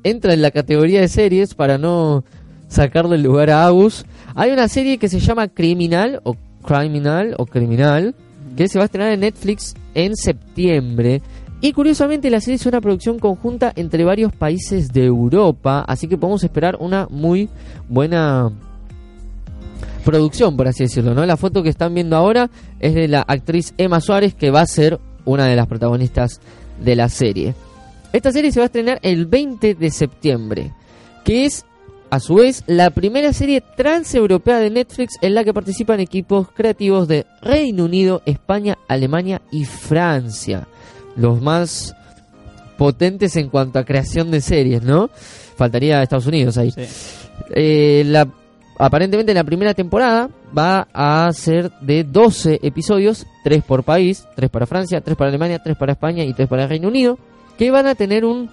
entra 0.04 0.34
en 0.34 0.42
la 0.42 0.52
categoría 0.52 1.00
de 1.00 1.08
series 1.08 1.54
para 1.54 1.78
no 1.78 2.24
sacarle 2.68 3.16
el 3.16 3.22
lugar 3.22 3.50
a 3.50 3.66
Agus. 3.66 4.06
Hay 4.34 4.52
una 4.52 4.68
serie 4.68 4.98
que 4.98 5.08
se 5.08 5.18
llama 5.18 5.48
Criminal, 5.48 6.20
o 6.22 6.36
Criminal, 6.64 7.34
o 7.38 7.46
Criminal, 7.46 8.14
que 8.56 8.68
se 8.68 8.78
va 8.78 8.84
a 8.84 8.86
estrenar 8.86 9.12
en 9.12 9.20
Netflix 9.20 9.74
en 9.94 10.16
septiembre. 10.16 11.22
Y 11.60 11.72
curiosamente 11.72 12.30
la 12.30 12.40
serie 12.40 12.56
es 12.56 12.66
una 12.66 12.80
producción 12.80 13.18
conjunta 13.18 13.72
entre 13.76 14.04
varios 14.04 14.32
países 14.32 14.88
de 14.92 15.04
Europa, 15.04 15.84
así 15.86 16.06
que 16.06 16.18
podemos 16.18 16.44
esperar 16.44 16.76
una 16.80 17.06
muy 17.10 17.48
buena 17.88 18.52
producción, 20.04 20.56
por 20.56 20.68
así 20.68 20.84
decirlo, 20.84 21.14
¿no? 21.14 21.24
La 21.26 21.36
foto 21.36 21.62
que 21.62 21.68
están 21.68 21.94
viendo 21.94 22.16
ahora 22.16 22.50
es 22.78 22.94
de 22.94 23.08
la 23.08 23.22
actriz 23.22 23.74
Emma 23.78 24.00
Suárez, 24.00 24.34
que 24.34 24.50
va 24.50 24.60
a 24.60 24.66
ser 24.66 25.00
una 25.24 25.46
de 25.46 25.56
las 25.56 25.66
protagonistas 25.66 26.40
de 26.82 26.94
la 26.94 27.08
serie. 27.08 27.54
Esta 28.12 28.32
serie 28.32 28.52
se 28.52 28.60
va 28.60 28.64
a 28.64 28.66
estrenar 28.66 28.98
el 29.02 29.26
20 29.26 29.74
de 29.74 29.90
septiembre, 29.90 30.72
que 31.24 31.46
es 31.46 31.64
a 32.10 32.20
su 32.20 32.36
vez 32.36 32.62
la 32.66 32.90
primera 32.90 33.32
serie 33.32 33.60
transeuropea 33.60 34.58
de 34.58 34.70
Netflix 34.70 35.16
en 35.20 35.34
la 35.34 35.44
que 35.44 35.54
participan 35.54 36.00
equipos 36.00 36.48
creativos 36.54 37.08
de 37.08 37.26
Reino 37.42 37.84
Unido, 37.84 38.22
España, 38.26 38.78
Alemania 38.88 39.42
y 39.50 39.64
Francia. 39.64 40.68
Los 41.16 41.40
más 41.40 41.94
potentes 42.76 43.36
en 43.36 43.48
cuanto 43.48 43.78
a 43.78 43.84
creación 43.84 44.30
de 44.30 44.40
series, 44.40 44.82
¿no? 44.82 45.10
Faltaría 45.56 46.02
Estados 46.02 46.26
Unidos 46.26 46.58
ahí. 46.58 46.70
Sí. 46.70 46.82
Eh, 47.54 48.04
la, 48.06 48.28
aparentemente 48.78 49.34
la 49.34 49.44
primera 49.44 49.74
temporada 49.74 50.30
va 50.56 50.88
a 50.92 51.32
ser 51.32 51.70
de 51.80 52.04
12 52.04 52.60
episodios, 52.62 53.26
3 53.44 53.62
por 53.64 53.82
país, 53.82 54.26
3 54.36 54.50
para 54.50 54.66
Francia, 54.66 55.00
3 55.00 55.16
para 55.16 55.28
Alemania, 55.28 55.60
3 55.62 55.76
para 55.76 55.92
España 55.92 56.24
y 56.24 56.32
3 56.32 56.48
para 56.48 56.66
Reino 56.66 56.88
Unido, 56.88 57.18
que 57.58 57.70
van 57.70 57.86
a 57.86 57.94
tener 57.94 58.24
un 58.24 58.50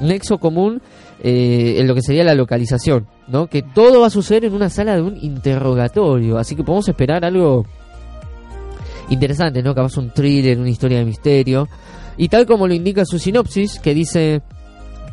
nexo 0.00 0.38
común 0.38 0.80
eh, 1.22 1.76
en 1.78 1.86
lo 1.86 1.94
que 1.94 2.02
sería 2.02 2.24
la 2.24 2.34
localización, 2.34 3.06
¿no? 3.28 3.46
Que 3.46 3.62
todo 3.62 4.00
va 4.00 4.08
a 4.08 4.10
suceder 4.10 4.46
en 4.46 4.54
una 4.54 4.68
sala 4.68 4.96
de 4.96 5.02
un 5.02 5.16
interrogatorio, 5.22 6.38
así 6.38 6.56
que 6.56 6.64
podemos 6.64 6.88
esperar 6.88 7.24
algo 7.24 7.64
interesantes, 9.10 9.62
¿no? 9.62 9.74
Capaz 9.74 9.96
un 9.96 10.10
thriller, 10.10 10.58
una 10.58 10.70
historia 10.70 10.98
de 10.98 11.04
misterio. 11.04 11.68
Y 12.16 12.28
tal 12.28 12.46
como 12.46 12.66
lo 12.66 12.74
indica 12.74 13.04
su 13.04 13.18
sinopsis, 13.18 13.78
que 13.80 13.94
dice, 13.94 14.42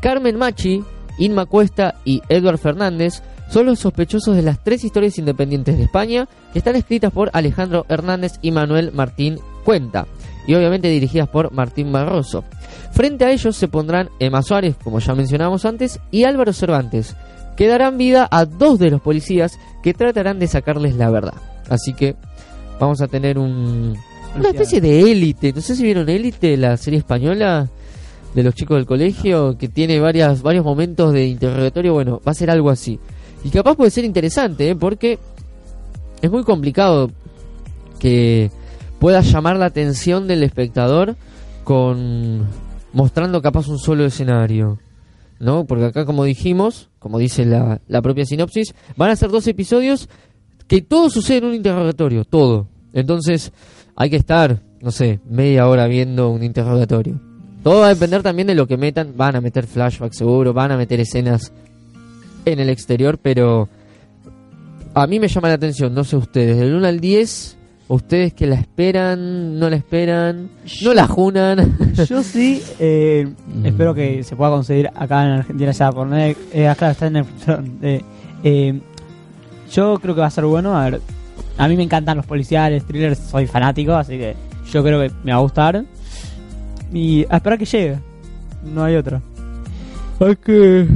Carmen 0.02 0.38
Machi, 0.38 0.84
Inma 1.18 1.46
Cuesta 1.46 1.96
y 2.06 2.22
Edward 2.30 2.58
Fernández 2.58 3.22
son 3.50 3.66
los 3.66 3.80
sospechosos 3.80 4.36
de 4.36 4.44
las 4.44 4.64
tres 4.64 4.84
historias 4.84 5.20
independientes 5.20 5.78
de 5.78 5.84
España 5.84 6.28
que 6.54 6.60
están 6.60 6.76
escritas 6.76 7.12
por 7.12 7.30
Alejandro 7.34 7.86
Hernández 7.90 8.34
y 8.42 8.52
Manuel 8.52 8.92
Martín 8.94 9.40
Cuenta 9.66 10.08
y 10.48 10.56
obviamente 10.56 10.90
dirigidas 10.90 11.30
por 11.30 11.52
Martín 11.52 11.92
Barroso. 11.92 12.44
Frente 12.92 13.26
a 13.26 13.32
ellos 13.32 13.56
se 13.56 13.68
pondrán 13.68 14.10
Emma 14.20 14.42
Suárez, 14.42 14.76
como 14.84 15.00
ya 15.00 15.16
mencionábamos 15.16 15.66
antes, 15.66 16.00
y 16.12 16.24
Álvaro 16.24 16.54
Cervantes, 16.54 17.16
que 17.56 17.68
darán 17.68 17.98
vida 17.98 18.28
a 18.30 18.46
dos 18.46 18.80
de 18.80 18.92
los 18.92 19.02
policías 19.02 19.60
que 19.84 19.94
tratarán 19.94 20.40
de 20.40 20.48
sacarles 20.48 20.96
la 20.96 21.10
verdad. 21.10 21.36
Así 21.70 21.94
que 21.94 22.16
vamos 22.80 23.02
a 23.02 23.08
tener 23.08 23.38
un, 23.38 23.96
una 24.36 24.50
especie 24.50 24.82
de 24.82 25.12
élite. 25.12 25.54
No 25.54 25.62
sé 25.62 25.76
si 25.76 25.84
vieron 25.84 26.10
élite, 26.10 26.58
la 26.58 26.78
serie 26.78 27.00
española 27.00 27.70
de 28.34 28.44
los 28.44 28.56
chicos 28.56 28.78
del 28.78 28.86
colegio, 28.86 29.58
que 29.58 29.68
tiene 29.68 30.00
varias, 30.00 30.42
varios 30.42 30.66
momentos 30.66 31.14
de 31.14 31.28
interrogatorio. 31.28 31.94
Bueno, 31.94 32.22
va 32.26 32.32
a 32.32 32.36
ser 32.36 32.50
algo 32.50 32.70
así. 32.70 33.00
Y 33.44 33.50
capaz 33.50 33.76
puede 33.76 33.92
ser 33.92 34.06
interesante, 34.06 34.70
¿eh? 34.70 34.76
porque 34.76 35.20
es 36.22 36.32
muy 36.32 36.44
complicado 36.44 37.10
que 38.00 38.52
pueda 39.02 39.22
llamar 39.22 39.58
la 39.58 39.66
atención 39.66 40.28
del 40.28 40.44
espectador 40.44 41.16
con 41.64 42.48
mostrando 42.94 43.42
capaz 43.42 43.68
un 43.68 43.80
solo 43.80 44.06
escenario. 44.06 44.78
¿No? 45.40 45.66
Porque 45.66 45.86
acá, 45.86 46.06
como 46.06 46.24
dijimos, 46.24 46.90
como 47.00 47.18
dice 47.18 47.46
la, 47.46 47.82
la 47.88 48.04
propia 48.04 48.26
sinopsis, 48.26 48.76
van 48.96 49.10
a 49.10 49.16
ser 49.16 49.32
dos 49.32 49.48
episodios 49.48 50.08
que 50.68 50.84
todo 50.84 51.10
sucede 51.10 51.40
en 51.40 51.46
un 51.46 51.56
interrogatorio, 51.56 52.26
todo. 52.26 52.68
Entonces, 52.94 53.52
hay 53.96 54.12
que 54.12 54.18
estar, 54.18 54.62
no 54.82 54.92
sé, 54.92 55.20
media 55.28 55.68
hora 55.68 55.88
viendo 55.88 56.30
un 56.30 56.44
interrogatorio. 56.44 57.20
Todo 57.64 57.80
va 57.80 57.88
a 57.88 57.96
depender 57.96 58.22
también 58.22 58.48
de 58.50 58.54
lo 58.54 58.68
que 58.68 58.78
metan. 58.78 59.14
Van 59.18 59.36
a 59.36 59.42
meter 59.42 59.66
flashback 59.66 60.14
seguro, 60.14 60.54
van 60.54 60.74
a 60.74 60.78
meter 60.78 61.00
escenas 61.00 61.52
en 62.46 62.60
el 62.60 62.70
exterior, 62.70 63.18
pero 63.18 63.68
a 64.94 65.08
mí 65.08 65.20
me 65.20 65.28
llama 65.28 65.48
la 65.48 65.56
atención, 65.56 65.92
no 65.92 66.04
sé 66.04 66.18
ustedes, 66.18 66.60
del 66.60 66.76
1 66.76 66.88
al 66.88 67.00
10, 67.00 67.58
ustedes 67.94 68.34
que 68.34 68.48
la 68.48 68.56
esperan, 68.56 69.60
no 69.60 69.70
la 69.70 69.76
esperan, 69.76 70.50
no 70.84 70.94
la 70.94 71.08
junan. 71.08 71.78
Yo 72.08 72.24
sí, 72.24 72.62
eh, 72.80 73.28
Mm. 73.54 73.66
espero 73.66 73.94
que 73.94 74.24
se 74.24 74.36
pueda 74.36 74.52
conseguir 74.52 74.90
acá 74.96 75.24
en 75.26 75.32
Argentina 75.32 75.72
ya 75.72 75.92
por 75.92 76.08
Netflix. 76.08 76.56
Eh, 76.56 76.68
acá 76.68 76.92
está 76.92 77.08
en 77.08 77.14
Netflix. 77.14 77.48
Eh, 77.82 78.02
eh, 78.44 78.80
yo 79.72 80.00
creo 80.02 80.16
que 80.16 80.22
va 80.22 80.28
a 80.28 80.32
ser 80.32 80.46
bueno. 80.46 80.76
A 80.78 80.90
ver, 80.90 81.02
a 81.58 81.68
mí 81.68 81.76
me 81.78 81.84
encantan 81.84 82.18
los 82.18 82.26
policiales, 82.26 82.84
thrillers, 82.86 83.20
soy 83.20 83.46
fanático, 83.48 83.94
así 83.94 84.18
que 84.18 84.36
yo 84.72 84.84
creo 84.84 85.02
que 85.02 85.12
me 85.24 85.32
va 85.32 85.38
a 85.38 85.42
gustar. 85.42 85.84
Y 86.94 87.26
a 87.30 87.38
esperar 87.38 87.58
que 87.60 87.66
llegue. 87.66 88.00
No 88.74 88.84
hay 88.84 88.96
otra. 88.96 89.22
Hay 90.20 90.36
que... 90.36 90.88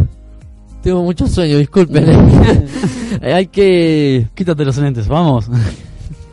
Tengo 0.82 1.04
mucho 1.04 1.26
sueño, 1.28 1.58
disculpen. 1.58 2.06
hay 3.22 3.48
que... 3.48 4.28
Quítate 4.36 4.66
los 4.66 4.78
lentes, 4.78 5.08
vamos. 5.08 5.50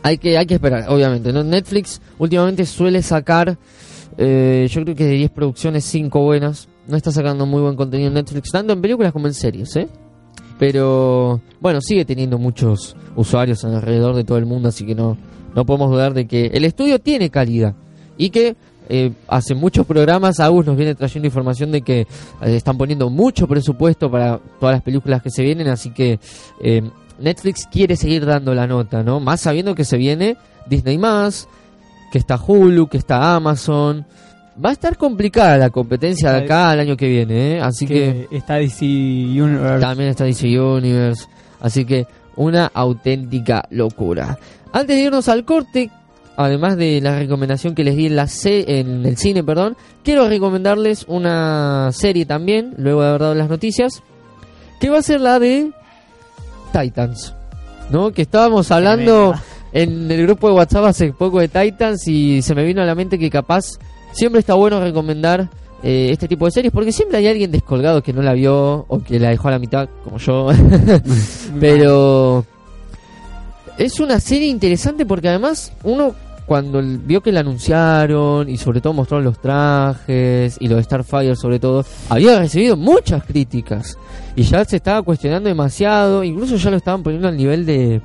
Hay 0.03 0.17
que, 0.17 0.37
hay 0.37 0.45
que 0.45 0.55
esperar, 0.55 0.85
obviamente. 0.89 1.31
¿no? 1.33 1.43
Netflix 1.43 2.01
últimamente 2.19 2.65
suele 2.65 3.01
sacar, 3.01 3.57
eh, 4.17 4.67
yo 4.69 4.83
creo 4.83 4.95
que 4.95 5.05
de 5.05 5.13
10 5.13 5.31
producciones, 5.31 5.85
5 5.85 6.19
buenas. 6.21 6.67
No 6.87 6.97
está 6.97 7.11
sacando 7.11 7.45
muy 7.45 7.61
buen 7.61 7.77
contenido 7.77 8.09
en 8.09 8.15
Netflix, 8.15 8.51
tanto 8.51 8.73
en 8.73 8.81
películas 8.81 9.13
como 9.13 9.27
en 9.27 9.33
series, 9.33 9.73
¿eh? 9.77 9.87
Pero, 10.59 11.41
bueno, 11.61 11.79
sigue 11.81 12.03
teniendo 12.03 12.37
muchos 12.37 12.95
usuarios 13.15 13.63
alrededor 13.63 14.15
de 14.15 14.25
todo 14.25 14.37
el 14.37 14.45
mundo, 14.45 14.69
así 14.69 14.85
que 14.85 14.93
no, 14.93 15.17
no 15.55 15.65
podemos 15.65 15.89
dudar 15.89 16.13
de 16.13 16.27
que 16.27 16.47
el 16.47 16.65
estudio 16.65 16.99
tiene 16.99 17.29
calidad. 17.29 17.73
Y 18.17 18.29
que 18.29 18.55
eh, 18.89 19.11
hace 19.27 19.55
muchos 19.55 19.85
programas, 19.85 20.39
Agus 20.39 20.65
nos 20.65 20.75
viene 20.75 20.95
trayendo 20.95 21.27
información 21.27 21.71
de 21.71 21.81
que 21.81 22.01
eh, 22.01 22.05
están 22.41 22.77
poniendo 22.77 23.09
mucho 23.09 23.47
presupuesto 23.47 24.11
para 24.11 24.39
todas 24.59 24.75
las 24.75 24.83
películas 24.83 25.21
que 25.21 25.29
se 25.29 25.43
vienen, 25.43 25.67
así 25.67 25.91
que 25.91 26.19
eh, 26.61 26.83
Netflix 27.19 27.67
quiere 27.71 27.95
seguir 27.95 28.25
dando 28.25 28.53
la 28.53 28.67
nota, 28.67 29.03
¿no? 29.03 29.19
Más 29.19 29.41
sabiendo 29.41 29.75
que 29.75 29.85
se 29.85 29.97
viene 29.97 30.37
Disney 30.67 30.97
más, 30.97 31.47
que 32.11 32.17
está 32.17 32.37
Hulu, 32.37 32.87
que 32.87 32.97
está 32.97 33.35
Amazon. 33.35 34.05
Va 34.63 34.69
a 34.69 34.73
estar 34.73 34.97
complicada 34.97 35.57
la 35.57 35.69
competencia 35.71 36.31
de 36.31 36.43
acá 36.43 36.69
al 36.71 36.79
año 36.79 36.95
que 36.95 37.07
viene, 37.07 37.53
¿eh? 37.57 37.61
Así 37.61 37.87
que, 37.87 38.27
que 38.29 38.37
está 38.37 38.55
DC 38.55 38.85
Universe. 38.85 39.79
también 39.79 40.09
está 40.09 40.25
DC 40.25 40.59
Universe. 40.59 41.25
Así 41.59 41.85
que 41.85 42.05
una 42.35 42.69
auténtica 42.73 43.63
locura. 43.71 44.37
Antes 44.71 44.95
de 44.95 45.03
irnos 45.03 45.27
al 45.29 45.43
corte, 45.45 45.89
además 46.35 46.77
de 46.77 46.99
la 47.01 47.17
recomendación 47.17 47.73
que 47.75 47.83
les 47.83 47.95
di 47.95 48.07
en, 48.07 48.15
la 48.15 48.27
ce- 48.27 48.79
en 48.79 49.05
el 49.05 49.17
cine, 49.17 49.43
perdón, 49.43 49.75
quiero 50.03 50.27
recomendarles 50.27 51.05
una 51.07 51.89
serie 51.91 52.25
también, 52.25 52.73
luego 52.77 53.01
de 53.01 53.07
haber 53.09 53.21
dado 53.21 53.35
las 53.35 53.49
noticias, 53.49 54.03
que 54.79 54.89
va 54.89 54.99
a 54.99 55.03
ser 55.03 55.21
la 55.21 55.39
de 55.39 55.71
Titans, 56.81 57.33
¿no? 57.89 58.11
Que 58.11 58.23
estábamos 58.23 58.71
hablando 58.71 59.33
en 59.71 60.09
el 60.11 60.23
grupo 60.23 60.49
de 60.49 60.55
WhatsApp 60.55 60.85
hace 60.85 61.13
poco 61.13 61.39
de 61.39 61.47
Titans 61.47 62.07
y 62.07 62.41
se 62.41 62.55
me 62.55 62.63
vino 62.63 62.81
a 62.81 62.85
la 62.85 62.95
mente 62.95 63.17
que 63.17 63.29
capaz 63.29 63.79
siempre 64.11 64.39
está 64.39 64.53
bueno 64.55 64.79
recomendar 64.79 65.49
eh, 65.81 66.09
este 66.11 66.27
tipo 66.27 66.45
de 66.45 66.51
series 66.51 66.73
porque 66.73 66.91
siempre 66.91 67.17
hay 67.17 67.27
alguien 67.27 67.51
descolgado 67.51 68.01
que 68.01 68.13
no 68.13 68.21
la 68.21 68.33
vio 68.33 68.85
o 68.87 69.03
que 69.03 69.19
la 69.19 69.29
dejó 69.29 69.49
a 69.49 69.51
la 69.51 69.59
mitad, 69.59 69.89
como 70.03 70.17
yo. 70.17 70.49
Pero 71.59 72.45
es 73.77 73.99
una 73.99 74.19
serie 74.19 74.47
interesante 74.47 75.05
porque 75.05 75.29
además 75.29 75.71
uno 75.83 76.15
cuando 76.45 76.81
vio 76.81 77.21
que 77.21 77.31
la 77.31 77.41
anunciaron 77.41 78.49
y 78.49 78.57
sobre 78.57 78.81
todo 78.81 78.93
mostraron 78.93 79.23
los 79.23 79.39
trajes 79.39 80.57
y 80.59 80.67
lo 80.67 80.75
de 80.75 80.83
Starfire 80.83 81.35
sobre 81.35 81.59
todo, 81.59 81.85
había 82.09 82.39
recibido 82.39 82.75
muchas 82.75 83.23
críticas 83.23 83.97
y 84.35 84.43
ya 84.43 84.65
se 84.65 84.77
estaba 84.77 85.01
cuestionando 85.01 85.49
demasiado, 85.49 86.23
incluso 86.23 86.55
ya 86.57 86.71
lo 86.71 86.77
estaban 86.77 87.03
poniendo 87.03 87.27
al 87.27 87.37
nivel 87.37 87.65
de 87.65 88.01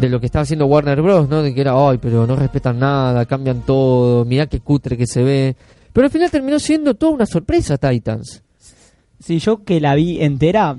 de 0.00 0.08
lo 0.08 0.20
que 0.20 0.26
estaba 0.26 0.42
haciendo 0.42 0.66
Warner 0.66 1.00
Bros, 1.00 1.28
¿no? 1.28 1.42
De 1.42 1.54
que 1.54 1.60
era, 1.60 1.72
ay, 1.74 1.98
pero 1.98 2.26
no 2.26 2.36
respetan 2.36 2.78
nada, 2.78 3.24
cambian 3.24 3.62
todo, 3.62 4.24
mirá 4.24 4.46
qué 4.46 4.60
cutre 4.60 4.96
que 4.96 5.06
se 5.06 5.22
ve. 5.22 5.56
Pero 5.92 6.06
al 6.06 6.10
final 6.10 6.30
terminó 6.30 6.58
siendo 6.58 6.94
toda 6.94 7.12
una 7.12 7.26
sorpresa 7.26 7.78
Titans. 7.78 8.42
Sí, 9.18 9.38
yo 9.38 9.64
que 9.64 9.80
la 9.80 9.94
vi 9.94 10.22
entera, 10.22 10.78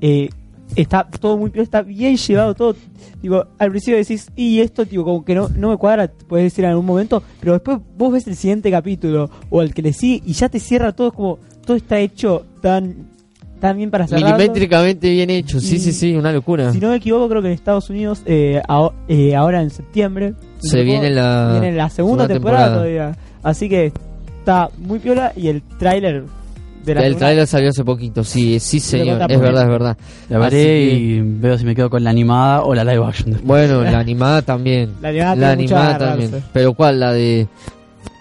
eh, 0.00 0.28
está 0.76 1.04
todo 1.08 1.36
muy 1.36 1.50
bien, 1.50 1.62
está 1.62 1.82
bien 1.82 2.16
llevado 2.16 2.54
todo. 2.54 2.76
Digo, 3.22 3.46
al 3.58 3.70
principio 3.70 3.98
decís, 3.98 4.28
y 4.36 4.60
esto, 4.60 4.86
tipo, 4.86 5.04
como 5.04 5.24
que 5.24 5.34
no, 5.34 5.48
no 5.50 5.70
me 5.70 5.76
cuadra, 5.76 6.10
puedes 6.28 6.44
decir 6.44 6.64
en 6.64 6.70
algún 6.70 6.86
momento, 6.86 7.22
pero 7.40 7.52
después 7.52 7.78
vos 7.96 8.12
ves 8.12 8.26
el 8.26 8.36
siguiente 8.36 8.70
capítulo 8.70 9.30
o 9.50 9.62
el 9.62 9.74
que 9.74 9.82
le 9.82 9.92
sigue 9.92 10.22
y 10.26 10.32
ya 10.32 10.48
te 10.48 10.58
cierra 10.60 10.92
todo, 10.92 11.08
es 11.08 11.14
como, 11.14 11.38
todo 11.66 11.76
está 11.76 11.98
hecho 11.98 12.46
tan, 12.62 13.08
tan 13.60 13.76
bien 13.76 13.90
para 13.90 14.06
cerrarlo. 14.06 14.28
Milimétricamente 14.36 15.10
bien 15.10 15.28
hecho, 15.30 15.60
sí, 15.60 15.76
Y- 15.76 15.78
sí, 15.80 15.92
sí, 15.92 16.14
una 16.14 16.32
locura. 16.32 16.72
Si 16.72 16.80
no 16.80 16.88
me 16.88 16.96
equivoco, 16.96 17.28
creo 17.28 17.42
que 17.42 17.48
en 17.48 17.54
Estados 17.54 17.90
Unidos, 17.90 18.22
eh, 18.24 18.62
eh, 19.08 19.34
ahora 19.36 19.60
en 19.62 19.70
septiembre, 19.70 20.34
Se 20.60 20.82
viene 20.82 21.10
la, 21.10 21.50
viene 21.60 21.76
la 21.76 21.90
segunda, 21.90 22.26
temporada, 22.26 22.74
todavía. 22.74 23.16
Así 23.42 23.68
que 23.68 23.92
está 24.38 24.70
muy 24.78 24.98
piola 24.98 25.32
y 25.36 25.48
el 25.48 25.62
tráiler 25.62 26.24
de 26.84 26.94
la 26.94 27.06
El 27.06 27.16
trailer 27.16 27.46
salió 27.46 27.70
hace 27.70 27.84
poquito, 27.84 28.24
sí, 28.24 28.58
sí 28.60 28.80
señor, 28.80 29.20
es 29.30 29.40
verdad, 29.40 29.62
es 29.64 29.68
verdad. 29.68 29.96
La 30.28 30.38
veré 30.38 30.84
y 30.92 31.20
veo 31.20 31.56
si 31.58 31.64
me 31.64 31.74
quedo 31.74 31.90
con 31.90 32.02
la 32.04 32.10
animada 32.10 32.62
o 32.62 32.74
la 32.74 32.84
live 32.84 33.04
action. 33.04 33.30
después. 33.32 33.46
Bueno, 33.46 33.82
la 33.82 33.98
animada 34.00 34.42
también. 34.42 34.90
La 35.00 35.08
animada 35.10 35.36
La 35.36 35.50
animada 35.52 35.98
también. 35.98 36.30
Pero 36.52 36.74
¿cuál? 36.74 37.00
¿La 37.00 37.12
de 37.12 37.46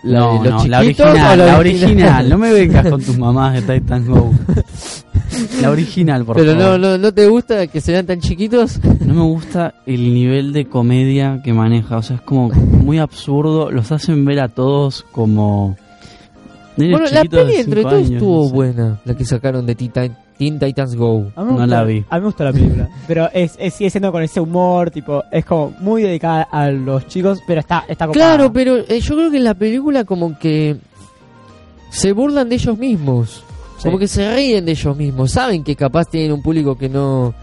la 0.03 0.19
No, 0.19 0.43
de 0.43 0.49
los 0.49 0.63
no, 0.63 0.69
la 0.69 0.81
chiquitos 0.81 1.05
original, 1.07 1.37
la 1.39 1.57
original. 1.59 2.29
No 2.29 2.37
me 2.37 2.51
vengas 2.53 2.87
con 2.89 3.01
tus 3.01 3.17
mamás 3.17 3.53
de 3.65 3.79
Titan 3.79 4.05
Go. 4.07 4.31
La 5.61 5.69
original, 5.69 6.25
por 6.25 6.35
Pero 6.37 6.53
no, 6.55 6.61
favor. 6.61 6.79
no, 6.79 6.97
¿no 6.97 7.13
te 7.13 7.27
gusta 7.27 7.67
que 7.67 7.81
se 7.81 7.91
vean 7.91 8.05
tan 8.05 8.19
chiquitos? 8.19 8.79
No 9.05 9.13
me 9.15 9.21
gusta 9.23 9.73
el 9.87 10.13
nivel 10.13 10.53
de 10.53 10.65
comedia 10.65 11.41
que 11.43 11.51
maneja. 11.53 11.97
O 11.97 12.01
sea, 12.03 12.17
es 12.17 12.21
como 12.21 12.49
muy 12.49 12.99
absurdo. 12.99 13.71
Los 13.71 13.91
hacen 13.91 14.23
ver 14.25 14.39
a 14.39 14.49
todos 14.49 15.03
como. 15.11 15.75
Bueno, 16.91 17.05
la 17.11 17.23
de 17.23 17.29
peli 17.29 17.55
entre 17.55 17.81
todo 17.83 17.97
estuvo 17.97 18.43
no 18.43 18.47
sé. 18.49 18.53
buena, 18.55 18.99
la 19.05 19.15
que 19.15 19.25
sacaron 19.25 19.65
de 19.65 19.75
Teen, 19.75 20.15
Teen 20.37 20.59
Titans 20.59 20.95
Go. 20.95 21.31
A 21.35 21.43
mí 21.43 21.45
me 21.51 21.51
No 21.51 21.51
gusta- 21.51 21.67
la 21.67 21.83
vi. 21.83 22.05
A 22.09 22.15
mí 22.15 22.21
me 22.21 22.25
gusta 22.27 22.43
la 22.45 22.53
película. 22.53 22.89
pero 23.07 23.29
es, 23.33 23.55
es- 23.59 23.73
sigue 23.73 23.89
siendo 23.89 24.11
con 24.11 24.23
ese 24.23 24.39
humor, 24.39 24.91
tipo, 24.91 25.23
es 25.31 25.43
como 25.45 25.73
muy 25.79 26.03
dedicada 26.03 26.43
a 26.51 26.69
los 26.71 27.07
chicos, 27.07 27.39
pero 27.45 27.59
está, 27.59 27.85
está 27.87 28.07
copada. 28.07 28.25
Claro, 28.35 28.53
pero 28.53 28.77
eh, 28.77 28.99
yo 29.01 29.15
creo 29.15 29.29
que 29.31 29.37
en 29.37 29.43
la 29.43 29.53
película 29.53 30.03
como 30.05 30.37
que 30.39 30.77
se 31.91 32.11
burlan 32.13 32.49
de 32.49 32.55
ellos 32.55 32.77
mismos. 32.77 33.43
Sí. 33.77 33.83
Como 33.83 33.97
que 33.97 34.07
se 34.07 34.35
ríen 34.35 34.65
de 34.65 34.71
ellos 34.73 34.95
mismos. 34.95 35.31
Saben 35.31 35.63
que 35.63 35.75
capaz 35.75 36.05
tienen 36.09 36.31
un 36.33 36.41
público 36.41 36.77
que 36.77 36.89
no 36.89 37.33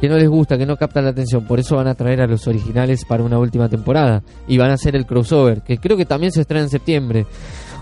que 0.00 0.08
no 0.08 0.16
les 0.16 0.28
gusta, 0.28 0.56
que 0.56 0.64
no 0.66 0.76
capta 0.76 1.00
la 1.02 1.10
atención. 1.10 1.44
Por 1.44 1.58
eso 1.58 1.74
van 1.76 1.88
a 1.88 1.94
traer 1.94 2.20
a 2.20 2.26
los 2.28 2.46
originales 2.46 3.04
para 3.04 3.22
una 3.24 3.38
última 3.38 3.68
temporada. 3.68 4.22
Y 4.46 4.56
van 4.58 4.70
a 4.70 4.74
hacer 4.74 4.94
el 4.94 5.06
crossover, 5.06 5.62
que 5.62 5.78
creo 5.78 5.96
que 5.96 6.04
también 6.04 6.30
se 6.32 6.40
estrena 6.42 6.64
en 6.64 6.70
septiembre. 6.70 7.26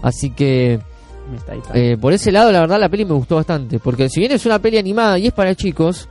Así 0.03 0.31
que 0.31 0.81
eh, 1.75 1.97
por 2.01 2.13
ese 2.13 2.31
lado, 2.31 2.53
la 2.53 2.61
verdad, 2.61 2.81
la 2.81 2.89
peli 2.89 3.05
me 3.05 3.15
gustó 3.15 3.37
bastante. 3.37 3.79
Porque 3.79 4.09
si 4.09 4.21
bien 4.21 4.33
es 4.33 4.47
una 4.47 4.59
peli 4.59 4.79
animada 4.79 5.19
y 5.19 5.27
es 5.27 5.33
para 5.33 5.55
chicos, 5.55 6.09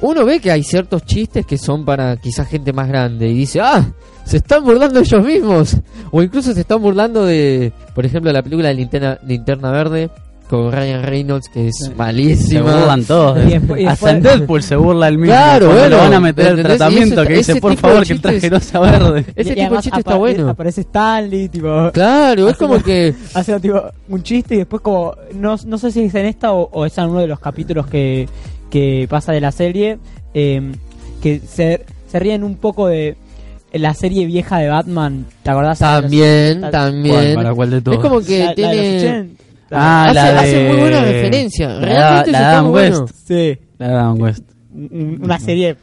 uno 0.00 0.24
ve 0.24 0.40
que 0.40 0.50
hay 0.50 0.62
ciertos 0.62 1.04
chistes 1.04 1.46
que 1.46 1.58
son 1.58 1.84
para 1.84 2.16
quizás 2.16 2.48
gente 2.48 2.72
más 2.72 2.88
grande 2.88 3.28
y 3.28 3.34
dice, 3.34 3.60
ah, 3.60 3.92
se 4.24 4.38
están 4.38 4.64
burlando 4.64 5.00
ellos 5.00 5.24
mismos. 5.24 5.76
O 6.10 6.22
incluso 6.22 6.52
se 6.52 6.60
están 6.60 6.80
burlando 6.80 7.24
de, 7.24 7.72
por 7.94 8.04
ejemplo, 8.04 8.32
la 8.32 8.42
película 8.42 8.68
de 8.68 8.74
Linterna, 8.74 9.18
Linterna 9.24 9.70
Verde 9.70 10.10
con 10.52 10.70
Ryan 10.70 11.02
Reynolds, 11.02 11.48
que 11.48 11.68
es 11.68 11.76
Se 11.78 11.94
malísima. 11.94 12.60
burlan 12.76 13.04
todos. 13.04 13.38
Y 13.46 13.50
después- 13.52 13.80
y 13.80 13.86
Hasta 13.86 14.10
en 14.10 14.22
Deadpool 14.22 14.62
se 14.62 14.76
burla 14.76 15.08
el 15.08 15.16
mismo. 15.16 15.34
Claro, 15.34 15.68
bueno, 15.68 15.88
lo 15.88 15.96
van 15.96 16.12
a 16.12 16.20
meter 16.20 16.46
el 16.48 16.62
tratamiento 16.62 17.24
que 17.26 17.32
dice, 17.36 17.52
ese 17.52 17.60
por 17.62 17.70
tipo 17.74 17.86
de 17.88 17.92
favor, 17.94 18.06
que 18.06 18.12
el 18.12 18.20
traje 18.20 18.50
no 18.50 18.60
sea 18.60 18.80
verde. 18.80 19.24
Ese 19.34 19.52
Y 19.52 19.54
tipo 19.54 19.74
de 19.76 19.80
chiste 19.80 19.98
está 20.00 20.14
bueno. 20.16 20.48
Aparece 20.50 20.82
Stanley, 20.82 21.48
tipo, 21.48 21.90
Claro, 21.94 22.48
es 22.50 22.56
como 22.58 22.74
como- 22.74 22.84
que... 22.84 23.14
hace 23.34 23.58
tipo, 23.60 23.82
un 24.10 24.22
chiste 24.22 24.54
y 24.54 24.58
después 24.58 24.82
como, 24.82 25.14
no, 25.34 25.56
no 25.66 25.78
sé 25.78 25.90
si 25.90 26.02
es 26.02 26.14
en 26.14 26.26
esta 26.26 26.52
o, 26.52 26.68
o 26.70 26.84
es 26.84 26.98
en 26.98 27.04
uno 27.06 27.20
de 27.20 27.28
los 27.28 27.40
capítulos 27.40 27.86
que, 27.86 28.28
que 28.70 29.06
pasa 29.08 29.32
de 29.32 29.40
la 29.40 29.52
serie, 29.52 29.98
eh, 30.34 30.60
que 31.22 31.40
se, 31.40 31.82
se 32.10 32.18
ríen 32.18 32.44
un 32.44 32.56
poco 32.56 32.88
de 32.88 33.16
la 33.72 33.94
serie 33.94 34.26
vieja 34.26 34.58
de 34.58 34.68
Batman, 34.68 35.24
¿te 35.42 35.50
acordás? 35.50 35.78
También, 35.78 36.60
también. 36.70 37.14
¿Cuál? 37.14 37.34
¿Para 37.36 37.54
cuál 37.54 37.70
de 37.70 37.92
Es 37.94 37.98
como 38.00 38.20
que 38.20 38.38
la- 38.44 38.54
tiene... 38.54 38.98
80. 38.98 39.42
Ah, 39.72 40.04
hace, 40.06 40.14
la 40.14 40.32
de... 40.32 40.38
hace 40.38 40.68
muy 40.68 40.80
buena 40.80 41.00
referencia. 41.04 41.68
La- 41.68 41.80
Realmente 41.86 42.30
la 42.32 42.38
eso 42.38 42.48
está 42.48 42.62
muy 42.62 42.70
bueno. 42.70 43.00
West. 43.02 43.14
Sí, 43.26 43.58
La 43.78 43.88
de 43.88 43.94
Adam 43.94 44.20
West. 44.20 44.44
un- 44.74 45.20
una 45.22 45.38
serie 45.38 45.76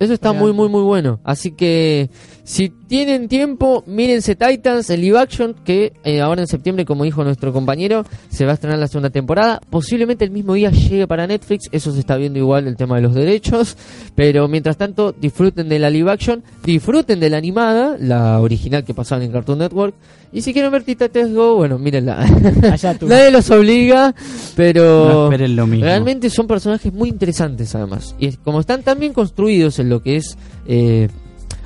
Eso 0.00 0.12
está 0.12 0.32
muy, 0.32 0.52
muy, 0.52 0.68
muy 0.68 0.82
bueno. 0.82 1.20
Así 1.24 1.52
que 1.52 2.10
si 2.44 2.70
tienen 2.70 3.28
tiempo, 3.28 3.84
mírense 3.86 4.34
Titans, 4.34 4.90
el 4.90 5.00
live 5.00 5.18
action, 5.18 5.54
que 5.64 5.92
eh, 6.02 6.20
ahora 6.20 6.40
en 6.40 6.48
septiembre, 6.48 6.84
como 6.84 7.04
dijo 7.04 7.22
nuestro 7.22 7.52
compañero, 7.52 8.04
se 8.30 8.44
va 8.44 8.50
a 8.50 8.54
estrenar 8.54 8.80
la 8.80 8.88
segunda 8.88 9.10
temporada. 9.10 9.60
Posiblemente 9.70 10.24
el 10.24 10.32
mismo 10.32 10.54
día 10.54 10.70
llegue 10.70 11.06
para 11.06 11.26
Netflix. 11.28 11.68
Eso 11.70 11.92
se 11.92 12.00
está 12.00 12.16
viendo 12.16 12.40
igual 12.40 12.66
el 12.66 12.76
tema 12.76 12.96
de 12.96 13.02
los 13.02 13.14
derechos. 13.14 13.76
Pero 14.16 14.48
mientras 14.48 14.76
tanto, 14.76 15.12
disfruten 15.12 15.68
de 15.68 15.78
la 15.78 15.88
live 15.88 16.10
action, 16.10 16.42
disfruten 16.64 17.20
de 17.20 17.30
la 17.30 17.36
animada, 17.36 17.96
la 17.98 18.40
original 18.40 18.84
que 18.84 18.92
pasaban 18.92 19.22
en 19.22 19.30
Cartoon 19.30 19.58
Network. 19.58 19.94
Y 20.32 20.40
si 20.40 20.52
quieren 20.52 20.72
ver 20.72 20.82
Tita 20.82 21.08
Test 21.08 21.32
Go, 21.34 21.56
bueno, 21.56 21.78
mírenla. 21.78 22.26
allá 22.72 22.98
tú. 22.98 23.06
Nadie 23.08 23.30
los 23.30 23.50
obliga, 23.50 24.14
pero... 24.56 25.08
No 25.08 25.24
esperen 25.24 25.54
lo 25.54 25.66
mismo. 25.66 25.84
Realmente 25.84 26.28
son 26.28 26.46
personajes 26.46 26.92
muy 26.92 27.08
interesantes 27.10 27.74
además. 27.74 28.16
Y 28.18 28.32
como 28.38 28.58
están 28.58 28.82
tan 28.82 28.98
bien 28.98 29.12
construidos 29.12 29.78
en 29.78 29.90
lo 29.90 30.02
que 30.02 30.16
es 30.16 30.36
eh, 30.66 31.08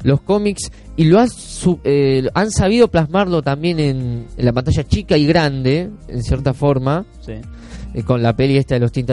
los 0.02 0.20
cómics 0.20 0.70
y 0.96 1.04
lo 1.04 1.18
han, 1.20 1.28
su- 1.28 1.80
eh, 1.84 2.28
han 2.34 2.50
sabido 2.50 2.88
plasmarlo 2.88 3.42
también 3.42 3.78
en, 3.80 4.26
en 4.36 4.44
la 4.44 4.52
pantalla 4.52 4.84
chica 4.84 5.16
y 5.16 5.26
grande, 5.26 5.90
en 6.08 6.22
cierta 6.22 6.54
forma, 6.54 7.04
Sí. 7.20 7.32
eh, 7.94 8.02
con 8.02 8.22
la 8.22 8.34
peli 8.36 8.56
esta 8.56 8.74
de 8.74 8.80
los 8.80 8.92
Teen 8.92 9.06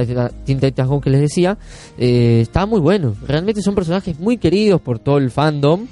Titans 0.59 0.87
Go 0.89 1.01
que 1.01 1.09
les 1.09 1.21
decía, 1.21 1.57
eh, 1.97 2.39
está 2.41 2.65
muy 2.65 2.79
bueno. 2.79 3.15
Realmente 3.27 3.61
son 3.61 3.75
personajes 3.75 4.19
muy 4.19 4.37
queridos 4.37 4.79
por 4.81 4.99
todo 4.99 5.17
el 5.17 5.31
fandom. 5.31 5.87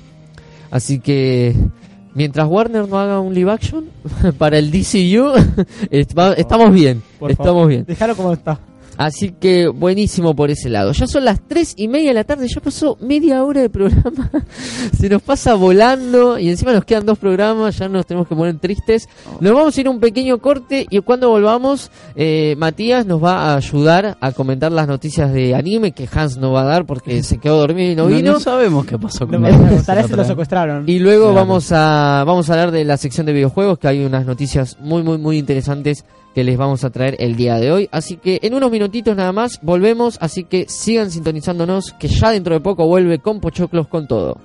Así 0.70 1.00
que 1.00 1.54
mientras 2.16 2.48
Warner 2.48 2.88
no 2.88 2.98
haga 3.00 3.20
un 3.20 3.34
live 3.34 3.52
action 3.52 3.86
para 4.38 4.58
el 4.58 4.72
DCU, 4.72 5.34
estamos 5.92 6.72
bien. 6.74 7.02
Por 7.20 7.32
estamos 7.32 7.50
favor. 7.54 7.68
bien. 7.68 7.84
Déjalo 7.86 8.16
como 8.16 8.32
está. 8.34 8.60
Así 8.98 9.32
que 9.40 9.68
buenísimo 9.68 10.36
por 10.36 10.52
ese 10.52 10.70
lado. 10.70 10.92
Ya 10.92 11.08
son 11.08 11.26
las 11.26 11.40
tres 11.48 11.74
y 11.78 11.88
media 11.88 12.10
de 12.10 12.14
la 12.16 12.24
tarde, 12.24 12.48
ya 12.48 12.62
pasó 12.62 12.98
media 13.02 13.44
hora 13.44 13.62
de 13.62 13.70
programa. 13.70 14.30
Se 15.00 15.10
nos 15.10 15.22
pasa 15.22 15.56
volando 15.56 16.38
y 16.38 16.50
encima 16.50 16.74
nos 16.74 16.86
quedan 16.86 17.06
dos 17.06 17.18
programas, 17.18 17.78
ya 17.78 17.88
nos 17.90 18.06
tenemos 18.06 18.28
que 18.28 18.36
poner 18.36 18.60
tristes. 18.60 19.08
Nos 19.40 19.54
vamos 19.54 19.76
a 19.78 19.82
ir 19.82 19.88
a 19.88 19.90
un 19.90 20.00
pequeño 20.00 20.38
corte 20.40 20.86
y 20.90 21.00
cuando 21.00 21.30
volvamos, 21.30 21.90
eh, 22.16 22.56
Matías 22.58 23.06
nos 23.06 23.24
va 23.24 23.54
a 23.54 23.56
ayudar 23.58 24.18
a 24.20 24.32
comentar 24.34 24.72
las 24.72 24.88
noticias 24.88 25.32
de 25.34 25.56
anime 25.56 25.94
que 25.94 26.08
Hans 26.14 26.38
no 26.38 26.52
va 26.52 26.62
a 26.62 26.66
dar 26.66 26.86
porque 26.86 27.24
se 27.24 27.38
quedó 27.38 27.58
dormido 27.60 27.92
y 27.92 27.96
no 27.96 28.10
No, 28.10 28.16
vino. 28.16 28.32
no 28.34 28.40
sabemos 28.40 28.86
qué 28.86 29.00
pasó 29.00 29.28
con 29.28 29.46
él. 29.46 29.56
tal 29.86 29.98
vez 29.98 30.08
se 30.08 30.16
lo 30.16 30.24
secuestraron. 30.26 30.84
Y 30.88 31.00
luego 31.00 31.32
Claro. 31.32 31.36
vamos 31.48 31.72
a 31.72 32.24
vamos 32.28 32.50
a 32.50 32.54
hablar 32.54 32.72
de 32.72 32.84
la 32.84 32.98
sección 32.98 33.26
de 33.26 33.34
videojuegos, 33.34 33.80
que 33.80 33.88
hay 33.88 34.04
unas 34.04 34.26
noticias 34.26 34.78
muy 34.80 35.02
muy 35.02 35.18
muy 35.18 35.38
interesantes 35.38 36.06
que 36.34 36.44
les 36.44 36.58
vamos 36.58 36.84
a 36.84 36.90
traer 36.90 37.16
el 37.20 37.36
día 37.36 37.58
de 37.58 37.72
hoy. 37.72 37.90
Así 37.92 38.18
que 38.18 38.40
en 38.44 38.54
unos 38.54 38.72
minutitos 38.72 39.16
nada 39.16 39.32
más 39.32 39.60
volvemos, 39.62 40.18
así 40.22 40.44
que 40.44 40.68
sigan 40.68 41.12
sintonizándonos, 41.12 41.94
que 41.94 42.08
ya 42.08 42.32
dentro 42.32 42.54
de 42.54 42.62
poco 42.62 42.88
vuelve 42.88 43.20
con 43.20 43.40
Pochoclos 43.40 43.88
con 43.88 44.08
todo. 44.08 44.38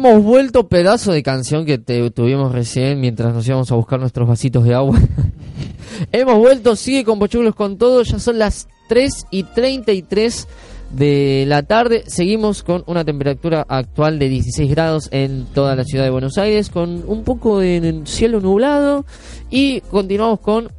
Hemos 0.00 0.24
vuelto 0.24 0.66
pedazo 0.66 1.12
de 1.12 1.22
canción 1.22 1.66
que 1.66 1.76
te, 1.76 2.10
tuvimos 2.10 2.52
recién 2.52 3.00
mientras 3.00 3.34
nos 3.34 3.46
íbamos 3.46 3.70
a 3.70 3.74
buscar 3.74 4.00
nuestros 4.00 4.26
vasitos 4.26 4.64
de 4.64 4.74
agua. 4.74 4.98
hemos 6.12 6.38
vuelto, 6.38 6.74
sigue 6.74 7.04
con 7.04 7.18
Pochoclos 7.18 7.54
con 7.54 7.76
todo, 7.76 8.02
ya 8.02 8.18
son 8.18 8.38
las 8.38 8.66
3 8.88 9.26
y 9.30 9.42
33 9.42 10.48
de 10.92 11.44
la 11.46 11.64
tarde. 11.64 12.04
Seguimos 12.06 12.62
con 12.62 12.82
una 12.86 13.04
temperatura 13.04 13.66
actual 13.68 14.18
de 14.18 14.30
16 14.30 14.70
grados 14.70 15.08
en 15.12 15.44
toda 15.52 15.76
la 15.76 15.84
ciudad 15.84 16.04
de 16.04 16.10
Buenos 16.10 16.38
Aires, 16.38 16.70
con 16.70 17.04
un 17.06 17.22
poco 17.22 17.58
de 17.58 18.00
cielo 18.04 18.40
nublado 18.40 19.04
y 19.50 19.82
continuamos 19.82 20.40
con 20.40 20.70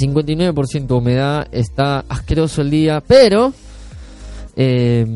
59% 0.00 0.86
de 0.86 0.94
humedad. 0.94 1.46
Está 1.52 2.06
asqueroso 2.08 2.62
el 2.62 2.70
día, 2.70 3.02
pero 3.06 3.52
eh, 4.56 5.06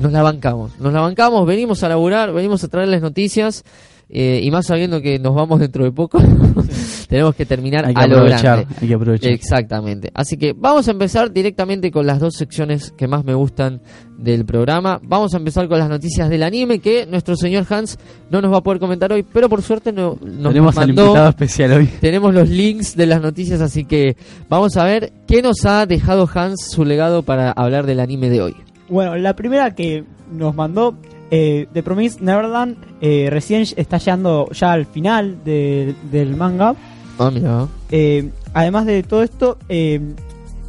nos 0.00 0.12
la 0.12 0.22
bancamos. 0.22 0.78
Nos 0.78 0.92
la 0.92 1.00
bancamos, 1.00 1.46
venimos 1.46 1.82
a 1.82 1.88
laburar, 1.88 2.32
venimos 2.32 2.62
a 2.64 2.68
traerles 2.68 3.02
noticias. 3.02 3.64
eh, 4.08 4.40
y 4.42 4.50
más 4.52 4.66
sabiendo 4.66 5.00
que 5.02 5.18
nos 5.18 5.34
vamos 5.34 5.58
dentro 5.58 5.82
de 5.82 5.90
poco, 5.90 6.18
tenemos 7.08 7.34
que 7.34 7.44
terminar 7.44 7.84
Hay 7.86 7.92
que 7.94 8.00
a 8.02 8.06
lo 8.06 8.16
aprovechar, 8.18 8.58
grande. 8.60 8.74
hay 8.80 8.88
que 8.88 8.94
aprovechar. 8.94 9.32
Exactamente. 9.32 10.10
Así 10.14 10.36
que 10.36 10.52
vamos 10.56 10.86
a 10.86 10.92
empezar 10.92 11.32
directamente 11.32 11.90
con 11.90 12.06
las 12.06 12.20
dos 12.20 12.34
secciones 12.36 12.92
que 12.96 13.08
más 13.08 13.24
me 13.24 13.34
gustan 13.34 13.80
del 14.16 14.44
programa. 14.44 15.00
Vamos 15.02 15.34
a 15.34 15.38
empezar 15.38 15.66
con 15.68 15.78
las 15.80 15.88
noticias 15.88 16.30
del 16.30 16.44
anime 16.44 16.78
que 16.78 17.04
nuestro 17.06 17.34
señor 17.34 17.66
Hans 17.68 17.98
no 18.30 18.40
nos 18.40 18.52
va 18.52 18.58
a 18.58 18.62
poder 18.62 18.78
comentar 18.78 19.12
hoy, 19.12 19.24
pero 19.24 19.48
por 19.48 19.62
suerte 19.62 19.92
no, 19.92 20.16
nos 20.22 20.52
Tenemos 20.52 20.76
al 20.78 20.86
mandó, 20.86 21.02
invitado 21.06 21.28
especial 21.30 21.72
hoy. 21.72 21.86
tenemos 22.00 22.32
los 22.32 22.48
links 22.48 22.94
de 22.96 23.06
las 23.06 23.20
noticias, 23.20 23.60
así 23.60 23.84
que 23.86 24.16
vamos 24.48 24.76
a 24.76 24.84
ver 24.84 25.12
qué 25.26 25.42
nos 25.42 25.64
ha 25.66 25.84
dejado 25.86 26.28
Hans 26.32 26.64
su 26.70 26.84
legado 26.84 27.24
para 27.24 27.50
hablar 27.50 27.86
del 27.86 27.98
anime 27.98 28.30
de 28.30 28.40
hoy. 28.42 28.56
Bueno, 28.88 29.16
la 29.16 29.34
primera 29.34 29.74
que 29.74 30.04
nos 30.32 30.54
mandó 30.54 30.94
eh, 31.30 31.66
The 31.72 31.82
Promise 31.82 32.18
Neverland 32.22 32.76
eh, 33.00 33.28
recién 33.30 33.62
está 33.76 33.98
llegando 33.98 34.48
ya 34.52 34.72
al 34.72 34.86
final 34.86 35.38
de- 35.44 35.94
del 36.10 36.36
manga. 36.36 36.74
Ah, 37.18 37.30
mira. 37.32 37.66
Eh, 37.90 38.30
además 38.54 38.86
de 38.86 39.02
todo 39.02 39.22
esto, 39.22 39.58
eh, 39.68 40.00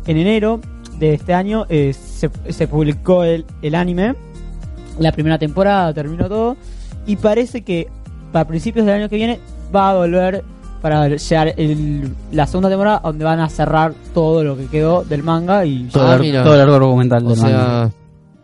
en 0.08 0.18
enero 0.18 0.60
de 1.00 1.14
este 1.14 1.34
año 1.34 1.66
eh, 1.70 1.94
se, 1.94 2.30
se 2.50 2.68
publicó 2.68 3.24
el, 3.24 3.46
el 3.62 3.76
anime. 3.76 4.16
La 5.00 5.12
primera 5.12 5.38
temporada 5.38 5.94
terminó 5.94 6.28
todo. 6.28 6.58
Y 7.06 7.18
parece 7.18 7.62
que 7.62 7.88
para 8.32 8.48
principios 8.48 8.86
del 8.86 8.96
año 8.96 9.10
que 9.10 9.16
viene 9.16 9.40
va 9.76 9.92
a 9.92 9.96
volver 9.96 10.44
para 10.82 11.08
llegar 11.08 11.54
el- 11.58 12.14
la 12.32 12.48
segunda 12.48 12.70
temporada 12.70 13.02
donde 13.04 13.26
van 13.26 13.40
a 13.40 13.50
cerrar 13.50 13.94
todo 14.14 14.44
lo 14.44 14.58
que 14.58 14.66
quedó 14.68 15.04
del 15.04 15.22
manga 15.24 15.66
y 15.66 15.84
Todo, 15.86 16.08
Ah, 16.08 16.16
el- 16.16 16.22
mira. 16.22 16.44
todo 16.44 16.54
el 16.54 16.60
largo 16.60 16.76
argumental 16.76 17.26
O 17.26 17.30
del 17.30 17.40
manga. 17.42 17.92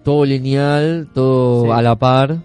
Todo 0.04 0.26
lineal, 0.26 1.08
todo 1.14 1.66
Sí. 1.66 1.72
a 1.72 1.82
la 1.82 1.96
par. 1.96 2.38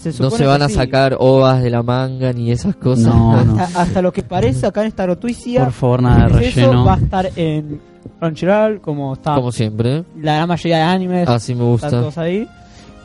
se 0.00 0.22
No 0.22 0.30
se 0.30 0.46
van 0.46 0.62
a 0.62 0.68
sí. 0.68 0.74
sacar 0.74 1.16
ovas 1.18 1.62
de 1.62 1.70
la 1.70 1.82
manga 1.82 2.32
ni 2.32 2.52
esas 2.52 2.76
cosas. 2.76 3.06
No, 3.06 3.42
no. 3.44 3.58
hasta, 3.60 3.80
hasta 3.82 4.02
lo 4.02 4.12
que 4.12 4.22
parece 4.22 4.66
acá 4.66 4.82
en 4.82 4.88
esta 4.88 5.06
noticia 5.06 5.64
Por 5.64 5.72
favor, 5.72 6.02
nada 6.02 6.28
de 6.28 6.46
es 6.46 6.56
eso, 6.56 6.60
relleno. 6.66 6.84
va 6.84 6.94
a 6.94 6.98
estar 6.98 7.30
en 7.34 7.80
Crunchyroll 8.20 8.80
como 8.80 9.14
está 9.14 9.34
Como 9.34 9.50
siempre. 9.50 10.04
la 10.20 10.36
gran 10.36 10.48
mayoría 10.48 10.76
de 10.76 10.82
animes 10.84 11.28
Así 11.28 11.54
me 11.54 11.60
están 11.62 11.70
gusta. 11.70 11.90
todos 11.90 12.18
ahí 12.18 12.46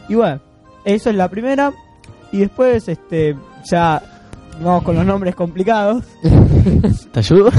y 0.09 0.15
bueno 0.15 0.39
eso 0.85 1.09
es 1.09 1.15
la 1.15 1.27
primera 1.29 1.73
y 2.31 2.37
después 2.39 2.87
este 2.87 3.35
ya 3.69 4.01
vamos 4.63 4.83
con 4.83 4.95
los 4.95 5.05
nombres 5.05 5.33
complicados 5.35 6.03
¿Te 7.11 7.19
ayudo? 7.19 7.49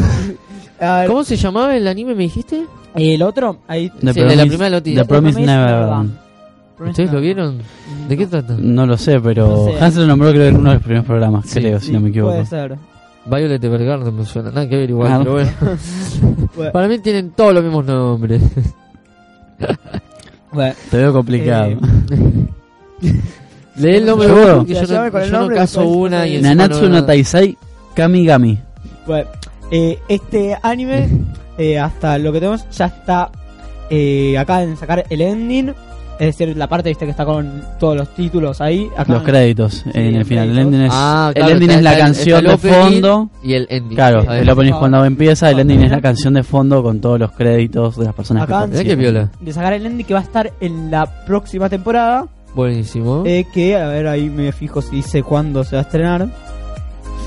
¿Cómo 1.06 1.24
se 1.24 1.36
llamaba 1.36 1.76
el 1.76 1.86
anime, 1.88 2.14
me 2.14 2.24
dijiste? 2.24 2.64
el 2.94 3.22
otro 3.22 3.58
ahí 3.66 3.88
The 3.90 4.12
Sí, 4.12 4.20
de 4.20 4.36
la 4.36 4.44
Promise- 4.44 4.48
primera 4.48 4.70
noticia. 4.70 5.02
The 5.02 5.08
Promise 5.08 5.40
Neverland. 5.40 6.18
¿Ustedes 6.90 7.12
lo 7.12 7.20
vieron? 7.20 7.58
¿De 8.08 8.16
qué 8.16 8.26
trata? 8.26 8.56
No 8.58 8.86
lo 8.86 8.96
sé, 8.96 9.20
pero 9.20 9.46
No 9.48 9.64
sé. 9.78 9.84
Hans 9.84 9.96
lo 9.96 10.06
nombró 10.06 10.30
creo 10.30 10.46
en 10.48 10.56
uno 10.56 10.70
de 10.70 10.74
los 10.76 10.82
primeros 10.82 11.06
programas, 11.06 11.46
Sí, 11.46 11.60
creo, 11.60 11.78
Sí, 11.80 11.86
si 11.86 11.92
no 11.92 12.00
me 12.00 12.08
equivoco. 12.10 12.32
puede 12.34 12.46
ser 12.46 12.76
Violet 13.24 13.62
Evergarden 13.62 14.16
me 14.16 14.24
suena. 14.24 14.50
Nada 14.50 14.68
que 14.68 14.76
ver 14.76 14.90
igual, 14.90 15.12
Ah, 15.12 15.18
pero 15.20 15.32
bueno. 15.32 15.50
Bueno, 16.56 16.72
Para 16.72 16.88
mí 16.88 16.98
tienen 16.98 17.30
todos 17.30 17.54
los 17.54 17.62
mismos 17.64 17.84
nombres. 17.86 18.42
bueno, 20.52 20.74
Te 20.90 20.96
veo 20.96 21.12
complicado. 21.12 21.70
Eh, 21.70 21.78
Lee 23.76 23.96
el 23.96 24.06
nombre 24.06 24.28
¿Seguro? 24.28 24.46
vos, 24.46 24.56
porque 24.58 24.74
yo 24.74 24.80
no, 25.04 25.10
con 25.10 25.22
el 25.22 25.26
yo 25.28 25.32
no 25.32 25.38
nombre, 25.40 25.56
caso 25.56 25.80
después 25.80 25.96
una 25.98 26.26
y 26.26 26.36
encima 26.36 26.54
Nanatsu 26.54 26.82
no- 26.82 26.88
no 26.90 27.04
Taisai 27.06 27.56
Kamigami. 27.94 28.58
bueno, 29.06 29.30
eh, 29.70 29.98
este 30.08 30.56
anime 30.62 31.08
eh, 31.56 31.78
hasta 31.78 32.18
lo 32.18 32.32
que 32.32 32.40
tenemos 32.40 32.68
ya 32.70 32.86
está 32.86 33.30
eh, 33.88 34.36
acá 34.36 34.62
en 34.62 34.76
sacar 34.76 35.04
el 35.08 35.20
ending 35.22 35.72
es 36.28 36.38
decir 36.38 36.56
la 36.56 36.68
parte 36.68 36.88
viste 36.90 37.04
que 37.04 37.10
está 37.10 37.24
con 37.24 37.62
todos 37.80 37.96
los 37.96 38.14
títulos 38.14 38.60
ahí 38.60 38.88
acá 38.96 39.12
Los 39.12 39.22
créditos 39.22 39.84
en 39.92 40.14
el 40.14 40.24
final. 40.24 40.50
El 40.50 40.58
ending 40.58 40.80
es, 40.82 40.90
Ah, 40.94 41.28
el 41.34 41.34
claro, 41.34 41.52
ending 41.54 41.70
está- 41.70 41.78
es 41.78 41.84
la 41.84 41.92
está 41.92 42.04
canción 42.04 42.46
está 42.46 42.68
de 42.68 42.74
fondo. 42.74 43.30
Y 43.42 43.52
el 43.54 43.66
ending. 43.70 43.96
Claro, 43.96 44.32
el 44.32 44.48
opening 44.50 44.72
es 44.72 44.78
cuando 44.78 45.04
empieza, 45.04 45.50
el 45.50 45.58
ending 45.60 45.82
es 45.82 45.90
la 45.90 46.00
canción 46.00 46.34
de 46.34 46.42
fondo 46.42 46.82
con 46.82 47.00
todos 47.00 47.18
los 47.18 47.32
créditos 47.32 47.96
de 47.96 48.04
las 48.04 48.14
personas 48.14 48.44
Acá 48.44 48.68
que 48.70 48.84
que 48.84 48.96
viola. 48.96 49.30
de 49.40 49.52
sacar 49.52 49.72
el 49.72 49.84
ending 49.86 50.06
que 50.06 50.14
va 50.14 50.20
a 50.20 50.24
estar 50.24 50.52
en 50.60 50.90
la 50.90 51.24
próxima 51.26 51.68
temporada 51.68 52.26
Buenísimo. 52.54 53.24
eh, 53.26 53.46
que 53.52 53.76
a 53.76 53.88
ver 53.88 54.06
ahí 54.06 54.28
me 54.30 54.52
fijo 54.52 54.80
si 54.82 54.96
dice 54.96 55.22
cuándo 55.22 55.64
se 55.64 55.76
va 55.76 55.80
a 55.82 55.84
estrenar 55.84 56.28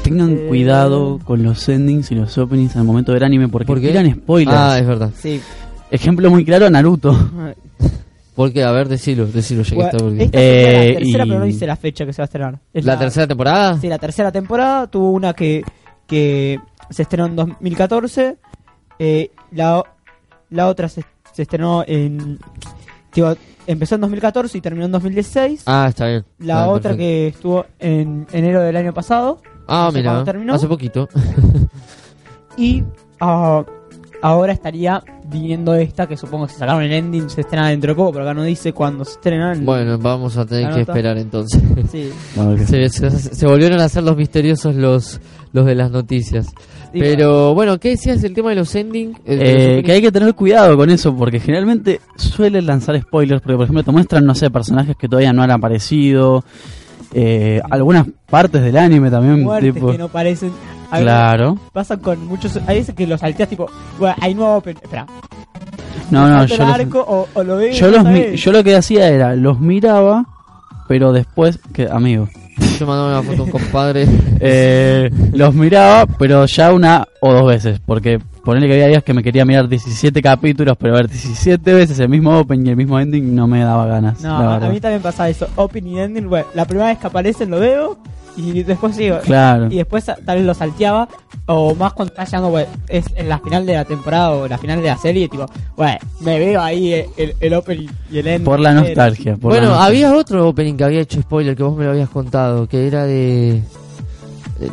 Tengan 0.04 0.34
Eh, 0.34 0.46
cuidado 0.48 1.20
con 1.24 1.42
los 1.42 1.68
endings 1.68 2.12
y 2.12 2.16
los 2.16 2.38
openings 2.38 2.76
al 2.76 2.84
momento 2.84 3.12
del 3.12 3.24
anime 3.24 3.48
porque 3.50 3.66
¿Por 3.66 3.80
tiran 3.80 4.10
spoilers. 4.14 4.56
Ah, 4.58 4.78
es 4.80 4.86
verdad. 4.86 5.10
sí 5.20 5.42
Ejemplo 5.92 6.30
muy 6.30 6.44
claro, 6.46 6.70
Naruto. 6.70 7.16
¿Por 8.36 8.52
qué? 8.52 8.64
A 8.64 8.72
ver, 8.72 8.90
decilo, 8.90 9.26
decilo, 9.28 9.64
ya 9.64 9.70
que 9.70 9.76
Bueno, 9.76 9.90
está 9.92 10.04
porque- 10.04 10.24
esta 10.26 10.38
Eh, 10.40 10.94
la 10.94 11.00
tercera 11.00 11.26
y- 11.26 11.28
pero 11.30 11.40
no 11.40 11.46
dice 11.46 11.66
la 11.68 11.76
fecha 11.78 12.06
que 12.06 12.14
se 12.14 12.22
va 12.22 12.24
a 12.24 12.26
estrenar 12.26 12.60
Es 12.74 12.86
¿La 12.86 13.00
tercera 13.00 13.28
temporada? 13.28 13.78
Sí, 13.80 13.88
la 13.88 13.98
tercera 13.98 14.32
temporada 14.32 14.88
tuvo 14.88 15.12
una 15.12 15.34
que, 15.34 15.64
que 16.06 16.60
se 16.90 17.02
estrenó 17.04 17.28
en 17.28 17.36
2014. 17.36 18.38
eh, 19.00 19.32
la, 19.52 19.84
la 20.50 20.68
otra 20.68 20.88
se, 20.90 21.04
se 21.34 21.42
estrenó 21.44 21.84
en. 21.88 22.40
empezó 23.68 23.96
en 23.96 24.02
2014 24.02 24.58
y 24.58 24.62
terminó 24.62 24.86
en 24.86 24.92
2016. 24.92 25.64
Ah, 25.66 25.86
está 25.90 26.08
bien. 26.08 26.26
la 26.40 26.64
Ah, 26.64 26.68
otra 26.68 26.92
perfecto. 26.92 26.98
que 27.00 27.28
estuvo 27.30 27.66
en 27.80 28.28
enero 28.34 28.62
del 28.62 28.76
año 28.76 28.94
pasado. 28.94 29.42
Ah, 29.68 29.90
no 29.92 29.98
mira. 29.98 30.24
terminó. 30.24 30.54
Hace 30.54 30.68
poquito. 30.68 31.08
Y 32.58 32.84
ah, 33.20 33.64
ahora 34.28 34.54
estaría 34.54 35.02
viniendo 35.30 35.76
esta 35.76 36.08
que 36.08 36.18
supongo 36.18 36.48
que 36.48 36.54
se 36.54 36.60
sacaron 36.60 36.82
el 36.84 36.92
ending, 36.92 37.30
se 37.30 37.42
estrena 37.42 37.70
dentro 37.70 37.92
de 37.92 37.96
poco, 37.96 38.12
pero 38.14 38.26
acá 38.26 38.34
no 38.34 38.44
dice 38.44 38.74
cuándo 38.74 39.06
se 39.06 39.12
estrena. 39.12 39.54
Bueno, 39.60 39.98
vamos 40.00 40.36
a 40.38 40.46
tener 40.46 40.72
que 40.74 40.80
nota. 40.80 40.92
esperar 40.92 41.18
entonces. 41.18 41.62
Sí. 41.92 42.10
Se, 42.66 42.90
se- 42.90 43.12
se 43.12 43.46
volvieron 43.48 43.80
a 43.80 43.86
hacer 43.86 44.04
los 44.04 44.18
misteriosos 44.18 44.76
los, 44.76 45.20
los 45.54 45.66
de 45.66 45.76
las 45.76 45.92
noticias. 45.92 46.48
Sí, 46.92 47.00
Pero 47.00 47.54
bueno, 47.54 47.78
¿qué 47.80 47.90
decías 47.90 48.22
del 48.22 48.34
tema 48.34 48.50
de 48.52 48.56
los 48.56 48.74
ending? 48.74 49.18
El 49.26 49.40
de 49.40 49.46
los 49.46 49.54
Eh, 49.80 49.84
que 49.86 49.92
hay 49.92 50.02
que 50.02 50.12
tener 50.12 50.34
cuidado 50.34 50.76
con 50.78 50.90
eso 50.90 51.16
porque 51.16 51.40
generalmente 51.40 52.00
suelen 52.16 52.66
lanzar 52.66 53.00
spoilers 53.02 53.42
porque 53.42 53.56
por 53.58 53.64
ejemplo 53.66 53.84
te 53.84 53.92
muestran 53.92 54.26
no 54.26 54.34
sé 54.34 54.50
personajes 54.50 54.96
que 54.96 55.08
todavía 55.10 55.34
no 55.34 55.44
han 55.44 55.52
aparecido 55.52 56.44
eh, 57.14 57.62
algunas 57.70 58.08
partes 58.30 58.62
del 58.62 58.78
anime 58.78 59.10
también 59.12 59.48
tipo 59.62 59.92
que 59.92 59.98
no 59.98 60.08
parecen. 60.10 60.52
A 60.92 61.00
claro 61.00 61.58
Pasan 61.74 62.00
con 62.00 62.26
muchos. 62.28 62.60
Hay 62.68 62.80
veces 62.80 62.94
que 62.96 63.08
los 63.08 63.20
salteas 63.22 63.50
tipo. 63.50 63.68
Bueno, 64.00 64.16
hay 64.22 64.34
nuevo. 64.36 64.56
open- 64.58 64.78
Espera. 64.82 65.06
no 66.12 66.28
no 66.30 66.46
yo 66.46 66.56
el 66.56 66.62
los- 66.62 66.70
arco 66.70 67.00
o, 67.08 67.28
o 67.34 67.44
lo 67.44 67.62
yo, 67.62 67.88
no 67.88 67.92
los 67.98 68.04
mi- 68.06 68.20
sabes. 68.22 68.42
yo 68.44 68.52
lo 68.52 68.64
que 68.64 68.76
hacía 68.76 69.08
era 69.10 69.36
los 69.36 69.60
miraba 69.60 70.26
pero 70.88 71.12
después 71.12 71.60
que 71.74 71.88
amigo 71.90 72.30
Yo 72.80 72.86
mandaba 72.86 73.20
una 73.20 73.24
foto 73.24 73.42
a 73.42 73.46
un 73.46 73.52
compadre. 73.52 74.08
eh, 74.40 75.10
los 75.34 75.54
miraba 75.56 76.06
pero 76.06 76.46
ya 76.46 76.72
una 76.74 77.08
o 77.22 77.34
dos 77.34 77.48
veces 77.48 77.80
porque 77.86 78.20
ponerle 78.44 78.68
que 78.68 78.74
había 78.76 78.88
días 78.88 79.04
que 79.04 79.14
me 79.16 79.24
quería 79.24 79.44
mirar 79.46 79.68
17 79.68 80.22
capítulos 80.22 80.78
pero 80.80 80.94
ver 80.94 81.08
17 81.10 81.74
veces 81.74 81.98
el 82.00 82.10
mismo 82.10 82.38
open 82.38 82.66
y 82.66 82.70
el 82.70 82.76
mismo 82.76 83.00
ending 83.00 83.34
no 83.36 83.48
me 83.48 83.62
daba 83.62 83.88
ganas 83.88 84.22
No, 84.22 84.40
la 84.40 84.56
a 84.58 84.70
mí 84.70 84.80
también 84.80 85.02
pasa 85.02 85.28
eso. 85.28 85.48
Open 85.56 85.88
y 85.88 86.00
ending. 86.00 86.30
Bueno, 86.30 86.46
la 86.54 86.66
primera 86.66 86.90
vez 86.90 87.00
que 87.00 87.08
aparecen 87.08 87.50
lo 87.50 87.60
veo. 87.60 87.98
Y 88.38 88.64
después 88.64 88.96
sigo. 88.96 89.18
claro 89.20 89.68
Y 89.72 89.78
después 89.78 90.04
tal 90.06 90.38
vez 90.38 90.46
lo 90.46 90.54
salteaba. 90.54 91.08
O 91.48 91.76
más 91.76 91.94
cuando 91.94 92.12
está 92.12 92.26
llegando, 92.26 92.50
bueno, 92.50 92.68
es 92.90 93.06
en 93.16 93.30
la 93.30 93.38
final 93.40 93.66
de 93.66 93.74
la 93.76 93.86
temporada 93.86 94.32
o 94.32 94.48
la 94.48 94.58
final 94.58 94.82
de 94.82 94.88
la 94.88 94.98
serie. 94.98 95.30
Tipo, 95.30 95.46
bueno, 95.78 95.98
me 96.22 96.40
veo 96.40 96.60
ahí 96.62 96.94
el, 96.94 97.06
el, 97.18 97.36
el 97.40 97.54
open 97.54 97.88
y 98.12 98.18
el 98.18 98.28
ending. 98.28 98.44
por 98.46 98.60
la 98.60 98.74
nostalgia 98.74 99.36
por 99.38 99.52
la 99.54 99.60
bueno, 99.60 99.68
nostalgia. 99.76 100.08
había 100.08 100.20
otro 100.20 100.48
opening 100.50 100.74
que 100.76 100.84
había 100.84 101.02
hecho 101.02 101.22
spoiler 101.22 101.56
que 101.56 101.64
vos 101.64 101.78
me 101.78 101.86
lo 101.86 101.92
habías 101.92 102.10
contado, 102.10 102.68
que 102.68 102.88
era 102.88 103.06
de... 103.06 103.62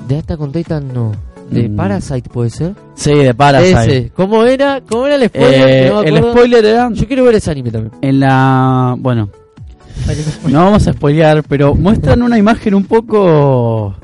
De 0.09 0.19
Attack 0.19 0.41
on 0.41 0.53
Titan, 0.53 0.93
no. 0.95 1.13
De 1.51 1.69
Mm. 1.69 1.77
Parasite, 1.77 2.31
¿puede 2.31 2.49
ser? 2.51 2.73
Sí, 2.95 3.13
de 3.15 3.35
Parasite. 3.35 3.99
Ese. 3.99 4.11
¿Cómo 4.15 4.43
era? 4.45 4.81
¿Cómo 4.89 5.07
era 5.07 5.17
el 5.17 5.27
spoiler? 5.29 5.69
Eh, 5.69 5.91
no 5.91 6.03
el 6.03 6.17
spoiler 6.19 6.65
era 6.65 6.89
Yo 6.93 7.07
quiero 7.07 7.25
ver 7.25 7.35
ese 7.35 7.51
anime 7.51 7.71
también. 7.71 7.93
en 8.01 8.21
la... 8.21 8.95
Bueno, 8.99 9.29
no 10.49 10.65
vamos 10.65 10.87
a 10.87 10.93
spoilear, 10.93 11.43
pero 11.45 11.75
muestran 11.75 12.23
una 12.23 12.39
imagen 12.39 12.75
un 12.75 12.85
poco... 12.85 13.95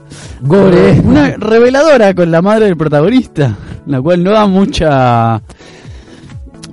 Gore. 0.40 1.00
Una 1.04 1.36
reveladora 1.36 2.14
con 2.14 2.30
la 2.30 2.40
madre 2.40 2.66
del 2.66 2.76
protagonista, 2.76 3.56
la 3.86 4.00
cual 4.00 4.22
no 4.22 4.30
da 4.30 4.46
mucha 4.46 5.42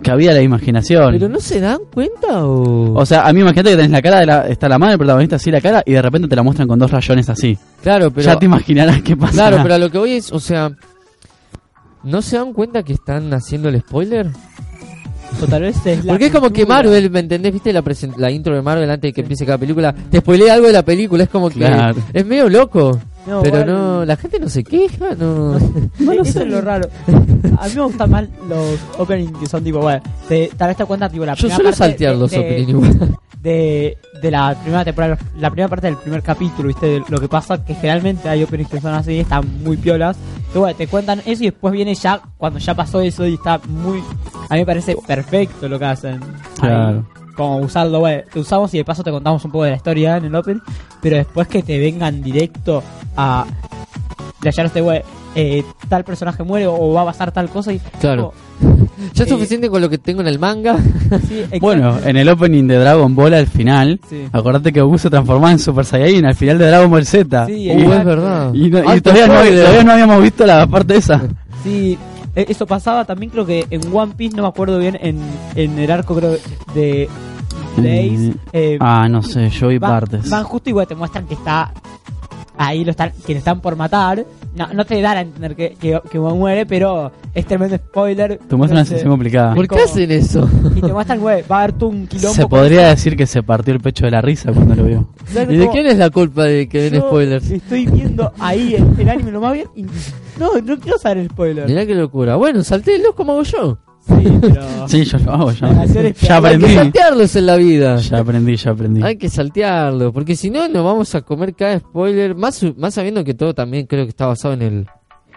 cabida 0.06 0.32
a 0.32 0.36
la 0.36 0.42
imaginación. 0.42 1.14
¿Pero 1.14 1.28
no 1.30 1.40
se 1.40 1.60
dan 1.60 1.80
cuenta 1.92 2.46
o...? 2.46 2.94
O 2.94 3.06
sea, 3.06 3.28
a 3.28 3.34
mí 3.34 3.42
imagínate 3.42 3.72
que 3.72 3.76
tenés 3.76 3.92
la 3.92 4.02
cara 4.02 4.20
de 4.20 4.26
la... 4.28 4.48
Está 4.48 4.70
la 4.70 4.78
madre 4.78 4.92
del 4.92 5.00
protagonista 5.00 5.36
así 5.38 5.50
la 5.50 5.62
cara 5.62 5.84
y 5.86 5.94
de 5.94 6.02
repente 6.02 6.28
te 6.28 6.36
la 6.36 6.44
muestran 6.44 6.68
con 6.68 6.78
dos 6.78 6.92
rayones 6.92 7.28
así. 7.30 7.58
claro, 7.82 8.12
pero... 8.12 8.26
ya 8.26 8.38
te 8.38 8.46
imaginarás 8.46 9.02
qué 9.02 9.18
pasa. 9.18 9.34
Claro, 9.34 9.60
pero 9.64 9.74
a 9.74 9.78
lo 9.78 9.90
que 9.90 9.98
voy 9.98 10.12
es, 10.12 10.32
o 10.32 10.40
sea... 10.40 10.72
¿No 12.04 12.22
se 12.22 12.38
dan 12.38 12.54
cuenta 12.54 12.84
que 12.84 12.94
están 12.94 13.34
haciendo 13.34 13.68
el 13.68 13.80
spoiler? 13.80 14.28
O 15.42 15.48
tal 15.48 15.62
vez 15.64 15.76
es 15.86 16.06
la 16.06 16.14
Porque 16.14 16.28
es 16.28 16.32
como 16.32 16.48
que 16.50 16.62
cultura. 16.62 16.84
Marvel, 16.84 17.10
¿me 17.10 17.20
entendés? 17.20 17.52
¿Viste 17.52 17.74
la, 17.74 17.84
presen- 17.84 18.16
la 18.18 18.32
intro 18.32 18.56
de 18.56 18.62
Marvel 18.62 18.90
antes 18.90 19.10
de 19.10 19.14
que 19.14 19.22
empiece 19.22 19.46
cada 19.46 19.58
película? 19.58 19.94
Te 19.94 20.20
spoilea 20.20 20.54
algo 20.54 20.68
de 20.68 20.74
la 20.74 20.84
película, 20.86 21.24
es 21.24 21.30
como 21.30 21.50
que 21.50 21.60
Claro. 21.60 21.98
es 22.14 22.26
medio 22.26 22.48
loco. 22.50 22.98
No, 23.28 23.42
pero 23.42 23.58
bueno. 23.58 23.74
no, 23.98 24.06
la 24.06 24.16
gente 24.18 24.40
no 24.40 24.48
se 24.50 24.64
queja, 24.64 25.16
no. 25.18 25.58
Eh, 26.00 26.20
Eso 26.22 26.42
es 26.42 26.48
lo 26.48 26.62
raro. 26.62 26.88
A 27.60 27.68
mí 27.68 27.74
me 27.76 27.82
gustan 27.82 28.10
más 28.12 28.26
los 28.48 28.80
openings 29.00 29.38
que 29.40 29.46
son 29.48 29.64
tipo, 29.64 29.80
bueno, 29.80 30.02
te, 30.28 30.50
tal 30.56 30.68
vez 30.70 30.78
te 30.78 30.84
tipo 30.86 31.26
la 31.26 31.34
Yo 31.34 31.40
primera 31.48 31.56
suelo 31.56 31.70
parte 31.72 31.76
saltear 31.78 32.14
de- 32.14 32.20
los 32.20 32.32
de, 32.32 32.40
opening 32.40 32.68
igual. 32.70 33.16
De, 33.46 33.98
de 34.22 34.32
la 34.32 34.56
primera 34.60 34.84
temporada, 34.84 35.18
la 35.38 35.52
primera 35.52 35.70
parte 35.70 35.88
del 35.88 35.98
primer 35.98 36.24
capítulo, 36.24 36.68
¿viste? 36.68 36.88
De 36.88 37.04
lo 37.08 37.20
que 37.20 37.28
pasa 37.28 37.64
que 37.64 37.76
generalmente 37.76 38.28
hay 38.28 38.42
openings 38.44 38.72
que 38.72 38.82
son 38.82 38.94
así, 38.96 39.20
están 39.20 39.64
muy 39.64 39.78
piolas. 39.78 40.18
Bueno, 40.54 40.76
te 40.76 40.88
cuentan 40.88 41.20
eso 41.26 41.44
y 41.44 41.52
después 41.52 41.72
viene 41.72 41.94
ya 41.94 42.20
cuando 42.38 42.60
ya 42.60 42.74
pasó 42.74 43.02
eso 43.02 43.26
y 43.28 43.36
está 43.36 43.60
muy. 43.68 44.00
A 44.50 44.54
mí 44.56 44.62
me 44.62 44.66
parece 44.66 44.96
perfecto 45.06 45.70
lo 45.70 45.78
que 45.78 45.86
hacen. 45.86 46.20
Claro. 46.60 46.98
Ahí, 46.98 47.04
como 47.36 47.58
usarlo, 47.58 48.00
bueno, 48.00 48.24
te 48.34 48.40
usamos 48.40 48.74
y 48.74 48.78
de 48.78 48.86
paso 48.86 49.04
te 49.04 49.12
contamos 49.12 49.46
un 49.46 49.52
poco 49.52 49.66
de 49.66 49.72
la 49.72 49.76
historia 49.76 50.18
en 50.18 50.26
el 50.26 50.36
open, 50.36 50.62
pero 51.02 51.18
después 51.18 51.48
que 51.48 51.62
te 51.62 51.78
vengan 51.78 52.24
directo 52.24 52.82
a. 53.16 53.46
De 54.42 54.50
allá 54.50 54.64
este 54.64 54.82
güey, 54.82 55.02
eh, 55.36 55.64
tal 55.88 56.04
personaje 56.04 56.44
muere 56.44 56.68
o 56.68 56.94
va 56.94 57.02
a 57.02 57.06
pasar 57.06 57.32
tal 57.32 57.50
cosa 57.50 57.74
y. 57.74 57.80
Claro. 58.00 58.34
como, 58.60 58.85
Ya 59.14 59.24
es 59.24 59.30
Eh, 59.30 59.34
suficiente 59.34 59.70
con 59.70 59.82
lo 59.82 59.90
que 59.90 59.98
tengo 59.98 60.22
en 60.22 60.28
el 60.28 60.40
manga. 60.40 60.78
Bueno, 61.62 61.98
en 62.06 62.18
el 62.18 62.28
opening 62.30 62.64
de 62.68 62.78
Dragon 62.78 63.16
Ball 63.16 63.34
al 63.34 63.48
final, 63.48 64.00
Sí. 64.10 64.24
acordate 64.32 64.72
que 64.74 64.82
Goku 64.82 64.98
se 64.98 65.10
transformaba 65.10 65.52
en 65.52 65.60
Super 65.60 65.86
Saiyajin 65.86 66.26
al 66.26 66.36
final 66.36 66.58
de 66.58 66.68
Dragon 66.68 66.90
Ball 66.90 67.06
Z. 67.06 67.46
Sí, 67.48 67.54
y, 67.54 67.72
Uh, 67.72 67.94
es 67.94 68.06
verdad. 68.06 68.54
y 68.54 68.70
no- 68.70 68.80
y 68.84 68.88
Alto 68.88 69.12
todavía, 69.12 69.28
no, 69.28 69.34
todavía 69.62 69.84
no 69.84 69.92
habíamos 69.92 70.22
visto 70.24 70.46
la 70.46 70.68
parte 70.68 70.98
esa. 70.98 71.22
Sí, 71.64 71.98
e- 72.36 72.46
eso 72.50 72.66
pasaba 72.66 73.06
también 73.06 73.32
creo 73.32 73.46
que 73.46 73.66
en 73.70 73.82
One 73.94 74.14
Piece, 74.16 74.36
no 74.36 74.44
me 74.44 74.50
acuerdo 74.50 74.78
bien, 74.80 74.98
en, 75.02 75.20
en 75.56 75.80
el 75.80 75.90
arco 75.92 76.16
creo 76.16 76.32
de, 76.74 77.10
de 77.78 78.00
Ace. 78.00 78.34
eh, 78.54 78.78
Ah, 78.80 79.08
no 79.10 79.22
sé, 79.22 79.50
yo 79.50 79.68
vi 79.70 79.78
van, 79.78 79.92
partes. 79.92 80.30
van 80.30 80.44
justo 80.44 80.70
y 80.70 80.74
bueno, 80.74 80.88
te 80.88 80.96
muestran 80.96 81.26
que 81.26 81.34
está 81.36 81.72
ahí, 82.58 82.84
lo 82.86 82.92
están, 82.92 83.12
que 83.26 83.34
le 83.34 83.40
están 83.40 83.62
por 83.62 83.76
matar. 83.76 84.26
No, 84.56 84.74
no 84.74 84.86
te 84.86 85.02
dan 85.02 85.18
a 85.18 85.22
entender 85.22 85.56
que, 85.56 85.76
que, 85.80 86.00
que 86.10 86.20
muere, 86.20 86.66
pero 86.66 87.12
es 87.34 87.46
tremendo 87.46 87.76
spoiler. 87.78 88.40
Te 88.48 88.56
muestra 88.56 88.78
una 88.78 88.86
situación 88.86 89.12
complicada. 89.12 89.54
¿Por 89.56 89.68
qué 89.68 89.82
hacen 89.82 90.12
eso? 90.12 90.50
Y 90.76 90.82
te 90.82 90.94
muestran, 90.94 91.20
güey, 91.20 91.44
va 91.50 91.58
a 91.58 91.64
haber 91.64 91.74
tú 91.74 91.88
un 91.88 92.08
quilombo. 92.08 92.34
Se 92.34 92.48
podría 92.48 92.88
decir 92.88 93.16
que 93.16 93.26
se 93.26 93.44
partió 93.44 93.74
el 93.74 93.80
pecho 93.80 94.06
de 94.06 94.12
la 94.12 94.22
risa 94.22 94.52
cuando 94.54 94.76
lo 94.76 94.84
vio. 94.84 95.08
¿Sabes 95.34 95.56
¿Y 95.56 95.58
de 95.58 95.70
quién 95.70 95.88
es 95.88 95.98
la 95.98 96.10
culpa 96.10 96.44
de 96.44 96.68
que 96.70 96.90
den 96.90 97.02
spoilers? 97.02 97.50
Estoy 97.50 97.86
viendo 97.86 98.32
ahí 98.40 98.76
el, 98.76 99.00
el 99.00 99.10
anime 99.10 99.32
lo 99.32 99.42
más 99.42 99.54
bien 99.54 99.68
y 99.76 99.84
no, 100.40 100.60
no 100.64 100.80
quiero 100.80 100.98
saber 100.98 101.20
el 101.20 101.30
spoiler. 101.30 101.68
Mirá 101.68 101.86
qué 101.86 101.96
locura. 101.96 102.36
Bueno, 102.36 102.64
saltélos 102.64 103.16
como 103.16 103.34
hago 103.34 103.44
yo. 103.44 103.78
Sí, 104.08 104.38
pero. 104.42 104.88
Sí, 104.88 105.04
yo 105.04 105.18
lo 105.18 105.32
hago, 105.34 105.52
ya. 105.52 105.68
Hacer 105.82 106.06
este- 106.08 106.28
Ya 106.28 106.38
Hay 106.38 106.44
Hay 106.46 106.50
que 106.52 106.56
aprendí. 106.58 106.76
saltearlos 106.76 107.36
en 107.36 107.46
la 107.48 107.56
vida. 107.56 107.98
Ya 107.98 108.20
aprendí, 108.20 108.56
ya 108.56 108.72
aprendí. 108.72 109.02
Hay 109.04 109.18
que 109.18 109.30
saltearlo, 109.30 110.14
porque 110.14 110.36
si 110.36 110.50
no 110.52 110.68
nos 110.68 110.84
vamos 110.86 111.16
a 111.16 111.22
comer 111.22 111.56
cada 111.56 111.80
spoiler, 111.80 112.36
más, 112.36 112.64
más 112.78 112.94
sabiendo 112.94 113.24
que 113.24 113.34
todo 113.34 113.54
también 113.56 113.88
creo 113.88 114.04
que 114.06 114.10
está 114.10 114.28
basado 114.28 114.54
en 114.54 114.62
el, 114.62 114.88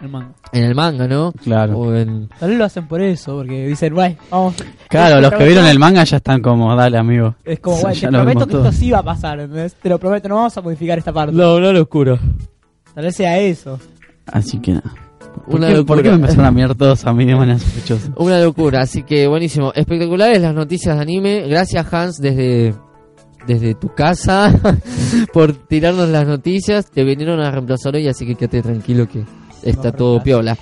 El 0.03 0.09
manga. 0.11 0.35
en 0.53 0.65
el 0.65 0.75
manga, 0.75 1.09
¿no? 1.09 1.33
Claro. 1.33 1.79
O 1.79 1.95
en... 1.95 2.29
Tal 2.39 2.51
vez 2.51 2.59
lo 2.59 2.65
hacen 2.67 2.87
por 2.87 3.01
eso, 3.01 3.37
porque 3.37 3.67
dicen, 3.67 3.95
güey, 3.95 4.17
vamos. 4.31 4.55
Claro, 4.89 5.21
los 5.23 5.33
que 5.33 5.45
vieron 5.47 5.65
el 5.67 5.79
manga 5.79 6.05
ya 6.05 6.19
están 6.19 6.43
como, 6.43 6.75
dale, 6.77 6.99
amigo. 6.99 7.35
Es 7.45 7.61
como, 7.61 7.91
Ya 7.93 8.09
te 8.09 8.13
lo 8.13 8.19
prometo 8.19 8.47
que 8.47 8.53
todo. 8.53 8.65
esto 8.69 8.73
sí 8.77 8.91
va 8.91 8.99
a 8.99 9.03
pasar, 9.03 9.41
¿entendés? 9.41 9.75
Te 9.77 9.89
lo 9.89 9.99
prometo, 9.99 10.29
no 10.29 10.35
vamos 10.37 10.57
a 10.57 10.61
modificar 10.61 10.99
esta 10.99 11.13
parte. 11.13 11.35
No, 11.35 11.57
una 11.57 11.73
locura. 11.73 12.19
Tal 12.95 13.05
vez 13.05 13.17
sea 13.17 13.39
eso. 13.39 13.79
Así 14.27 14.59
que 14.61 14.73
nada. 14.75 14.93
¿Por, 15.47 15.57
Una 15.57 15.69
qué, 15.69 15.75
locura. 15.75 15.87
por 15.95 16.03
qué 16.03 16.09
me 16.11 16.15
empezaron 16.17 16.45
a 16.47 16.51
mirar 16.51 16.75
todos 16.75 17.05
a 17.05 17.13
mí 17.13 17.25
de 17.25 17.35
manera 17.37 17.59
sospechosa? 17.59 18.13
Una 18.17 18.41
locura, 18.41 18.81
así 18.83 19.03
que 19.03 19.27
buenísimo. 19.27 19.73
Espectaculares 19.75 20.41
las 20.41 20.55
noticias 20.55 20.97
de 20.97 21.03
anime. 21.03 21.47
Gracias 21.49 21.93
Hans 21.93 22.19
desde, 22.19 22.75
desde 23.47 23.75
tu 23.75 23.95
casa 23.95 24.53
por 25.33 25.53
tirarnos 25.53 26.09
las 26.09 26.27
noticias. 26.27 26.91
Te 26.91 27.05
vinieron 27.05 27.41
a 27.41 27.51
reemplazar 27.51 27.95
hoy, 27.95 28.09
así 28.09 28.27
que 28.27 28.35
quédate 28.35 28.63
tranquilo 28.63 29.09
que 29.09 29.25
está 29.63 29.91
No, 29.91 29.97
todo 29.97 30.23
piola. 30.23 30.57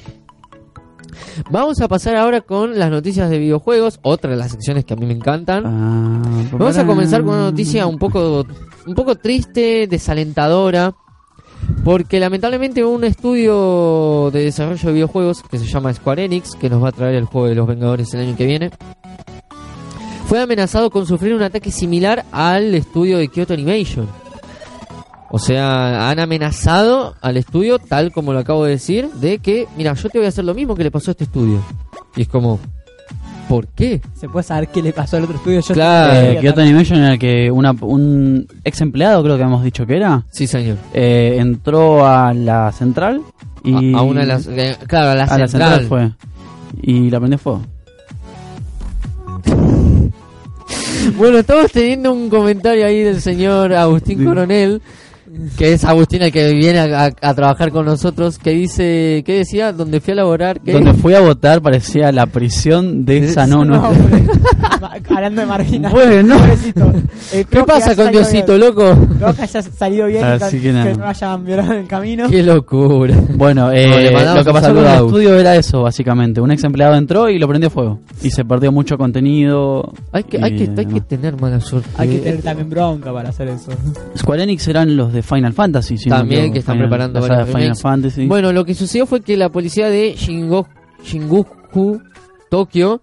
Vamos 1.51 1.81
a 1.81 1.89
pasar 1.89 2.17
ahora 2.17 2.41
con 2.41 2.79
las 2.79 2.91
noticias 2.91 3.31
de 3.31 3.39
videojuegos, 3.39 3.99
otra 4.03 4.31
de 4.31 4.37
las 4.37 4.53
secciones 4.53 4.85
que 4.85 4.95
a 4.95 4.97
mí 4.97 5.07
me 5.07 5.15
encantan. 5.15 5.65
Ah, 5.67 6.23
Vamos 6.53 6.77
a 6.79 6.87
comenzar 6.87 7.23
con 7.25 7.35
una 7.35 7.45
noticia 7.45 7.87
un 7.87 7.99
poco, 7.99 8.45
un 8.87 8.95
poco 8.95 9.17
triste, 9.17 9.87
desalentadora, 9.87 10.95
porque 11.85 12.21
lamentablemente 12.21 12.85
un 12.85 13.05
estudio 13.05 14.31
de 14.33 14.45
desarrollo 14.45 14.89
de 14.89 14.93
videojuegos 14.93 15.43
que 15.43 15.59
se 15.59 15.67
llama 15.67 15.93
Square 15.93 16.25
Enix, 16.25 16.55
que 16.55 16.71
nos 16.71 16.83
va 16.83 16.89
a 16.89 16.93
traer 16.93 17.15
el 17.15 17.25
juego 17.25 17.49
de 17.49 17.55
los 17.55 17.67
Vengadores 17.67 18.13
el 18.15 18.21
año 18.21 18.37
que 18.37 18.47
viene, 18.47 18.71
fue 20.27 20.41
amenazado 20.41 20.91
con 20.91 21.07
sufrir 21.07 21.35
un 21.35 21.43
ataque 21.43 21.71
similar 21.71 22.25
al 22.33 22.75
estudio 22.75 23.19
de 23.19 23.29
Kyoto 23.29 23.55
Animation. 23.55 24.09
O 25.31 25.39
sea, 25.39 26.09
han 26.09 26.19
amenazado 26.19 27.15
al 27.21 27.37
estudio, 27.37 27.79
tal 27.79 28.13
como 28.13 28.33
lo 28.33 28.39
acabo 28.39 28.65
de 28.65 28.73
decir, 28.73 29.09
de 29.11 29.39
que, 29.39 29.67
mira, 29.77 29.93
yo 29.95 30.09
te 30.09 30.19
voy 30.19 30.27
a 30.27 30.29
hacer 30.29 30.45
lo 30.45 30.55
mismo 30.55 30.75
que 30.75 30.85
le 30.85 30.91
pasó 30.91 31.11
a 31.11 31.13
este 31.13 31.25
estudio. 31.25 31.61
Y 32.17 32.23
es 32.23 32.29
como, 32.29 32.59
¿por 33.49 33.67
qué? 33.69 34.01
¿Se 34.15 34.29
puede 34.29 34.45
saber 34.45 34.69
qué 34.69 34.83
le 34.83 34.93
pasó 34.93 35.17
al 35.17 35.25
otro 35.25 35.37
estudio? 35.37 35.61
Yo 35.61 35.75
Claro, 35.75 36.13
Eh, 36.15 36.39
Kyoto 36.41 36.61
Animation 36.61 36.99
en 36.99 37.05
el 37.05 37.19
que 37.19 37.51
una, 37.51 37.73
un 37.73 38.47
ex 38.65 38.81
empleado, 38.81 39.23
creo 39.23 39.37
que 39.37 39.43
hemos 39.43 39.63
dicho 39.65 39.87
que 39.87 39.97
era, 39.97 40.25
Sí, 40.31 40.47
señor. 40.47 40.77
eh, 40.95 41.37
entró 41.39 42.07
a 42.07 42.33
la 42.35 42.73
central 42.73 43.23
y 43.65 43.95
a, 43.95 43.99
a 43.99 44.03
una 44.03 44.21
de 44.23 44.27
las. 44.27 44.47
eh, 44.47 44.77
claro, 44.87 45.11
a 45.11 45.15
la, 45.15 45.25
a 45.25 45.39
la 45.39 45.49
central. 45.49 45.81
central 45.81 45.87
fue 45.87 46.11
y 46.83 47.11
la 47.11 47.19
prendió 47.19 47.39
fuego. 47.39 47.63
Bueno, 51.17 51.39
estamos 51.39 51.71
teniendo 51.71 52.13
un 52.13 52.29
comentario 52.29 52.85
ahí 52.85 53.01
del 53.03 53.21
señor 53.21 53.73
Agustín. 53.73 54.25
Coronel, 54.25 54.83
que 55.57 55.73
es 55.73 55.85
Agustín 55.85 56.23
el 56.23 56.33
que 56.33 56.53
viene 56.53 56.79
a, 56.79 57.07
a- 57.07 57.13
a 57.21 57.35
trabajar 57.35 57.71
con 57.71 57.87
nosotros, 57.87 58.39
que 58.39 58.51
dice, 58.51 59.23
¿qué 59.27 59.39
decía? 59.39 59.73
Donde 59.73 60.01
fui 60.01 60.13
a 60.13 60.17
laborar, 60.17 60.61
que 60.61 60.73
Donde 60.73 60.95
fui 60.95 61.15
a 61.15 61.21
votar 61.21 61.63
parecía 61.63 62.13
la 62.13 62.27
prisión 62.27 63.05
de 63.05 63.19
esa 63.19 63.47
no, 63.47 63.65
no. 63.65 63.83
Hablando 65.11 65.41
de 65.41 65.47
marginal. 65.47 65.93
Bueno. 65.93 66.37
Eh, 67.33 67.45
¿Qué 67.51 67.63
pasa 67.65 67.97
con 67.97 68.11
Diosito, 68.11 68.55
bien. 68.57 68.61
loco? 68.69 68.91
Espero 68.91 69.35
que 69.35 69.43
haya 69.43 69.63
salido 69.63 70.07
bien 70.07 70.25
Así 70.25 70.59
que, 70.59 70.73
que 70.73 70.95
no 70.95 71.07
hayan 71.07 71.45
violado 71.45 71.73
en 71.73 71.79
el 71.81 71.87
camino. 71.87 72.29
Qué 72.29 72.43
locura. 72.43 73.15
Bueno, 73.35 73.73
eh, 73.73 74.13
No, 74.13 74.35
lo 74.35 74.45
que 74.45 74.53
pasó 74.53 74.67
a 74.69 74.71
el 74.99 75.05
estudio 75.07 75.39
era 75.39 75.57
eso, 75.57 75.83
básicamente. 75.83 76.41
Un 76.41 76.51
ex 76.51 76.63
empleado 76.65 76.95
entró 76.97 77.29
y 77.31 77.39
lo 77.39 77.49
prendió 77.49 77.71
fuego. 77.71 78.01
Y 78.23 78.31
se 78.31 78.45
perdió 78.45 78.71
mucho 78.73 78.99
contenido. 78.99 79.93
Hay 80.13 80.25
que, 80.25 80.39
y 80.39 80.43
hay 80.43 80.57
que, 80.57 80.71
hay 80.77 80.87
que 80.87 81.01
tener 81.01 81.41
mala 81.41 81.61
suerte. 81.61 81.89
Hay 81.97 82.09
que 82.09 82.19
tener 82.19 82.43
también 82.43 82.69
bronca 82.69 83.13
para 83.13 83.31
hacer 83.31 83.49
eso. 83.49 83.73
Square 84.17 84.43
Enix 84.43 84.69
eran 84.69 84.97
los 84.97 85.13
de 85.13 85.23
Final 85.27 85.53
Fantasy. 85.53 85.99
si 85.99 86.09
no 86.09 86.17
También, 86.17 86.41
equivoco. 86.41 86.53
que 86.55 86.59
están 86.61 86.75
Final- 86.77 86.89
preparando 86.89 87.21
la 87.21 87.27
Final 87.45 87.47
remakes. 87.63 87.83
Fantasy. 87.83 88.27
Bueno, 88.27 88.53
lo 88.53 88.65
que 88.65 88.75
sucedió 88.75 89.07
fue 89.07 89.21
que 89.21 89.37
la 89.37 89.49
policía 89.51 89.91
de 89.91 90.15
Shingo- 90.15 90.67
Shinjuku, 91.05 92.01
Tokio, 92.51 93.01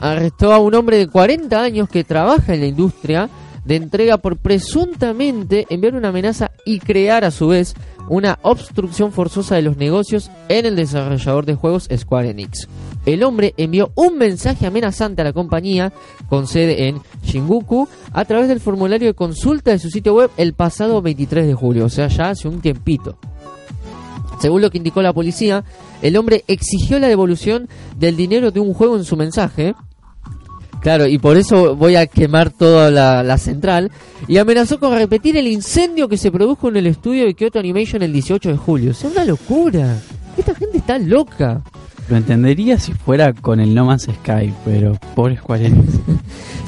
arrestó 0.00 0.52
a 0.52 0.58
un 0.58 0.74
hombre 0.74 0.98
de 0.98 1.06
40 1.08 1.62
años 1.62 1.88
que 1.88 2.04
trabaja 2.04 2.54
en 2.54 2.60
la 2.60 2.66
industria 2.66 3.28
de 3.68 3.76
entrega 3.76 4.16
por 4.16 4.38
presuntamente 4.38 5.66
enviar 5.68 5.94
una 5.94 6.08
amenaza 6.08 6.52
y 6.64 6.78
crear 6.78 7.26
a 7.26 7.30
su 7.30 7.48
vez 7.48 7.74
una 8.08 8.38
obstrucción 8.40 9.12
forzosa 9.12 9.56
de 9.56 9.62
los 9.62 9.76
negocios 9.76 10.30
en 10.48 10.64
el 10.64 10.74
desarrollador 10.74 11.44
de 11.44 11.54
juegos 11.54 11.86
Square 11.94 12.30
Enix. 12.30 12.66
El 13.04 13.22
hombre 13.22 13.52
envió 13.58 13.92
un 13.94 14.16
mensaje 14.16 14.66
amenazante 14.66 15.20
a 15.20 15.24
la 15.24 15.34
compañía 15.34 15.92
con 16.30 16.46
sede 16.46 16.88
en 16.88 17.02
Shinjuku 17.22 17.86
a 18.14 18.24
través 18.24 18.48
del 18.48 18.60
formulario 18.60 19.08
de 19.08 19.14
consulta 19.14 19.70
de 19.70 19.78
su 19.78 19.90
sitio 19.90 20.14
web 20.14 20.30
el 20.38 20.54
pasado 20.54 21.02
23 21.02 21.46
de 21.46 21.52
julio, 21.54 21.84
o 21.84 21.90
sea, 21.90 22.08
ya 22.08 22.30
hace 22.30 22.48
un 22.48 22.62
tiempito. 22.62 23.18
Según 24.40 24.62
lo 24.62 24.70
que 24.70 24.78
indicó 24.78 25.02
la 25.02 25.12
policía, 25.12 25.64
el 26.00 26.16
hombre 26.16 26.42
exigió 26.46 26.98
la 26.98 27.08
devolución 27.08 27.68
del 27.98 28.16
dinero 28.16 28.50
de 28.50 28.60
un 28.60 28.72
juego 28.72 28.96
en 28.96 29.04
su 29.04 29.16
mensaje. 29.16 29.74
Claro, 30.80 31.06
y 31.06 31.18
por 31.18 31.36
eso 31.36 31.74
voy 31.74 31.96
a 31.96 32.06
quemar 32.06 32.50
toda 32.50 32.90
la, 32.90 33.22
la 33.22 33.38
central. 33.38 33.90
Y 34.26 34.38
amenazó 34.38 34.78
con 34.78 34.94
repetir 34.94 35.36
el 35.36 35.46
incendio 35.46 36.08
que 36.08 36.16
se 36.16 36.30
produjo 36.30 36.68
en 36.68 36.76
el 36.76 36.86
estudio 36.86 37.24
de 37.24 37.34
Kyoto 37.34 37.58
Animation 37.58 38.02
el 38.02 38.12
18 38.12 38.50
de 38.50 38.56
julio. 38.56 38.90
O 38.92 38.94
sea, 38.94 39.10
una 39.10 39.24
locura. 39.24 39.96
Esta 40.36 40.54
gente 40.54 40.78
está 40.78 40.98
loca. 40.98 41.62
Lo 42.08 42.16
entendería 42.16 42.78
si 42.78 42.92
fuera 42.92 43.32
con 43.34 43.60
el 43.60 43.74
No 43.74 43.84
Man's 43.84 44.04
Sky, 44.04 44.52
pero 44.64 44.98
pobre 45.14 45.36
Square 45.36 45.66
Enix. 45.66 45.92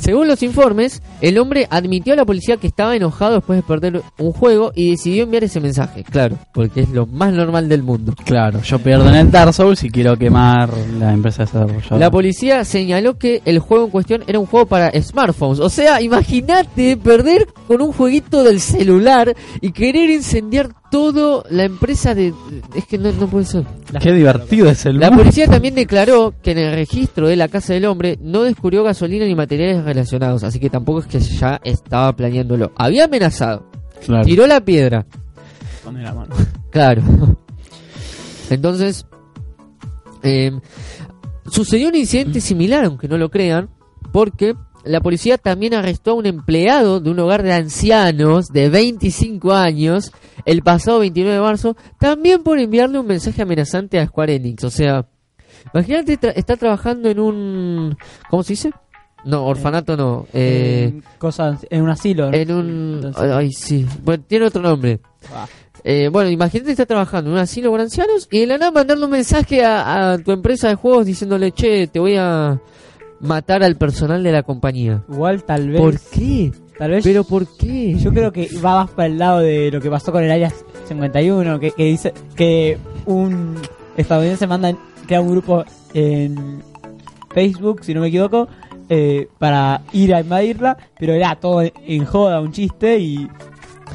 Según 0.00 0.28
los 0.28 0.42
informes, 0.42 1.02
el 1.20 1.38
hombre 1.38 1.66
admitió 1.70 2.14
a 2.14 2.16
la 2.16 2.24
policía 2.24 2.56
que 2.56 2.66
estaba 2.66 2.96
enojado 2.96 3.34
después 3.34 3.58
de 3.58 3.62
perder 3.62 4.02
un 4.18 4.32
juego 4.32 4.72
y 4.74 4.92
decidió 4.92 5.24
enviar 5.24 5.44
ese 5.44 5.60
mensaje. 5.60 6.04
Claro, 6.04 6.38
porque 6.52 6.80
es 6.80 6.88
lo 6.88 7.06
más 7.06 7.32
normal 7.34 7.68
del 7.68 7.82
mundo. 7.82 8.14
claro, 8.24 8.62
yo 8.62 8.78
pierdo 8.78 9.08
en 9.08 9.14
el 9.14 9.30
Dark 9.30 9.52
Souls 9.52 9.84
y 9.84 9.90
quiero 9.90 10.16
quemar 10.16 10.70
la 10.98 11.12
empresa 11.12 11.44
desarrolladora. 11.44 11.98
La 11.98 12.10
policía 12.10 12.64
señaló 12.64 13.18
que 13.18 13.42
el 13.44 13.58
juego 13.58 13.84
en 13.84 13.90
cuestión 13.90 14.24
era 14.26 14.38
un 14.38 14.46
juego 14.46 14.66
para 14.66 14.90
smartphones. 15.02 15.60
O 15.60 15.68
sea, 15.68 16.00
imagínate 16.00 16.96
perder 16.96 17.46
con 17.68 17.82
un 17.82 17.92
jueguito 17.92 18.42
del 18.42 18.60
celular 18.60 19.34
y 19.60 19.72
querer 19.72 20.08
incendiar 20.08 20.79
todo 20.90 21.44
la 21.50 21.64
empresa 21.64 22.14
de... 22.14 22.34
Es 22.74 22.84
que 22.86 22.98
no, 22.98 23.12
no 23.12 23.28
puede 23.28 23.44
ser. 23.44 23.64
Qué 24.00 24.12
divertido 24.12 24.68
es 24.68 24.84
el 24.86 24.98
La 24.98 25.08
mundo. 25.08 25.22
policía 25.22 25.46
también 25.46 25.74
declaró 25.74 26.34
que 26.42 26.50
en 26.52 26.58
el 26.58 26.74
registro 26.74 27.28
de 27.28 27.36
la 27.36 27.48
casa 27.48 27.72
del 27.74 27.84
hombre 27.86 28.18
no 28.20 28.42
descubrió 28.42 28.82
gasolina 28.82 29.24
ni 29.26 29.34
materiales 29.34 29.84
relacionados, 29.84 30.42
así 30.44 30.58
que 30.58 30.68
tampoco 30.70 31.00
es 31.00 31.06
que 31.06 31.20
ya 31.20 31.60
estaba 31.64 32.14
planeándolo. 32.14 32.72
Había 32.76 33.04
amenazado, 33.04 33.66
Claro. 34.04 34.24
tiró 34.24 34.46
la 34.46 34.60
piedra, 34.64 35.06
Pone 35.84 36.02
la 36.02 36.12
mano. 36.14 36.34
claro. 36.70 37.02
Entonces, 38.50 39.06
eh, 40.22 40.50
sucedió 41.46 41.88
un 41.88 41.94
incidente 41.94 42.40
similar, 42.40 42.84
aunque 42.84 43.08
no 43.08 43.16
lo 43.16 43.30
crean, 43.30 43.70
porque 44.12 44.54
la 44.84 45.00
policía 45.00 45.38
también 45.38 45.74
arrestó 45.74 46.12
a 46.12 46.14
un 46.14 46.26
empleado 46.26 47.00
de 47.00 47.10
un 47.10 47.18
hogar 47.20 47.42
de 47.42 47.52
ancianos 47.52 48.48
de 48.48 48.68
25 48.68 49.52
años 49.52 50.12
el 50.46 50.62
pasado 50.62 51.00
29 51.00 51.34
de 51.36 51.40
marzo, 51.42 51.76
también 51.98 52.42
por 52.42 52.58
enviarle 52.58 52.98
un 52.98 53.06
mensaje 53.06 53.42
amenazante 53.42 53.98
a 53.98 54.06
Square 54.06 54.36
Enix. 54.36 54.64
O 54.64 54.70
sea, 54.70 55.06
imagínate, 55.74 56.18
tra- 56.18 56.32
está 56.34 56.56
trabajando 56.56 57.08
en 57.10 57.20
un... 57.20 57.96
¿Cómo 58.30 58.42
se 58.42 58.54
dice? 58.54 58.70
No, 59.24 59.44
orfanato 59.44 59.98
no. 59.98 60.26
Eh, 60.32 61.00
cosas, 61.18 61.66
en 61.68 61.82
un 61.82 61.90
asilo. 61.90 62.30
¿no? 62.30 62.36
en 62.36 62.52
un... 62.52 62.94
Entonces- 63.04 63.32
Ay, 63.32 63.52
sí. 63.52 63.86
Bueno, 64.02 64.24
tiene 64.26 64.46
otro 64.46 64.62
nombre. 64.62 65.00
Ah. 65.34 65.46
Eh, 65.84 66.08
bueno, 66.10 66.30
imagínate 66.30 66.70
está 66.72 66.86
trabajando 66.86 67.30
en 67.30 67.34
un 67.36 67.40
asilo 67.42 67.70
para 67.70 67.82
ancianos 67.84 68.28
y 68.30 68.40
de 68.40 68.46
la 68.46 68.58
nada 68.58 68.70
mandarle 68.70 69.04
un 69.04 69.10
mensaje 69.10 69.62
a, 69.64 70.12
a 70.12 70.18
tu 70.18 70.30
empresa 70.32 70.68
de 70.68 70.74
juegos 70.74 71.04
diciéndole, 71.06 71.52
che, 71.52 71.86
te 71.86 71.98
voy 71.98 72.16
a 72.16 72.58
matar 73.20 73.62
al 73.62 73.76
personal 73.76 74.22
de 74.22 74.32
la 74.32 74.42
compañía. 74.42 75.02
Igual 75.08 75.44
tal 75.44 75.68
vez. 75.70 75.80
¿Por 75.80 76.00
qué? 76.00 76.52
Tal 76.78 76.90
vez. 76.90 77.04
¿Pero 77.04 77.24
por 77.24 77.46
qué? 77.56 77.94
Yo 77.94 78.12
creo 78.12 78.32
que 78.32 78.48
va 78.64 78.84
más 78.84 78.90
para 78.90 79.06
el 79.06 79.18
lado 79.18 79.40
de 79.40 79.70
lo 79.70 79.80
que 79.80 79.90
pasó 79.90 80.12
con 80.12 80.24
el 80.24 80.30
Área 80.30 80.52
51, 80.88 81.60
que, 81.60 81.70
que 81.72 81.84
dice 81.84 82.12
que 82.34 82.78
un 83.06 83.56
estadounidense 83.96 84.46
manda, 84.46 84.74
crea 85.06 85.20
un 85.20 85.30
grupo 85.30 85.64
en 85.94 86.62
Facebook, 87.32 87.84
si 87.84 87.94
no 87.94 88.00
me 88.00 88.08
equivoco, 88.08 88.48
eh, 88.88 89.28
para 89.38 89.82
ir 89.92 90.14
a 90.14 90.20
invadirla, 90.20 90.76
pero 90.98 91.12
era 91.12 91.36
todo 91.36 91.62
en 91.62 92.04
joda, 92.04 92.40
un 92.40 92.52
chiste 92.52 92.98
y 92.98 93.28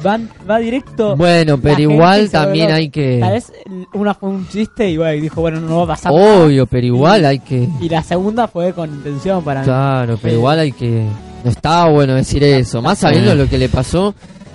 van 0.02 0.28
va 0.48 0.58
directo. 0.58 1.16
Bueno, 1.16 1.58
pero 1.58 1.80
igual 1.80 2.30
también 2.30 2.70
hay 2.70 2.88
que... 2.90 3.18
Tal 3.20 3.32
vez 3.32 3.52
una 3.94 4.14
fue 4.14 4.28
un 4.30 4.46
chiste 4.48 4.90
y 4.90 4.96
bueno, 4.96 5.14
y 5.14 5.20
dijo, 5.20 5.40
bueno, 5.40 5.60
no 5.60 5.78
va 5.78 5.84
a 5.84 5.86
pasar 5.88 6.12
nada. 6.12 6.44
Obvio, 6.44 6.66
pero 6.66 6.86
igual 6.86 7.24
hay 7.24 7.38
que... 7.40 7.68
Y 7.80 7.88
la 7.88 8.02
segunda 8.02 8.48
fue 8.48 8.72
con 8.72 8.90
intención 8.90 9.42
para 9.42 9.60
mí. 9.60 9.64
Claro, 9.66 10.18
pero 10.20 10.32
Sí. 10.34 10.38
igual 10.38 10.58
hay 10.58 10.72
que... 10.72 11.06
No 11.44 11.50
estaba 11.50 11.90
bueno 11.90 12.14
decir 12.14 12.42
eso, 12.44 12.82
más 12.82 12.98
sabiendo 12.98 13.34
lo 13.34 13.48
que 13.48 13.58
le 13.58 13.68
pasó... 13.68 14.14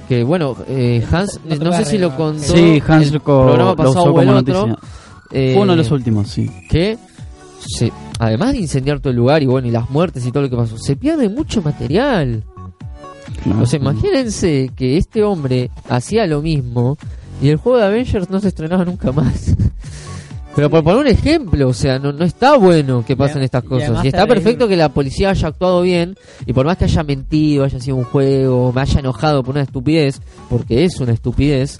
Que 0.09 0.23
bueno, 0.25 0.57
eh, 0.67 1.01
Hans, 1.09 1.39
No 1.45 1.71
sé 1.71 1.85
si 1.85 1.97
lo 1.97 2.13
contó 2.17 2.43
Sí, 2.43 2.83
Hans 2.85 3.07
el 3.07 3.13
lo, 3.13 3.23
co- 3.23 3.43
programa 3.45 3.69
lo 3.69 3.75
pasado 3.77 3.91
usó 3.91 4.03
o 4.13 4.19
el 4.21 4.27
como 4.27 4.39
otro, 4.39 4.67
noticia. 4.67 4.89
eh, 5.31 5.51
Fue 5.53 5.63
uno 5.63 5.71
de 5.71 5.77
los 5.77 5.91
últimos, 5.91 6.27
sí. 6.27 6.51
que 6.69 6.97
se, 7.65 7.93
además 8.19 8.51
de 8.51 8.57
incendiar 8.57 8.99
todo 8.99 9.11
el 9.11 9.15
lugar 9.15 9.41
y 9.41 9.45
bueno 9.45 9.69
y 9.69 9.71
las 9.71 9.89
muertes 9.89 10.25
y 10.25 10.31
todo 10.33 10.43
lo 10.43 10.49
que 10.49 10.57
pasó, 10.57 10.77
se 10.77 10.97
pierde 10.97 11.29
mucho 11.29 11.61
material. 11.61 12.43
O 13.61 13.65
sea, 13.65 13.79
imagínense 13.79 14.69
que 14.75 14.97
este 14.97 15.23
hombre 15.23 15.69
hacía 15.89 16.27
lo 16.27 16.41
mismo 16.41 16.97
y 17.41 17.49
el 17.49 17.57
juego 17.57 17.79
de 17.79 17.85
Avengers 17.85 18.29
no 18.29 18.39
se 18.39 18.49
estrenaba 18.49 18.85
nunca 18.85 19.11
más. 19.11 19.55
Pero 20.55 20.69
por 20.69 20.83
poner 20.83 20.99
un 20.99 21.07
ejemplo, 21.07 21.69
o 21.69 21.73
sea, 21.73 21.97
no, 21.97 22.11
no 22.11 22.25
está 22.25 22.57
bueno 22.57 23.05
que 23.05 23.15
pasen 23.15 23.41
Y- 23.41 23.45
estas 23.45 23.63
y 23.63 23.67
cosas. 23.67 23.87
además 23.87 24.05
Y 24.05 24.07
está 24.09 24.27
perfecto 24.27 24.67
que 24.67 24.75
la 24.75 24.89
policía 24.89 25.29
haya 25.29 25.47
actuado 25.47 25.81
bien 25.81 26.15
y 26.45 26.51
por 26.51 26.65
más 26.65 26.77
que 26.77 26.83
haya 26.85 27.03
mentido, 27.03 27.63
haya 27.63 27.79
sido 27.79 27.95
un 27.95 28.03
juego, 28.03 28.73
me 28.73 28.81
haya 28.81 28.99
enojado 28.99 29.43
por 29.43 29.53
una 29.55 29.63
estupidez, 29.63 30.19
porque 30.49 30.83
es 30.83 30.99
una 30.99 31.13
estupidez, 31.13 31.79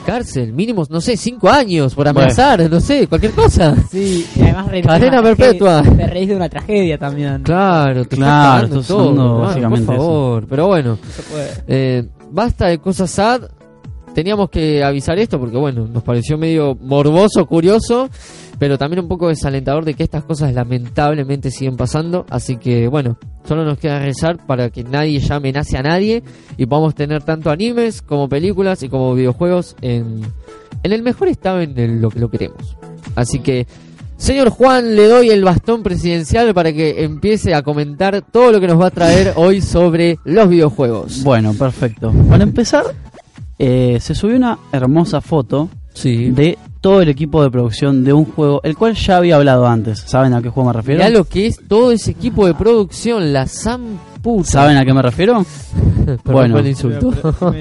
cárcel, 0.00 0.52
mínimo, 0.52 0.84
no 0.90 1.00
sé, 1.00 1.16
cinco 1.16 1.48
años 1.48 1.94
por 1.94 2.04
Bueno. 2.06 2.20
amenazar, 2.20 2.68
no 2.70 2.80
sé, 2.80 3.06
cualquier 3.06 3.32
cosa. 3.32 3.74
Sí, 3.90 4.26
y 4.36 4.42
además 4.42 4.66
reír 4.68 4.84
de 4.84 4.88
Cadena 4.88 5.20
una 5.20 5.34
perpetua. 5.34 5.82
tragedia- 5.82 5.96
Te 6.06 6.12
reís 6.12 6.28
de 6.28 6.36
una 6.36 6.48
tragedia 6.48 6.98
también. 6.98 7.42
Claro, 7.42 8.04
te 8.04 8.16
Claro, 8.16 8.68
todo, 8.82 9.10
hermano, 9.10 9.38
básicamente 9.40 9.86
por 9.86 9.94
eso. 9.94 10.02
favor. 10.04 10.46
Pero 10.48 10.66
bueno, 10.66 10.98
eh, 11.66 12.06
basta 12.30 12.66
de 12.66 12.78
cosas 12.78 13.10
sad. 13.10 13.42
Teníamos 14.14 14.50
que 14.50 14.82
avisar 14.82 15.18
esto 15.18 15.38
porque, 15.38 15.56
bueno, 15.56 15.86
nos 15.86 16.02
pareció 16.02 16.36
medio 16.36 16.76
morboso, 16.80 17.46
curioso, 17.46 18.10
pero 18.58 18.76
también 18.76 19.00
un 19.02 19.08
poco 19.08 19.28
desalentador 19.28 19.84
de 19.84 19.94
que 19.94 20.02
estas 20.02 20.24
cosas 20.24 20.52
lamentablemente 20.52 21.50
siguen 21.50 21.76
pasando. 21.76 22.26
Así 22.28 22.56
que, 22.56 22.88
bueno, 22.88 23.16
solo 23.44 23.64
nos 23.64 23.78
queda 23.78 24.00
rezar 24.00 24.44
para 24.46 24.70
que 24.70 24.82
nadie 24.84 25.20
ya 25.20 25.36
amenace 25.36 25.78
a 25.78 25.82
nadie 25.82 26.22
y 26.56 26.66
podamos 26.66 26.94
tener 26.94 27.22
tanto 27.22 27.50
animes 27.50 28.02
como 28.02 28.28
películas 28.28 28.82
y 28.82 28.88
como 28.88 29.14
videojuegos 29.14 29.76
en, 29.80 30.22
en 30.82 30.92
el 30.92 31.02
mejor 31.02 31.28
estado 31.28 31.60
en 31.60 31.78
el- 31.78 32.00
lo 32.02 32.10
que 32.10 32.18
lo 32.18 32.28
queremos. 32.30 32.76
Así 33.14 33.38
que, 33.38 33.66
señor 34.16 34.50
Juan, 34.50 34.96
le 34.96 35.06
doy 35.06 35.30
el 35.30 35.44
bastón 35.44 35.82
presidencial 35.84 36.52
para 36.52 36.72
que 36.72 37.04
empiece 37.04 37.54
a 37.54 37.62
comentar 37.62 38.22
todo 38.22 38.50
lo 38.52 38.60
que 38.60 38.66
nos 38.66 38.80
va 38.80 38.88
a 38.88 38.90
traer 38.90 39.32
hoy 39.36 39.60
sobre 39.62 40.18
los 40.24 40.48
videojuegos. 40.48 41.22
Bueno, 41.22 41.54
perfecto. 41.54 42.12
Para 42.28 42.42
empezar, 42.42 42.84
eh, 43.60 43.98
se 44.00 44.14
subió 44.14 44.36
una 44.36 44.58
hermosa 44.72 45.20
foto 45.20 45.68
Sí. 45.92 46.30
de 46.30 46.56
todo 46.80 47.02
el 47.02 47.08
equipo 47.10 47.42
de 47.42 47.50
producción 47.50 48.04
de 48.04 48.12
un 48.14 48.24
juego, 48.24 48.60
el 48.64 48.74
cual 48.76 48.94
ya 48.94 49.18
había 49.18 49.36
hablado 49.36 49.66
antes. 49.66 49.98
¿Saben 50.06 50.32
a 50.32 50.40
qué 50.40 50.48
juego 50.48 50.70
me 50.70 50.72
refiero? 50.72 50.98
Mirá 50.98 51.10
lo 51.10 51.24
que 51.24 51.46
es 51.48 51.60
todo 51.68 51.92
ese 51.92 52.12
equipo 52.12 52.46
de 52.46 52.54
producción, 52.54 53.32
la 53.34 53.46
zamputa. 53.46 54.48
¿Saben 54.50 54.76
a 54.78 54.84
qué 54.84 54.92
me 54.94 55.02
refiero? 55.02 55.44
Bueno. 56.24 56.58
el 56.58 56.66
insulto. 56.66 57.12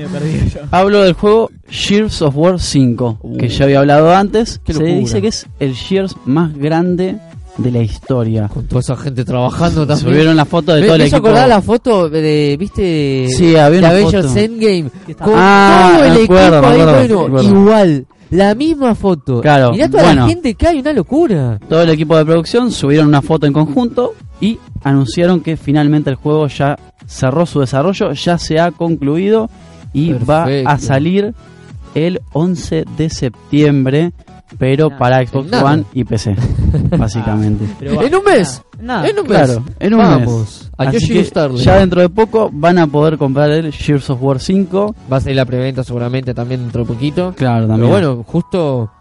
Hablo 0.71 1.01
del 1.03 1.13
juego 1.13 1.51
Gears 1.67 2.21
of 2.23 2.35
War 2.35 2.59
5, 2.59 3.19
que 3.37 3.47
ya 3.49 3.65
había 3.65 3.79
hablado 3.79 4.15
antes. 4.15 4.59
Se 4.65 4.83
dice 4.83 5.21
que 5.21 5.27
es 5.27 5.45
el 5.59 5.75
Gears 5.75 6.15
más 6.25 6.55
grande 6.55 7.17
de 7.61 7.71
la 7.71 7.79
historia. 7.79 8.47
Con 8.47 8.65
toda 8.67 8.81
esa 8.81 8.95
gente 8.97 9.23
trabajando 9.25 9.85
también. 9.87 10.09
Subieron 10.09 10.35
la 10.35 10.45
foto 10.45 10.73
de 10.73 10.81
todo 10.83 10.95
el 10.95 11.01
equipo. 11.01 11.17
acordar 11.17 11.49
la 11.49 11.61
foto 11.61 12.09
de, 12.09 12.55
viste, 12.59 13.27
Sí, 13.29 13.55
había 13.55 13.69
de 13.69 13.77
una 13.79 13.89
Avengers 13.89 14.27
foto. 14.27 14.39
Endgame. 14.39 14.89
Con 15.17 15.33
Ah, 15.35 15.91
todo 15.95 16.03
el 16.05 16.11
me 16.11 16.17
equipo 16.17 16.33
acuerdo, 16.37 16.61
me 16.61 16.67
ahí, 16.67 16.81
acuerdo, 16.81 17.17
bueno, 17.17 17.27
me 17.29 17.39
acuerdo. 17.39 17.59
igual. 17.59 18.05
La 18.31 18.53
misma 18.55 18.93
foto. 18.93 19.41
Claro, 19.41 19.71
Mirá 19.71 19.89
toda 19.89 20.13
la 20.13 20.27
gente 20.27 20.53
que 20.53 20.67
hay, 20.67 20.79
una 20.79 20.93
locura. 20.93 21.59
Todo 21.67 21.81
el 21.81 21.89
equipo 21.89 22.15
de 22.15 22.25
producción 22.25 22.71
subieron 22.71 23.07
una 23.07 23.23
foto 23.23 23.47
en 23.47 23.53
conjunto 23.53 24.13
y 24.39 24.59
anunciaron 24.83 25.41
que 25.41 25.57
finalmente 25.57 26.11
el 26.11 26.15
juego 26.15 26.47
ya 26.47 26.77
cerró 27.07 27.47
su 27.47 27.59
desarrollo, 27.59 28.13
ya 28.13 28.37
se 28.37 28.59
ha 28.59 28.69
concluido 28.71 29.49
y 29.93 30.13
va 30.13 30.47
a 30.65 30.77
salir 30.77 31.33
el 31.95 32.21
11 32.33 32.85
de 32.97 33.09
septiembre, 33.09 34.11
pero 34.57 34.89
para 34.97 35.25
Xbox. 35.25 35.51
One 35.53 35.83
y 35.93 36.03
PC, 36.03 36.35
básicamente. 36.97 37.65
Pero 37.79 37.95
va, 37.95 38.03
en 38.05 38.15
un 38.15 38.23
mes. 38.23 38.61
En 38.79 38.89
un 38.89 39.27
mes. 39.27 39.37
Claro, 39.37 39.63
en 39.79 39.93
un 39.93 39.99
Vamos. 39.99 40.25
mes. 40.27 40.71
A 40.77 40.83
Así 40.83 41.07
que 41.07 41.23
ya 41.57 41.77
dentro 41.79 42.01
de 42.01 42.09
poco 42.09 42.49
van 42.51 42.77
a 42.79 42.87
poder 42.87 43.17
comprar 43.17 43.51
el 43.51 43.71
Gears 43.71 44.09
of 44.09 44.21
War 44.21 44.39
5. 44.39 44.95
Va 45.11 45.17
a 45.17 45.21
salir 45.21 45.35
la 45.35 45.45
preventa 45.45 45.83
seguramente 45.83 46.33
también 46.33 46.61
dentro 46.61 46.83
de 46.83 46.87
poquito. 46.87 47.33
Claro, 47.35 47.61
Pero 47.65 47.67
también. 47.67 47.91
bueno, 47.91 48.23
justo. 48.25 48.91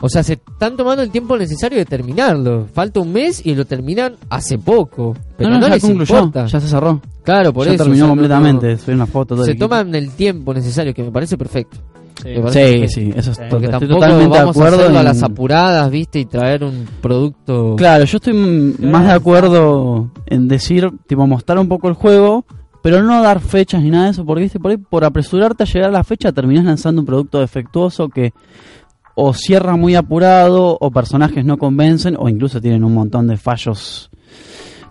O 0.00 0.08
sea, 0.08 0.24
se 0.24 0.32
están 0.34 0.76
tomando 0.76 1.02
el 1.04 1.10
tiempo 1.10 1.36
necesario 1.36 1.78
de 1.78 1.84
terminarlo. 1.84 2.66
Falta 2.72 2.98
un 3.00 3.12
mes 3.12 3.44
y 3.46 3.54
lo 3.54 3.64
terminan 3.64 4.16
hace 4.28 4.58
poco. 4.58 5.16
Pero 5.36 5.50
no, 5.50 5.56
no, 5.56 5.60
no, 5.62 5.68
ya 5.68 5.74
les 5.74 5.82
concluyó, 5.82 6.16
importa. 6.18 6.46
ya 6.46 6.60
se 6.60 6.68
cerró. 6.68 7.00
Claro, 7.22 7.52
por 7.52 7.66
ya 7.66 7.74
eso. 7.74 7.84
terminó 7.84 8.04
o 8.04 8.06
sea, 8.06 8.08
no- 8.08 8.12
completamente, 8.20 8.78
no- 8.86 8.94
una 8.94 9.06
foto. 9.06 9.34
todo 9.36 9.44
se 9.44 9.54
toman 9.54 9.94
el 9.94 10.10
tiempo 10.12 10.52
necesario, 10.54 10.92
que 10.94 11.02
me 11.04 11.10
parece 11.12 11.36
perfecto. 11.38 11.78
Sí. 12.22 12.88
Sí, 12.88 13.12
eso 13.14 13.30
es. 13.32 13.38
Porque 13.48 13.66
estoy 13.66 13.70
tampoco 13.88 13.94
totalmente 14.00 14.38
de 14.38 14.44
a 14.44 14.50
acuerdo. 14.50 14.82
a 14.82 14.86
en- 14.98 15.04
las 15.04 15.22
apuradas, 15.22 15.90
¿viste? 15.90 16.18
Y 16.20 16.24
traer 16.26 16.64
un 16.64 16.86
producto. 17.00 17.76
Claro, 17.76 18.04
yo 18.04 18.16
estoy 18.16 18.32
mm, 18.34 18.90
más 18.90 19.06
de 19.06 19.12
acuerdo 19.12 20.10
en 20.26 20.48
decir, 20.48 20.90
tipo, 21.06 21.26
mostrar 21.26 21.58
un 21.58 21.68
poco 21.68 21.88
el 21.88 21.94
juego, 21.94 22.44
pero 22.82 23.02
no 23.02 23.22
dar 23.22 23.40
fechas 23.40 23.82
ni 23.82 23.90
nada 23.90 24.06
de 24.06 24.10
eso, 24.10 24.24
porque 24.24 24.42
viste, 24.42 24.58
por 24.60 24.70
ahí, 24.72 24.76
por 24.78 25.04
apresurarte 25.04 25.62
a 25.62 25.66
llegar 25.66 25.90
a 25.90 25.92
la 25.92 26.04
fecha, 26.04 26.32
terminás 26.32 26.64
lanzando 26.64 27.02
un 27.02 27.06
producto 27.06 27.38
defectuoso 27.40 28.08
que 28.08 28.32
o 29.20 29.34
cierra 29.34 29.76
muy 29.76 29.96
apurado, 29.96 30.78
o 30.80 30.90
personajes 30.92 31.44
no 31.44 31.56
convencen, 31.58 32.16
o 32.18 32.28
incluso 32.28 32.60
tienen 32.60 32.84
un 32.84 32.94
montón 32.94 33.26
de 33.26 33.36
fallos. 33.36 34.07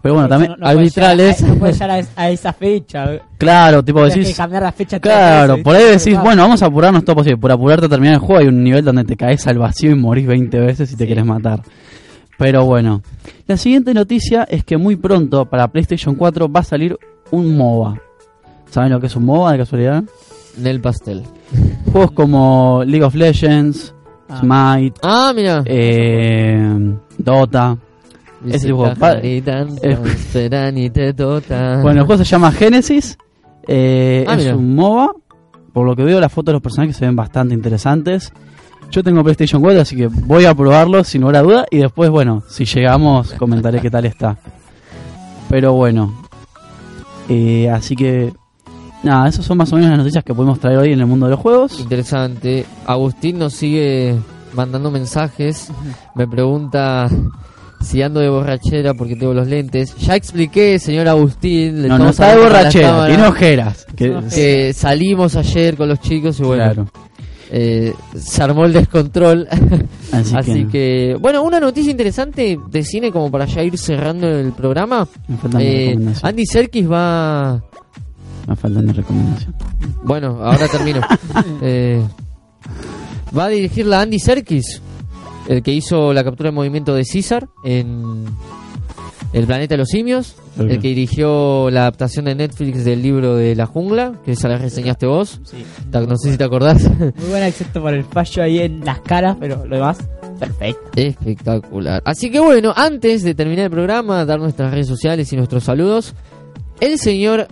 Pero 0.02 0.14
bueno, 0.16 0.30
también, 0.30 0.52
No- 0.52 0.58
no 0.58 0.68
arbitrales. 0.68 1.38
llegar 1.40 1.52
a- 1.52 1.54
No 1.54 1.60
puedes 1.60 1.76
llegar 1.80 1.92
a, 2.16 2.22
a 2.22 2.30
esa 2.30 2.54
fecha. 2.54 3.10
claro, 3.38 3.84
tipo, 3.84 4.00
Tienes 4.00 4.14
que 4.16 4.20
decís, 4.22 4.38
cambiar 4.38 4.64
la 4.64 4.72
fecha 4.72 5.00
Claro, 5.00 5.54
veces, 5.54 5.64
por 5.64 5.76
ahí 5.76 5.84
decís, 5.86 6.20
bueno, 6.22 6.42
vamos 6.44 6.62
a 6.62 6.66
apurarnos 6.68 7.04
todo 7.06 7.16
posible. 7.18 7.38
Por 7.38 7.52
apurarte 7.52 7.86
a 7.86 7.90
terminar 7.90 8.16
el 8.16 8.20
juego 8.20 8.42
hay 8.42 8.48
un 8.48 8.64
nivel 8.64 8.84
donde 8.86 9.04
te 9.04 9.16
caes 9.18 9.46
al 9.48 9.58
vacío 9.58 9.92
y 9.92 9.96
morís 9.96 10.28
20 10.28 10.60
veces 10.60 10.92
y 10.92 10.96
te 10.96 11.04
Sí. 11.04 11.08
quieres 11.08 11.26
matar. 11.26 11.62
Pero 12.38 12.66
bueno, 12.66 13.02
la 13.48 13.58
siguiente 13.58 13.94
noticia 13.94 14.44
es 14.44 14.64
que 14.64 14.78
muy 14.78 14.96
pronto 14.96 15.46
para 15.46 15.68
PlayStation 15.70 16.14
4 16.16 16.52
va 16.52 16.60
a 16.60 16.64
salir 16.64 16.96
un 17.32 17.58
MOBA. 17.58 17.96
¿Saben 18.70 18.92
lo 18.92 19.00
que 19.00 19.08
es 19.08 19.16
un 19.16 19.26
MOBA 19.26 19.54
de 19.54 19.58
casualidad? 19.58 20.04
Nel 20.58 20.80
pastel. 20.82 21.24
Juegos 21.92 22.12
como 22.12 22.84
League 22.86 23.04
of 23.04 23.16
Legends, 23.16 23.94
Ah. 24.30 24.40
Smite, 24.42 25.00
Ah, 25.04 25.32
mira. 25.36 25.64
eh, 25.66 26.96
Dota. 27.18 27.78
Ese 28.46 28.68
eh, 28.70 28.72
Bueno, 31.82 31.82
Bueno, 31.82 32.02
el 32.02 32.06
juego 32.06 32.24
se 32.24 32.30
llama 32.30 32.52
Genesis. 32.52 33.18
Eh, 33.68 34.26
Ah, 34.28 34.34
es 34.34 34.40
mira. 34.40 34.56
un 34.56 34.76
MOBA. 34.76 35.12
Por 35.74 35.86
lo 35.86 35.96
que 35.96 36.04
veo, 36.04 36.20
las 36.20 36.32
fotos 36.32 36.48
de 36.48 36.54
los 36.54 36.62
personajes 36.62 36.96
se 36.98 37.06
ven 37.06 37.16
bastante 37.16 37.54
interesantes. 37.54 38.32
Yo 38.90 39.04
tengo 39.04 39.22
PlayStation 39.24 39.62
4, 39.62 39.82
así 39.82 39.96
que 39.96 40.08
voy 40.08 40.46
a 40.46 40.56
probarlo 40.56 41.04
sin 41.04 41.22
lugar 41.22 41.36
a 41.38 41.42
duda. 41.42 41.66
Y 41.70 41.78
después, 41.78 42.10
bueno, 42.10 42.42
si 42.50 42.66
llegamos, 42.66 43.34
comentaré 43.34 43.80
qué 43.82 43.92
tal 43.92 44.06
está. 44.06 44.38
Pero 45.50 45.74
bueno. 45.74 46.14
Eh, 47.30 47.70
así 47.70 47.96
que. 47.96 48.34
Nada, 49.04 49.28
esas 49.28 49.46
son 49.46 49.58
más 49.58 49.72
o 49.72 49.76
menos 49.76 49.92
las 49.92 50.00
noticias 50.00 50.24
que 50.24 50.34
podemos 50.34 50.60
traer 50.60 50.80
hoy 50.80 50.92
en 50.94 51.00
el 51.00 51.06
mundo 51.06 51.28
de 51.28 51.32
los 51.32 51.40
juegos. 51.40 51.80
Interesante. 51.80 52.66
Agustín 52.88 53.38
nos 53.38 53.54
sigue 53.54 54.16
mandando 54.54 54.90
mensajes. 54.90 55.72
Me 56.16 56.28
pregunta 56.28 57.08
si 57.82 58.02
ando 58.02 58.20
de 58.20 58.30
borrachera 58.30 58.94
porque 58.94 59.16
tengo 59.16 59.34
los 59.34 59.48
lentes. 59.48 59.96
Ya 59.98 60.16
expliqué, 60.16 60.80
señor 60.80 61.08
Agustín. 61.08 61.82
le 61.82 61.88
No, 61.88 61.98
no 61.98 62.10
está 62.10 62.36
de 62.36 62.42
borrachera, 62.44 63.08
tiene 63.08 63.28
ojeras. 63.28 63.86
Que, 63.96 64.16
Que 64.34 64.74
salimos 64.74 65.36
ayer 65.36 65.76
con 65.78 65.90
los 65.90 66.00
chicos 66.00 66.40
y 66.40 66.44
bueno, 66.44 66.64
claro. 66.64 66.88
eh, 67.52 67.94
se 68.16 68.44
armó 68.44 68.66
el 68.66 68.74
descontrol. 68.74 69.48
Así, 70.12 70.36
Así 70.38 70.66
que, 70.66 70.68
que, 70.68 71.18
bueno, 71.20 71.44
una 71.44 71.60
noticia 71.60 71.92
interesante 71.92 72.58
de 72.70 72.84
cine 72.84 73.12
como 73.12 73.32
para 73.32 73.46
ya 73.46 73.64
ir 73.64 73.78
cerrando 73.78 74.28
el 74.28 74.52
programa. 74.54 75.08
Eh. 75.60 75.98
Andy 76.22 76.46
Serkis 76.46 76.90
va... 76.92 77.62
Me 78.48 78.56
faltan 78.56 78.86
mis 78.86 78.96
recomendaciones. 78.96 79.56
Bueno, 80.04 80.40
ahora 80.42 80.68
termino. 80.68 81.02
Eh, 81.62 82.02
va 83.38 83.46
a 83.46 83.50
dirigir 83.50 83.86
la 83.86 84.02
Andy 84.02 84.20
Serkis, 84.20 84.82
el 85.48 85.64
que 85.64 85.72
hizo 85.72 86.14
la 86.14 86.24
captura 86.24 86.50
de 86.50 86.56
movimiento 86.56 86.94
de 86.94 87.06
César 87.06 87.48
en 87.64 88.26
El 89.34 89.46
planeta 89.46 89.74
de 89.74 89.80
los 89.80 89.90
simios, 89.90 90.36
el 90.58 90.80
que 90.80 90.88
dirigió 90.88 91.70
la 91.70 91.82
adaptación 91.82 92.26
de 92.26 92.36
Netflix 92.36 92.86
del 92.86 93.02
libro 93.02 93.36
de 93.36 93.56
la 93.56 93.66
jungla, 93.66 94.14
que 94.24 94.32
esa 94.32 94.48
la 94.48 94.58
reseñaste 94.58 95.06
vos. 95.06 95.42
Sí. 95.44 95.66
No 95.92 96.18
sé 96.18 96.32
si 96.32 96.38
te 96.38 96.44
acordás. 96.44 96.90
Muy 97.00 97.30
buena, 97.30 97.48
excepto 97.48 97.82
por 97.82 97.94
el 97.94 98.06
fallo 98.06 98.44
ahí 98.44 98.60
en 98.60 98.84
las 98.86 99.00
caras, 99.02 99.36
pero 99.40 99.66
lo 99.66 99.76
demás, 99.76 99.98
perfecto. 100.40 100.90
Espectacular. 100.96 102.02
Así 102.06 102.32
que 102.32 102.40
bueno, 102.40 102.74
antes 102.76 103.24
de 103.24 103.36
terminar 103.36 103.66
el 103.66 103.72
programa, 103.72 104.26
dar 104.26 104.40
nuestras 104.40 104.72
redes 104.72 104.88
sociales 104.88 105.32
y 105.34 105.36
nuestros 105.36 105.64
saludos, 105.66 106.16
el 106.80 106.98
señor 106.98 107.48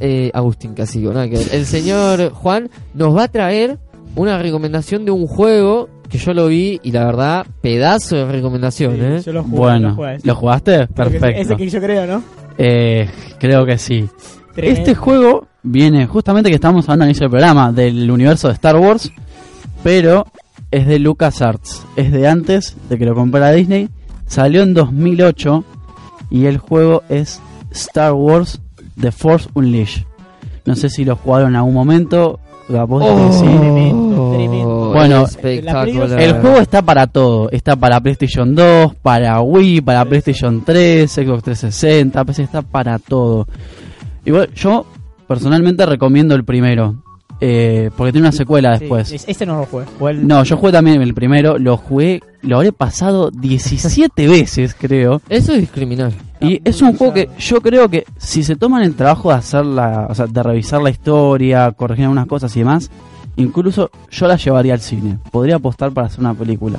eh, 0.00 0.30
Agustín 0.32 0.74
Casigo, 0.74 1.12
nada 1.12 1.28
que 1.28 1.38
ver. 1.38 1.48
el 1.52 1.66
señor 1.66 2.30
Juan 2.30 2.70
nos 2.94 3.16
va 3.16 3.24
a 3.24 3.28
traer 3.28 3.78
una 4.14 4.38
recomendación 4.40 5.04
de 5.04 5.10
un 5.10 5.26
juego 5.26 5.88
que 6.08 6.18
yo 6.18 6.32
lo 6.34 6.46
vi 6.46 6.80
y 6.82 6.92
la 6.92 7.04
verdad, 7.04 7.46
pedazo 7.60 8.16
de 8.16 8.26
recomendación, 8.26 8.94
Sí, 8.94 9.00
¿eh? 9.02 9.22
Yo 9.24 9.32
lo 9.32 9.42
jugué, 9.42 9.56
Bueno, 9.56 9.88
lo 9.88 9.94
jugué. 9.94 10.18
¿lo 10.22 10.34
jugaste? 10.34 10.78
Que 10.78 10.86
Perfecto. 10.86 11.26
Ese 11.40 11.56
que 11.56 11.68
yo 11.68 11.80
creo, 11.80 12.06
¿no? 12.06 12.22
Eh, 12.58 13.08
creo 13.38 13.66
que 13.66 13.78
sí. 13.78 14.08
Tremendo. 14.54 14.80
Este 14.80 14.94
juego 14.94 15.46
viene 15.62 16.06
justamente 16.06 16.48
que 16.48 16.54
estamos 16.54 16.84
hablando 16.86 17.04
al 17.04 17.10
inicio 17.10 17.24
del 17.24 17.30
programa 17.30 17.72
del 17.72 18.10
universo 18.10 18.48
de 18.48 18.54
Star 18.54 18.76
Wars, 18.76 19.12
pero 19.82 20.26
es 20.70 20.86
de 20.86 20.98
LucasArts. 20.98 21.86
Es 21.96 22.12
de 22.12 22.26
antes 22.26 22.76
de 22.88 22.98
que 22.98 23.04
lo 23.04 23.14
comprara 23.14 23.52
Disney. 23.52 23.88
Salió 24.26 24.62
en 24.62 24.74
2008 24.74 25.64
y 26.30 26.46
el 26.46 26.58
juego 26.58 27.02
es 27.08 27.40
Star 27.70 28.12
Wars 28.14 28.60
The 29.00 29.12
Force 29.12 29.48
Unleashed. 29.54 30.04
No 30.64 30.74
sé 30.74 30.88
si 30.88 31.04
lo 31.04 31.16
jugaron 31.16 31.50
en 31.50 31.56
algún 31.56 31.74
momento. 31.74 32.40
Tremendo, 32.66 34.32
tremendo. 34.32 34.75
Bueno, 34.98 35.24
espectacular. 35.24 36.20
El 36.20 36.32
juego 36.40 36.58
está 36.58 36.82
para 36.82 37.06
todo. 37.06 37.50
Está 37.50 37.76
para 37.76 38.00
PlayStation 38.00 38.54
2, 38.54 38.94
para 38.96 39.40
Wii, 39.40 39.80
para 39.82 40.04
PlayStation 40.04 40.64
3, 40.64 41.10
Xbox 41.10 41.42
360, 41.44 42.24
PC 42.24 42.42
está 42.42 42.62
para 42.62 42.98
todo. 42.98 43.46
Igual 44.24 44.50
yo 44.54 44.86
personalmente 45.26 45.84
recomiendo 45.86 46.34
el 46.34 46.44
primero. 46.44 47.02
eh, 47.38 47.90
porque 47.94 48.12
tiene 48.12 48.28
una 48.28 48.32
secuela 48.32 48.72
Sí, 48.78 48.80
después. 48.84 49.12
es- 49.12 49.24
este 49.28 49.44
no 49.44 49.58
lo 49.58 49.66
jugué. 49.66 49.84
jugué 49.98 50.12
el- 50.12 50.26
No, 50.26 50.42
yo 50.42 50.56
jugué 50.56 50.72
también 50.72 51.02
el 51.02 51.12
primero. 51.12 51.58
Lo 51.58 51.76
jugué, 51.76 52.22
lo 52.40 52.56
habré 52.56 52.72
pasado 52.72 53.30
17 53.30 54.26
veces, 54.26 54.74
creo. 54.74 55.20
Eso 55.28 55.52
es 55.52 55.60
discriminar. 55.60 56.12
Y 56.40 56.62
es 56.64 56.80
un 56.80 56.96
juego 56.96 57.12
que 57.12 57.28
yo 57.38 57.60
creo 57.60 57.90
que 57.90 58.06
si 58.16 58.42
se 58.42 58.56
toman 58.56 58.84
el 58.84 58.94
trabajo 58.94 59.28
de 59.28 59.34
hacer 59.34 59.66
la, 59.66 60.06
o 60.08 60.14
sea, 60.14 60.26
de 60.26 60.42
revisar 60.42 60.80
la 60.80 60.88
historia, 60.88 61.72
corregir 61.72 62.04
algunas 62.04 62.24
cosas 62.26 62.56
y 62.56 62.60
demás, 62.60 62.90
incluso 63.36 63.90
yo 64.10 64.26
la 64.26 64.36
llevaría 64.36 64.74
al 64.74 64.80
cine. 64.80 65.18
Podría 65.30 65.56
apostar 65.56 65.92
para 65.92 66.06
hacer 66.08 66.20
una 66.20 66.34
película. 66.34 66.78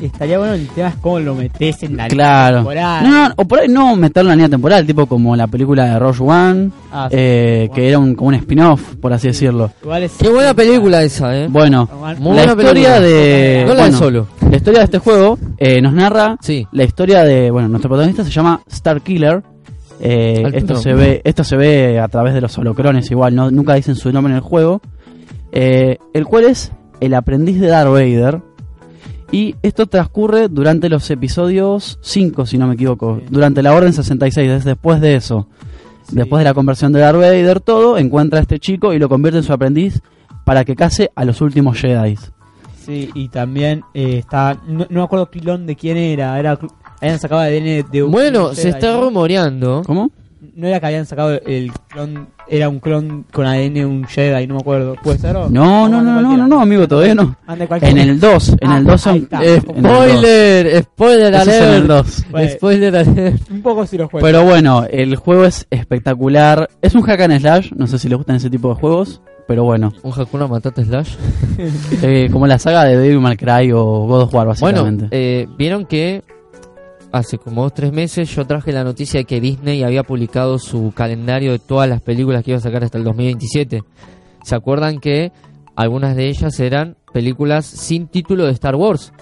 Estaría 0.00 0.38
bueno 0.38 0.54
el 0.54 0.66
tema 0.68 0.88
es 0.88 0.94
cómo 0.94 1.20
lo 1.20 1.34
metes 1.34 1.82
en 1.82 1.94
la 1.98 2.08
Claro. 2.08 2.56
temporada. 2.58 3.02
No, 3.02 3.28
no, 3.28 3.34
o 3.36 3.44
por 3.44 3.58
ahí 3.58 3.68
no 3.68 3.94
meterlo 3.96 4.28
en 4.30 4.38
la 4.38 4.44
línea 4.44 4.48
temporal, 4.48 4.86
tipo 4.86 5.04
como 5.04 5.36
la 5.36 5.46
película 5.46 5.84
de 5.84 5.98
Rogue 5.98 6.20
One, 6.22 6.70
Ah, 6.90 7.08
sí. 7.10 7.16
eh, 7.18 7.70
que 7.74 7.86
era 7.86 7.98
un, 7.98 8.14
como 8.14 8.28
un 8.28 8.34
spin-off, 8.36 8.94
por 8.96 9.12
así 9.12 9.28
decirlo. 9.28 9.70
Es- 10.00 10.12
Qué 10.18 10.30
buena 10.30 10.54
película 10.54 11.02
esa, 11.02 11.36
¿eh? 11.36 11.48
Bueno, 11.50 11.86
Muy 12.18 12.34
la 12.34 12.44
historia 12.44 12.72
película. 12.72 13.00
de... 13.00 13.64
No 13.66 13.74
la 13.74 13.80
bueno, 13.82 13.98
solo. 13.98 14.26
La 14.50 14.56
historia 14.56 14.78
de 14.78 14.84
este 14.86 14.98
juego 15.00 15.38
eh, 15.58 15.82
nos 15.82 15.92
narra 15.92 16.38
Sí. 16.40 16.66
la 16.72 16.84
historia 16.84 17.22
de... 17.22 17.50
Bueno, 17.50 17.68
nuestro 17.68 17.90
protagonista 17.90 18.24
se 18.24 18.30
llama 18.30 18.62
Star 18.70 19.02
Killer. 19.02 19.42
Eh, 20.02 20.50
esto, 20.54 20.76
se 20.76 20.94
ve, 20.94 21.20
esto 21.24 21.44
se 21.44 21.56
ve 21.58 22.00
a 22.00 22.08
través 22.08 22.32
de 22.32 22.40
los 22.40 22.56
holocrones 22.56 23.10
igual, 23.10 23.34
no, 23.34 23.50
nunca 23.50 23.74
dicen 23.74 23.96
su 23.96 24.10
nombre 24.10 24.32
en 24.32 24.36
el 24.38 24.42
juego. 24.42 24.80
Eh, 25.52 25.98
el 26.12 26.24
cual 26.26 26.44
es 26.44 26.72
el 27.00 27.14
aprendiz 27.14 27.60
de 27.60 27.68
Darth 27.68 27.90
Vader. 27.90 28.42
Y 29.32 29.54
esto 29.62 29.86
transcurre 29.86 30.48
durante 30.48 30.88
los 30.88 31.08
episodios 31.10 31.98
5, 32.02 32.46
si 32.46 32.58
no 32.58 32.66
me 32.66 32.74
equivoco. 32.74 33.18
Sí. 33.18 33.26
Durante 33.30 33.62
la 33.62 33.74
Orden 33.74 33.92
66, 33.92 34.50
es 34.50 34.64
después 34.64 35.00
de 35.00 35.14
eso. 35.14 35.46
Sí. 36.02 36.16
Después 36.16 36.40
de 36.40 36.44
la 36.44 36.54
conversión 36.54 36.92
de 36.92 37.00
Darth 37.00 37.18
Vader, 37.18 37.60
todo, 37.60 37.96
encuentra 37.96 38.40
a 38.40 38.42
este 38.42 38.58
chico 38.58 38.92
y 38.92 38.98
lo 38.98 39.08
convierte 39.08 39.38
en 39.38 39.44
su 39.44 39.52
aprendiz 39.52 40.00
para 40.44 40.64
que 40.64 40.74
case 40.74 41.12
a 41.14 41.24
los 41.24 41.40
últimos 41.40 41.78
Jedi. 41.78 42.16
Sí, 42.84 43.10
y 43.14 43.28
también 43.28 43.84
eh, 43.94 44.18
está. 44.18 44.58
No, 44.66 44.86
no 44.88 45.00
me 45.00 45.04
acuerdo 45.04 45.30
clon 45.30 45.66
de 45.66 45.76
quién 45.76 45.96
era. 45.96 46.38
era 46.38 46.58
habían 47.00 47.18
sacado 47.18 47.40
ADN 47.40 47.90
de 47.90 48.02
un. 48.02 48.10
Bueno, 48.10 48.54
se 48.54 48.70
está 48.70 48.94
¿no? 48.94 49.02
rumoreando. 49.02 49.82
¿Cómo? 49.86 50.10
No 50.54 50.66
era 50.66 50.80
que 50.80 50.86
habían 50.86 51.04
sacado 51.06 51.32
el 51.32 51.70
clon. 51.88 52.28
Era 52.48 52.68
un 52.68 52.80
clon 52.80 53.24
con 53.30 53.46
ADN 53.46 53.84
un 53.84 54.04
Jedi, 54.04 54.46
no 54.46 54.54
me 54.54 54.60
acuerdo. 54.60 54.96
¿Puede 55.02 55.18
ser? 55.18 55.36
o? 55.36 55.50
No, 55.50 55.88
no, 55.88 56.00
no, 56.02 56.20
no, 56.22 56.36
no, 56.36 56.46
no, 56.48 56.60
amigo, 56.60 56.88
todavía 56.88 57.14
no. 57.14 57.36
Anda 57.46 57.66
cualquiera. 57.66 58.02
En 58.02 58.08
el 58.08 58.18
2, 58.18 58.48
en 58.60 58.70
Ah, 58.70 58.78
el 58.78 58.84
2 58.84 59.06
ahí 59.06 59.26
son... 59.30 59.42
el 59.42 59.60
dos. 59.60 59.76
Spoiler, 59.78 60.82
spoiler 60.82 61.34
Ese 61.34 61.50
es 61.50 61.56
en 61.56 61.62
el 61.62 61.70
alert. 61.70 61.86
2. 61.86 62.24
Bueno. 62.30 62.50
Spoiler 62.52 62.96
alert. 62.96 63.50
Un 63.50 63.62
poco 63.62 63.86
si 63.86 63.98
lo 63.98 64.08
juego. 64.08 64.26
Pero 64.26 64.44
bueno, 64.44 64.84
el 64.90 65.14
juego 65.16 65.44
es 65.44 65.66
espectacular. 65.70 66.68
Es 66.82 66.94
un 66.94 67.02
hack 67.02 67.20
and 67.20 67.38
slash, 67.40 67.72
no 67.76 67.86
sé 67.86 67.98
si 67.98 68.08
les 68.08 68.16
gustan 68.16 68.36
ese 68.36 68.48
tipo 68.50 68.70
de 68.70 68.74
juegos, 68.80 69.20
pero 69.46 69.64
bueno. 69.64 69.92
Un 70.02 70.12
Hakuna 70.16 70.46
Matata 70.46 70.82
Slash. 70.84 71.14
Eh, 72.02 72.28
como 72.32 72.46
la 72.46 72.58
saga 72.58 72.84
de 72.84 72.96
Devil 72.96 73.20
May 73.20 73.36
Cry 73.36 73.70
o 73.72 74.06
God 74.06 74.22
of 74.22 74.34
War, 74.34 74.46
Bueno, 74.58 74.84
básicamente. 74.84 75.08
eh, 75.10 75.46
vieron 75.58 75.84
que 75.84 76.22
hace 77.12 77.38
como 77.38 77.62
dos 77.62 77.74
tres 77.74 77.92
meses 77.92 78.34
yo 78.34 78.46
traje 78.46 78.72
la 78.72 78.84
noticia 78.84 79.20
de 79.20 79.24
que 79.24 79.40
Disney 79.40 79.82
había 79.82 80.02
publicado 80.02 80.58
su 80.58 80.92
calendario 80.94 81.52
de 81.52 81.58
todas 81.58 81.88
las 81.88 82.00
películas 82.00 82.44
que 82.44 82.52
iba 82.52 82.58
a 82.58 82.62
sacar 82.62 82.84
hasta 82.84 82.98
el 82.98 83.04
2027. 83.04 83.82
¿Se 84.44 84.54
acuerdan 84.54 85.00
que 85.00 85.32
algunas 85.76 86.16
de 86.16 86.28
ellas 86.28 86.58
eran 86.60 86.96
películas 87.12 87.66
sin 87.66 88.06
título 88.08 88.46
de 88.46 88.52
Star 88.52 88.76
Wars? 88.76 89.12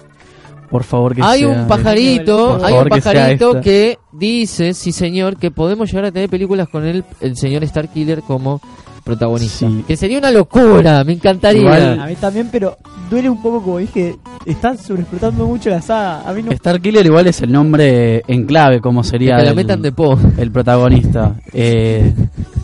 Por 0.69 0.83
favor 0.83 1.15
que 1.15 1.21
hay 1.23 1.39
sea 1.39 1.47
un 1.49 1.67
pajarito, 1.67 2.63
hay 2.63 2.73
un 2.73 2.89
pajarito 2.89 3.61
que 3.61 3.97
dice, 4.11 4.73
sí 4.73 4.91
señor, 4.91 5.37
que 5.37 5.49
podemos 5.51 5.89
llegar 5.89 6.05
a 6.05 6.11
tener 6.11 6.29
películas 6.29 6.67
con 6.69 6.85
el, 6.85 7.03
el 7.21 7.35
señor 7.35 7.65
Starkiller 7.67 8.21
como 8.21 8.61
protagonista. 9.03 9.67
Sí. 9.67 9.83
Que 9.87 9.97
sería 9.97 10.19
una 10.19 10.29
locura, 10.31 11.03
me 11.03 11.13
encantaría. 11.13 11.61
Igual- 11.61 11.99
A 11.99 12.05
mí 12.05 12.15
también, 12.15 12.49
pero 12.51 12.77
duele 13.09 13.29
un 13.29 13.41
poco, 13.41 13.61
como 13.63 13.77
dije. 13.79 14.15
Están 14.45 14.77
sobreexplotando 14.77 15.45
mucho 15.47 15.69
la 15.69 15.81
saga. 15.81 16.27
A 16.29 16.33
mí 16.33 16.43
no. 16.43 16.51
Star 16.51 16.79
Killer 16.79 17.05
igual 17.05 17.27
es 17.27 17.41
el 17.41 17.51
nombre 17.51 18.23
en 18.27 18.45
clave, 18.45 18.79
como 18.79 19.03
sería 19.03 19.37
que 19.37 19.43
la 19.43 19.49
el, 19.49 19.55
metan 19.55 19.81
de 19.81 19.91
po. 19.91 20.17
el 20.37 20.51
protagonista. 20.51 21.35
Eh, 21.51 22.13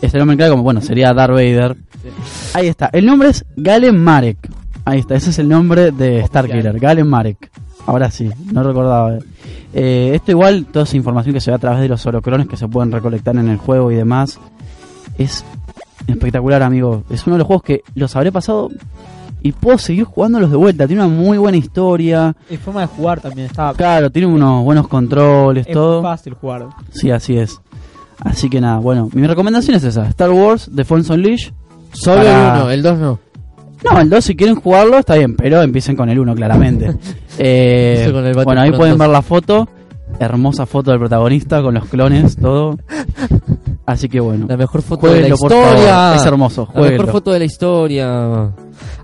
es 0.00 0.14
el 0.14 0.18
nombre 0.20 0.34
en 0.34 0.38
clave, 0.38 0.50
como 0.52 0.62
bueno, 0.62 0.80
sería 0.80 1.12
Darth 1.12 1.32
Vader. 1.34 1.76
Ahí 2.54 2.68
está, 2.68 2.88
el 2.92 3.04
nombre 3.04 3.30
es 3.30 3.44
Galen 3.56 4.02
Marek. 4.02 4.38
Ahí 4.84 5.00
está, 5.00 5.16
ese 5.16 5.30
es 5.30 5.38
el 5.40 5.48
nombre 5.48 5.90
de 5.90 6.20
Star 6.20 6.44
Oficial. 6.44 6.62
Killer, 6.62 6.80
Galen 6.80 7.08
Marek. 7.08 7.50
Ahora 7.86 8.10
sí, 8.10 8.28
no 8.52 8.62
recordaba. 8.62 9.18
Eh, 9.72 10.12
esto 10.14 10.32
igual, 10.32 10.66
toda 10.66 10.84
esa 10.84 10.96
información 10.96 11.34
que 11.34 11.40
se 11.40 11.50
ve 11.50 11.54
a 11.54 11.58
través 11.58 11.80
de 11.80 11.88
los 11.88 12.04
holocrones 12.04 12.48
que 12.48 12.56
se 12.56 12.66
pueden 12.68 12.90
recolectar 12.92 13.36
en 13.36 13.48
el 13.48 13.58
juego 13.58 13.92
y 13.92 13.94
demás, 13.94 14.38
es 15.18 15.44
espectacular, 16.06 16.62
amigo. 16.62 17.04
Es 17.10 17.26
uno 17.26 17.34
de 17.36 17.38
los 17.38 17.46
juegos 17.46 17.62
que 17.62 17.82
los 17.94 18.14
habré 18.16 18.32
pasado 18.32 18.70
y 19.42 19.52
puedo 19.52 19.78
seguir 19.78 20.04
jugándolos 20.04 20.50
de 20.50 20.56
vuelta. 20.56 20.86
Tiene 20.86 21.04
una 21.04 21.14
muy 21.14 21.38
buena 21.38 21.56
historia. 21.58 22.34
Es 22.50 22.58
forma 22.58 22.80
de 22.80 22.86
jugar 22.88 23.20
también. 23.20 23.46
Está. 23.46 23.72
Claro, 23.74 24.10
tiene 24.10 24.26
unos 24.28 24.64
buenos 24.64 24.88
controles, 24.88 25.66
es 25.66 25.72
todo. 25.72 26.02
fácil 26.02 26.34
jugar. 26.34 26.66
Sí, 26.92 27.10
así 27.10 27.38
es. 27.38 27.60
Así 28.18 28.48
que 28.48 28.60
nada, 28.60 28.78
bueno, 28.78 29.08
mi 29.12 29.26
recomendación 29.26 29.76
es 29.76 29.84
esa: 29.84 30.08
Star 30.08 30.30
Wars, 30.30 30.70
The 30.74 30.84
Force 30.84 31.12
Unleashed. 31.12 31.52
Solo 31.92 32.22
Para- 32.22 32.54
el 32.56 32.60
uno, 32.62 32.70
el 32.70 32.82
dos 32.82 32.98
no. 32.98 33.18
No, 33.84 34.00
el 34.00 34.08
2 34.10 34.24
si 34.24 34.34
quieren 34.36 34.56
jugarlo 34.56 34.98
está 34.98 35.14
bien, 35.16 35.36
pero 35.36 35.62
empiecen 35.62 35.96
con 35.96 36.08
el 36.08 36.18
1 36.18 36.34
claramente. 36.34 36.94
Eh, 37.38 37.96
Empiecen 37.98 38.12
con 38.14 38.24
el 38.26 38.32
bueno, 38.44 38.60
ahí 38.62 38.70
pueden 38.72 38.92
2. 38.96 38.98
ver 38.98 39.08
la 39.10 39.20
foto. 39.20 39.68
Hermosa 40.18 40.64
foto 40.64 40.90
del 40.90 40.98
protagonista 41.00 41.60
con 41.60 41.74
los 41.74 41.84
clones, 41.84 42.36
todo. 42.36 42.78
Así 43.84 44.08
que 44.08 44.20
bueno. 44.20 44.46
La 44.48 44.56
mejor 44.56 44.80
foto 44.80 45.06
de 45.08 45.28
la 45.28 45.36
Jueguelo, 45.36 45.64
historia. 45.74 46.14
Es 46.16 46.24
hermoso, 46.24 46.62
La 46.62 46.80
mejor 46.80 46.88
jueguelo. 46.96 47.12
foto 47.12 47.32
de 47.32 47.38
la 47.40 47.44
historia. 47.44 48.52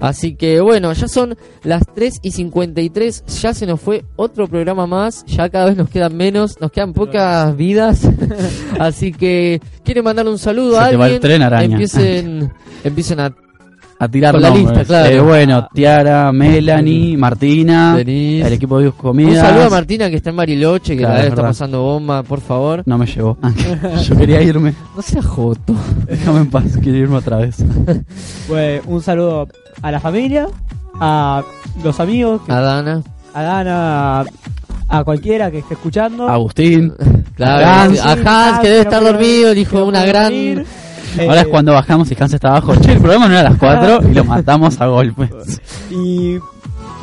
Así 0.01 0.35
que 0.35 0.61
bueno, 0.63 0.93
ya 0.95 1.09
son 1.09 1.37
las 1.63 1.83
3 1.95 2.21
y 2.23 2.31
53. 2.31 3.25
Ya 3.43 3.53
se 3.53 3.67
nos 3.67 3.81
fue 3.81 4.05
otro 4.17 4.49
programa 4.49 4.87
más. 4.87 5.25
Ya 5.27 5.51
cada 5.51 5.67
vez 5.67 5.77
nos 5.77 5.91
quedan 5.91 6.17
menos. 6.17 6.59
Nos 6.61 6.73
quedan 6.73 6.95
pocas 6.95 7.55
vidas. 7.55 8.09
Así 8.79 9.13
que 9.13 9.61
quieren 9.85 10.05
mandar 10.05 10.27
un 10.27 10.39
saludo 10.39 10.77
Se 10.77 10.79
a 10.79 10.89
te 10.91 10.97
va 10.97 11.05
alguien. 11.05 11.17
el 11.17 11.21
tren, 11.21 11.43
araña. 11.43 11.73
Empiecen, 11.73 12.51
empiecen 12.85 13.21
a 13.21 13.35
A 14.03 14.09
tirar 14.09 14.33
Con 14.33 14.43
la 14.43 14.49
nombres. 14.49 14.69
lista, 14.79 14.85
claro. 14.85 15.09
Eh, 15.15 15.21
bueno, 15.21 15.69
Tiara, 15.73 16.33
Melanie, 16.33 17.17
Martina, 17.17 17.95
Denise. 17.97 18.47
el 18.49 18.53
equipo 18.55 18.79
de 18.79 18.83
Dios 18.85 18.95
Un 18.97 19.01
Comidas. 19.01 19.47
saludo 19.47 19.67
a 19.67 19.71
Martina 19.71 20.11
que 20.11 20.17
está 20.17 20.31
en 20.31 20.37
Bariloche, 20.37 20.95
que 20.95 20.99
Claro, 21.03 21.15
la 21.15 21.21
verdad 21.23 21.39
es 21.39 21.45
pasando 21.51 21.83
bomba, 21.83 22.23
por 22.25 22.41
favor. 22.41 22.83
No 22.85 22.99
me 22.99 23.07
llevó. 23.07 23.39
Yo 24.05 24.17
quería 24.17 24.43
irme. 24.43 24.75
No 24.97 25.03
seas 25.03 25.25
joto. 25.25 25.75
Déjame 26.09 26.41
en 26.41 26.51
paz, 26.51 26.65
quiero 26.83 26.99
irme 26.99 27.17
otra 27.17 27.37
vez. 27.37 27.57
Pues, 28.49 28.83
un 28.87 29.01
saludo 29.01 29.47
a 29.81 29.91
la 29.93 30.01
familia, 30.01 30.49
a 30.99 31.43
los 31.85 32.01
amigos, 32.01 32.43
que- 32.45 32.53
A 32.53 32.61
Dana. 32.61 33.03
a 33.35 33.43
Dana, 33.43 34.21
a, 34.21 34.25
a 34.89 35.05
cualquiera 35.05 35.51
que 35.53 35.59
esté 35.59 35.75
escuchando. 35.75 36.29
Agustín. 36.29 36.93
Claro, 37.37 37.65
A 37.67 37.83
Hans. 37.85 38.01
a 38.01 38.13
Hans, 38.49 38.59
que 38.59 38.69
debe 38.69 38.83
no 38.85 38.91
estar 38.91 39.03
dormido, 39.05 39.53
el 39.53 39.59
hijo 39.59 39.77
de 39.79 39.83
una 39.85 40.05
gran. 40.05 40.31
venir. 40.33 40.67
Ahora 41.21 41.41
Eh, 41.41 41.41
es 41.43 41.47
cuando 41.49 41.73
bajamos 41.73 42.11
y 42.11 42.17
Hans 42.19 42.33
está 42.33 42.49
abajo. 42.49 42.75
Che, 42.77 42.93
el 42.93 42.99
programa 43.01 43.27
no 43.29 43.33
era 43.35 43.49
a 43.49 43.51
las 43.51 43.59
4 43.59 44.09
y 44.11 44.15
lo 44.15 44.25
matamos 44.25 44.81
a 44.81 44.87
golpes. 44.87 45.61
Y 45.91 46.39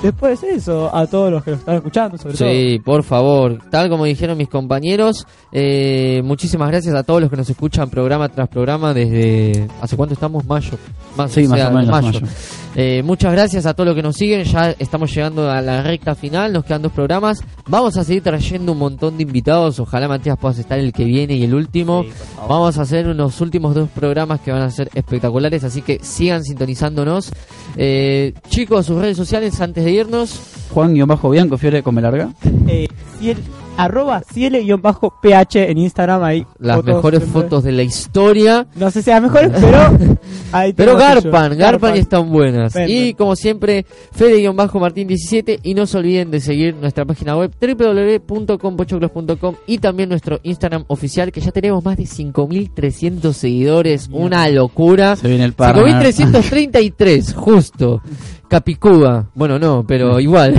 después 0.02 0.44
eso, 0.44 0.94
a 0.96 1.06
todos 1.08 1.32
los 1.32 1.44
que 1.44 1.52
nos 1.52 1.60
están 1.62 1.76
escuchando, 1.76 2.18
sobre 2.18 2.38
todo. 2.38 2.50
Sí, 2.50 2.80
por 2.84 3.04
favor. 3.04 3.60
Tal 3.70 3.90
como 3.90 4.06
dijeron 4.06 4.38
mis 4.38 4.50
compañeros, 4.50 5.26
eh, 5.52 6.22
muchísimas 6.24 6.70
gracias 6.70 6.96
a 6.96 7.04
todos 7.04 7.22
los 7.22 7.30
que 7.30 7.38
nos 7.38 7.50
escuchan 7.50 7.90
programa 7.90 8.30
tras 8.30 8.48
programa 8.50 8.94
desde... 8.94 9.68
¿Hace 9.82 9.96
cuánto 9.96 10.14
estamos? 10.14 10.46
Mayo. 10.46 10.78
Más, 11.18 11.32
Sí, 11.32 11.46
sea, 11.48 11.70
o 11.70 11.72
menos, 11.72 11.90
mayo. 11.90 12.22
mayo. 12.22 12.28
Eh, 12.76 13.02
muchas 13.04 13.32
gracias 13.34 13.66
a 13.66 13.74
todos 13.74 13.88
los 13.88 13.96
que 13.96 14.04
nos 14.04 14.16
siguen. 14.16 14.44
Ya 14.44 14.72
estamos 14.78 15.14
llegando 15.14 15.50
a 15.50 15.60
la 15.62 15.82
recta 15.84 16.16
final. 16.16 16.54
Nos 16.54 16.64
quedan 16.64 16.82
dos 16.84 16.92
programas. 16.92 17.42
Vamos 17.68 17.98
a 17.98 18.04
seguir 18.04 18.24
trayendo 18.24 18.72
un 18.74 18.78
montón 18.78 19.18
de 19.18 19.24
invitados. 19.24 19.80
Ojalá 19.80 20.08
Matías 20.08 20.38
puedas 20.40 20.60
estar 20.60 20.78
el 20.80 20.94
que 20.94 21.04
viene 21.04 21.36
y 21.36 21.44
el 21.44 21.54
último. 21.54 22.06
Vamos 22.48 22.78
a 22.78 22.84
hacer 22.84 23.08
unos 23.08 23.42
últimos 23.42 23.74
dos 23.76 23.90
programas 23.90 24.40
que 24.42 24.52
van 24.52 24.62
a 24.62 24.70
ser 24.70 24.90
espectaculares. 24.94 25.64
Así 25.64 25.82
que 25.82 26.00
sigan 26.02 26.44
sintonizándonos. 26.44 27.32
Eh, 27.76 28.34
chicos, 28.50 28.86
sus 28.86 29.00
redes 29.02 29.18
sociales 29.18 29.60
antes 29.60 29.84
de 29.84 29.89
irnos. 29.92 30.40
Juan-Bianco 30.74 31.58
Fiore 31.58 31.82
con 31.84 31.96
larga. 31.96 32.30
Eh, 32.68 32.88
ciel- 33.20 33.38
arroba 33.76 34.22
ciele-ph 34.34 35.56
en 35.70 35.78
Instagram 35.78 36.22
ahí. 36.22 36.46
Las 36.60 36.76
fotos 36.78 36.96
mejores 36.96 37.20
siempre. 37.22 37.42
fotos 37.42 37.64
de 37.64 37.72
la 37.72 37.82
historia. 37.84 38.68
No 38.76 38.92
sé 38.92 39.02
si 39.02 39.10
las 39.10 39.22
mejores, 39.22 39.52
pero. 39.54 39.98
ahí 40.52 40.74
Pero 40.74 40.98
garpan, 40.98 41.58
garpan 41.58 41.96
y 41.96 42.00
están 42.00 42.30
buenas. 42.30 42.74
Ven, 42.74 42.90
Y 42.90 43.04
ven. 43.06 43.16
como 43.16 43.36
siempre, 43.38 43.86
Fede-Martín17 44.14 45.60
y 45.64 45.74
no 45.76 45.86
se 45.88 45.98
olviden 45.98 46.30
de 46.30 46.42
seguir 46.42 46.76
nuestra 46.76 47.06
página 47.06 47.38
web 47.38 47.52
www.compochoclos.com 47.60 49.56
y 49.66 49.78
también 49.78 50.10
nuestro 50.10 50.40
Instagram 50.44 50.84
oficial 50.88 51.32
que 51.32 51.40
ya 51.42 51.52
tenemos 51.52 51.84
más 51.84 51.96
de 51.98 52.04
5.300 52.04 53.32
seguidores. 53.34 54.10
Una 54.12 54.48
locura. 54.50 55.16
Se 55.16 55.28
viene 55.30 55.46
el 55.46 55.54
par. 55.54 55.76
5.333, 55.76 57.34
justo. 57.34 58.02
Capicúa. 58.50 59.30
Bueno, 59.36 59.60
no, 59.60 59.86
pero 59.88 60.20
igual. 60.20 60.56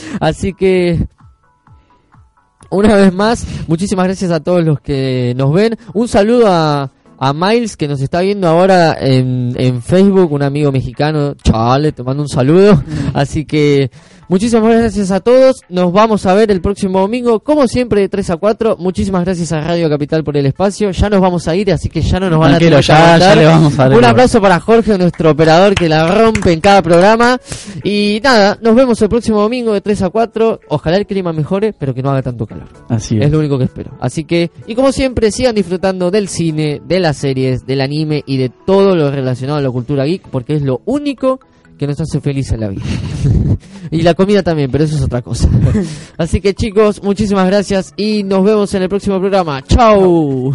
Así 0.20 0.52
que... 0.54 1.06
Una 2.68 2.96
vez 2.96 3.14
más, 3.14 3.46
muchísimas 3.68 4.06
gracias 4.06 4.30
a 4.32 4.40
todos 4.40 4.64
los 4.64 4.80
que 4.80 5.34
nos 5.36 5.52
ven. 5.52 5.76
Un 5.94 6.08
saludo 6.08 6.48
a, 6.48 6.90
a 7.18 7.32
Miles 7.32 7.76
que 7.76 7.86
nos 7.86 8.00
está 8.00 8.20
viendo 8.22 8.48
ahora 8.48 8.96
en, 8.98 9.54
en 9.56 9.82
Facebook, 9.82 10.32
un 10.32 10.42
amigo 10.42 10.72
mexicano. 10.72 11.34
Chale, 11.34 11.92
te 11.92 12.02
mando 12.02 12.24
un 12.24 12.28
saludo. 12.28 12.82
Así 13.14 13.44
que 13.44 13.90
muchísimas 14.28 14.76
gracias 14.76 15.10
a 15.10 15.20
todos. 15.20 15.56
Nos 15.68 15.92
vamos 15.92 16.26
a 16.26 16.34
ver 16.34 16.50
el 16.50 16.60
próximo 16.60 17.00
domingo, 17.00 17.40
como 17.40 17.66
siempre, 17.66 18.00
de 18.02 18.08
3 18.08 18.30
a 18.30 18.36
4. 18.36 18.76
Muchísimas 18.78 19.24
gracias 19.24 19.52
a 19.52 19.60
Radio 19.60 19.88
Capital 19.88 20.24
por 20.24 20.36
el 20.36 20.46
espacio. 20.46 20.90
Ya 20.90 21.10
nos 21.10 21.20
vamos 21.20 21.46
a 21.48 21.56
ir, 21.56 21.72
así 21.72 21.88
que 21.88 22.00
ya 22.00 22.20
no 22.20 22.30
nos 22.30 22.38
van 22.40 22.54
a 22.54 22.58
Tranquilo, 22.58 22.80
ya, 22.80 23.18
ya 23.18 23.34
le 23.34 23.46
vamos 23.46 23.78
a 23.78 23.88
Un 23.88 24.04
aplauso 24.04 24.40
para 24.40 24.60
Jorge, 24.60 24.96
nuestro 24.98 25.30
operador 25.30 25.74
que 25.74 25.88
la 25.88 26.06
rompe 26.06 26.52
en 26.52 26.60
cada 26.60 26.82
programa. 26.82 27.38
Y 27.82 28.20
nada, 28.22 28.58
nos 28.60 28.74
vemos 28.74 29.00
el 29.02 29.08
próximo 29.08 29.40
domingo 29.40 29.72
de 29.72 29.80
3 29.80 30.02
a 30.02 30.10
4. 30.10 30.60
Ojalá 30.68 30.96
el 30.96 31.06
clima 31.06 31.32
mejore, 31.32 31.72
pero 31.72 31.94
que 31.94 32.02
no 32.02 32.10
haga 32.10 32.22
tanto 32.22 32.46
calor. 32.46 32.68
Así 32.88 33.16
Es 33.18 33.26
es. 33.26 33.32
lo 33.32 33.38
único 33.38 33.58
que 33.58 33.64
espero. 33.64 33.92
Así 34.00 34.24
que, 34.24 34.50
y 34.66 34.74
como 34.74 34.92
siempre, 34.92 35.30
sigan 35.30 35.54
disfrutando 35.54 36.10
del 36.10 36.28
cine, 36.28 36.80
de 36.86 37.00
las 37.00 37.16
series, 37.16 37.66
del 37.66 37.80
anime 37.80 38.22
y 38.26 38.36
de 38.36 38.48
todo 38.48 38.94
lo 38.96 39.10
relacionado 39.10 39.58
a 39.58 39.62
la 39.62 39.70
cultura 39.70 40.04
geek, 40.04 40.28
porque 40.30 40.54
es 40.54 40.62
lo 40.62 40.80
único 40.84 41.38
que 41.38 41.46
nos 41.86 42.00
hace 42.00 42.20
felices 42.20 42.52
en 42.52 42.60
la 42.60 42.68
vida. 42.68 42.84
y 43.90 44.02
la 44.02 44.14
comida 44.14 44.42
también, 44.42 44.70
pero 44.70 44.84
eso 44.84 44.96
es 44.96 45.02
otra 45.02 45.22
cosa. 45.22 45.48
Así 46.16 46.40
que 46.40 46.54
chicos, 46.54 47.02
muchísimas 47.02 47.46
gracias 47.46 47.92
y 47.96 48.22
nos 48.22 48.44
vemos 48.44 48.72
en 48.74 48.82
el 48.82 48.88
próximo 48.88 49.18
programa. 49.18 49.62
¡Chao! 49.62 50.54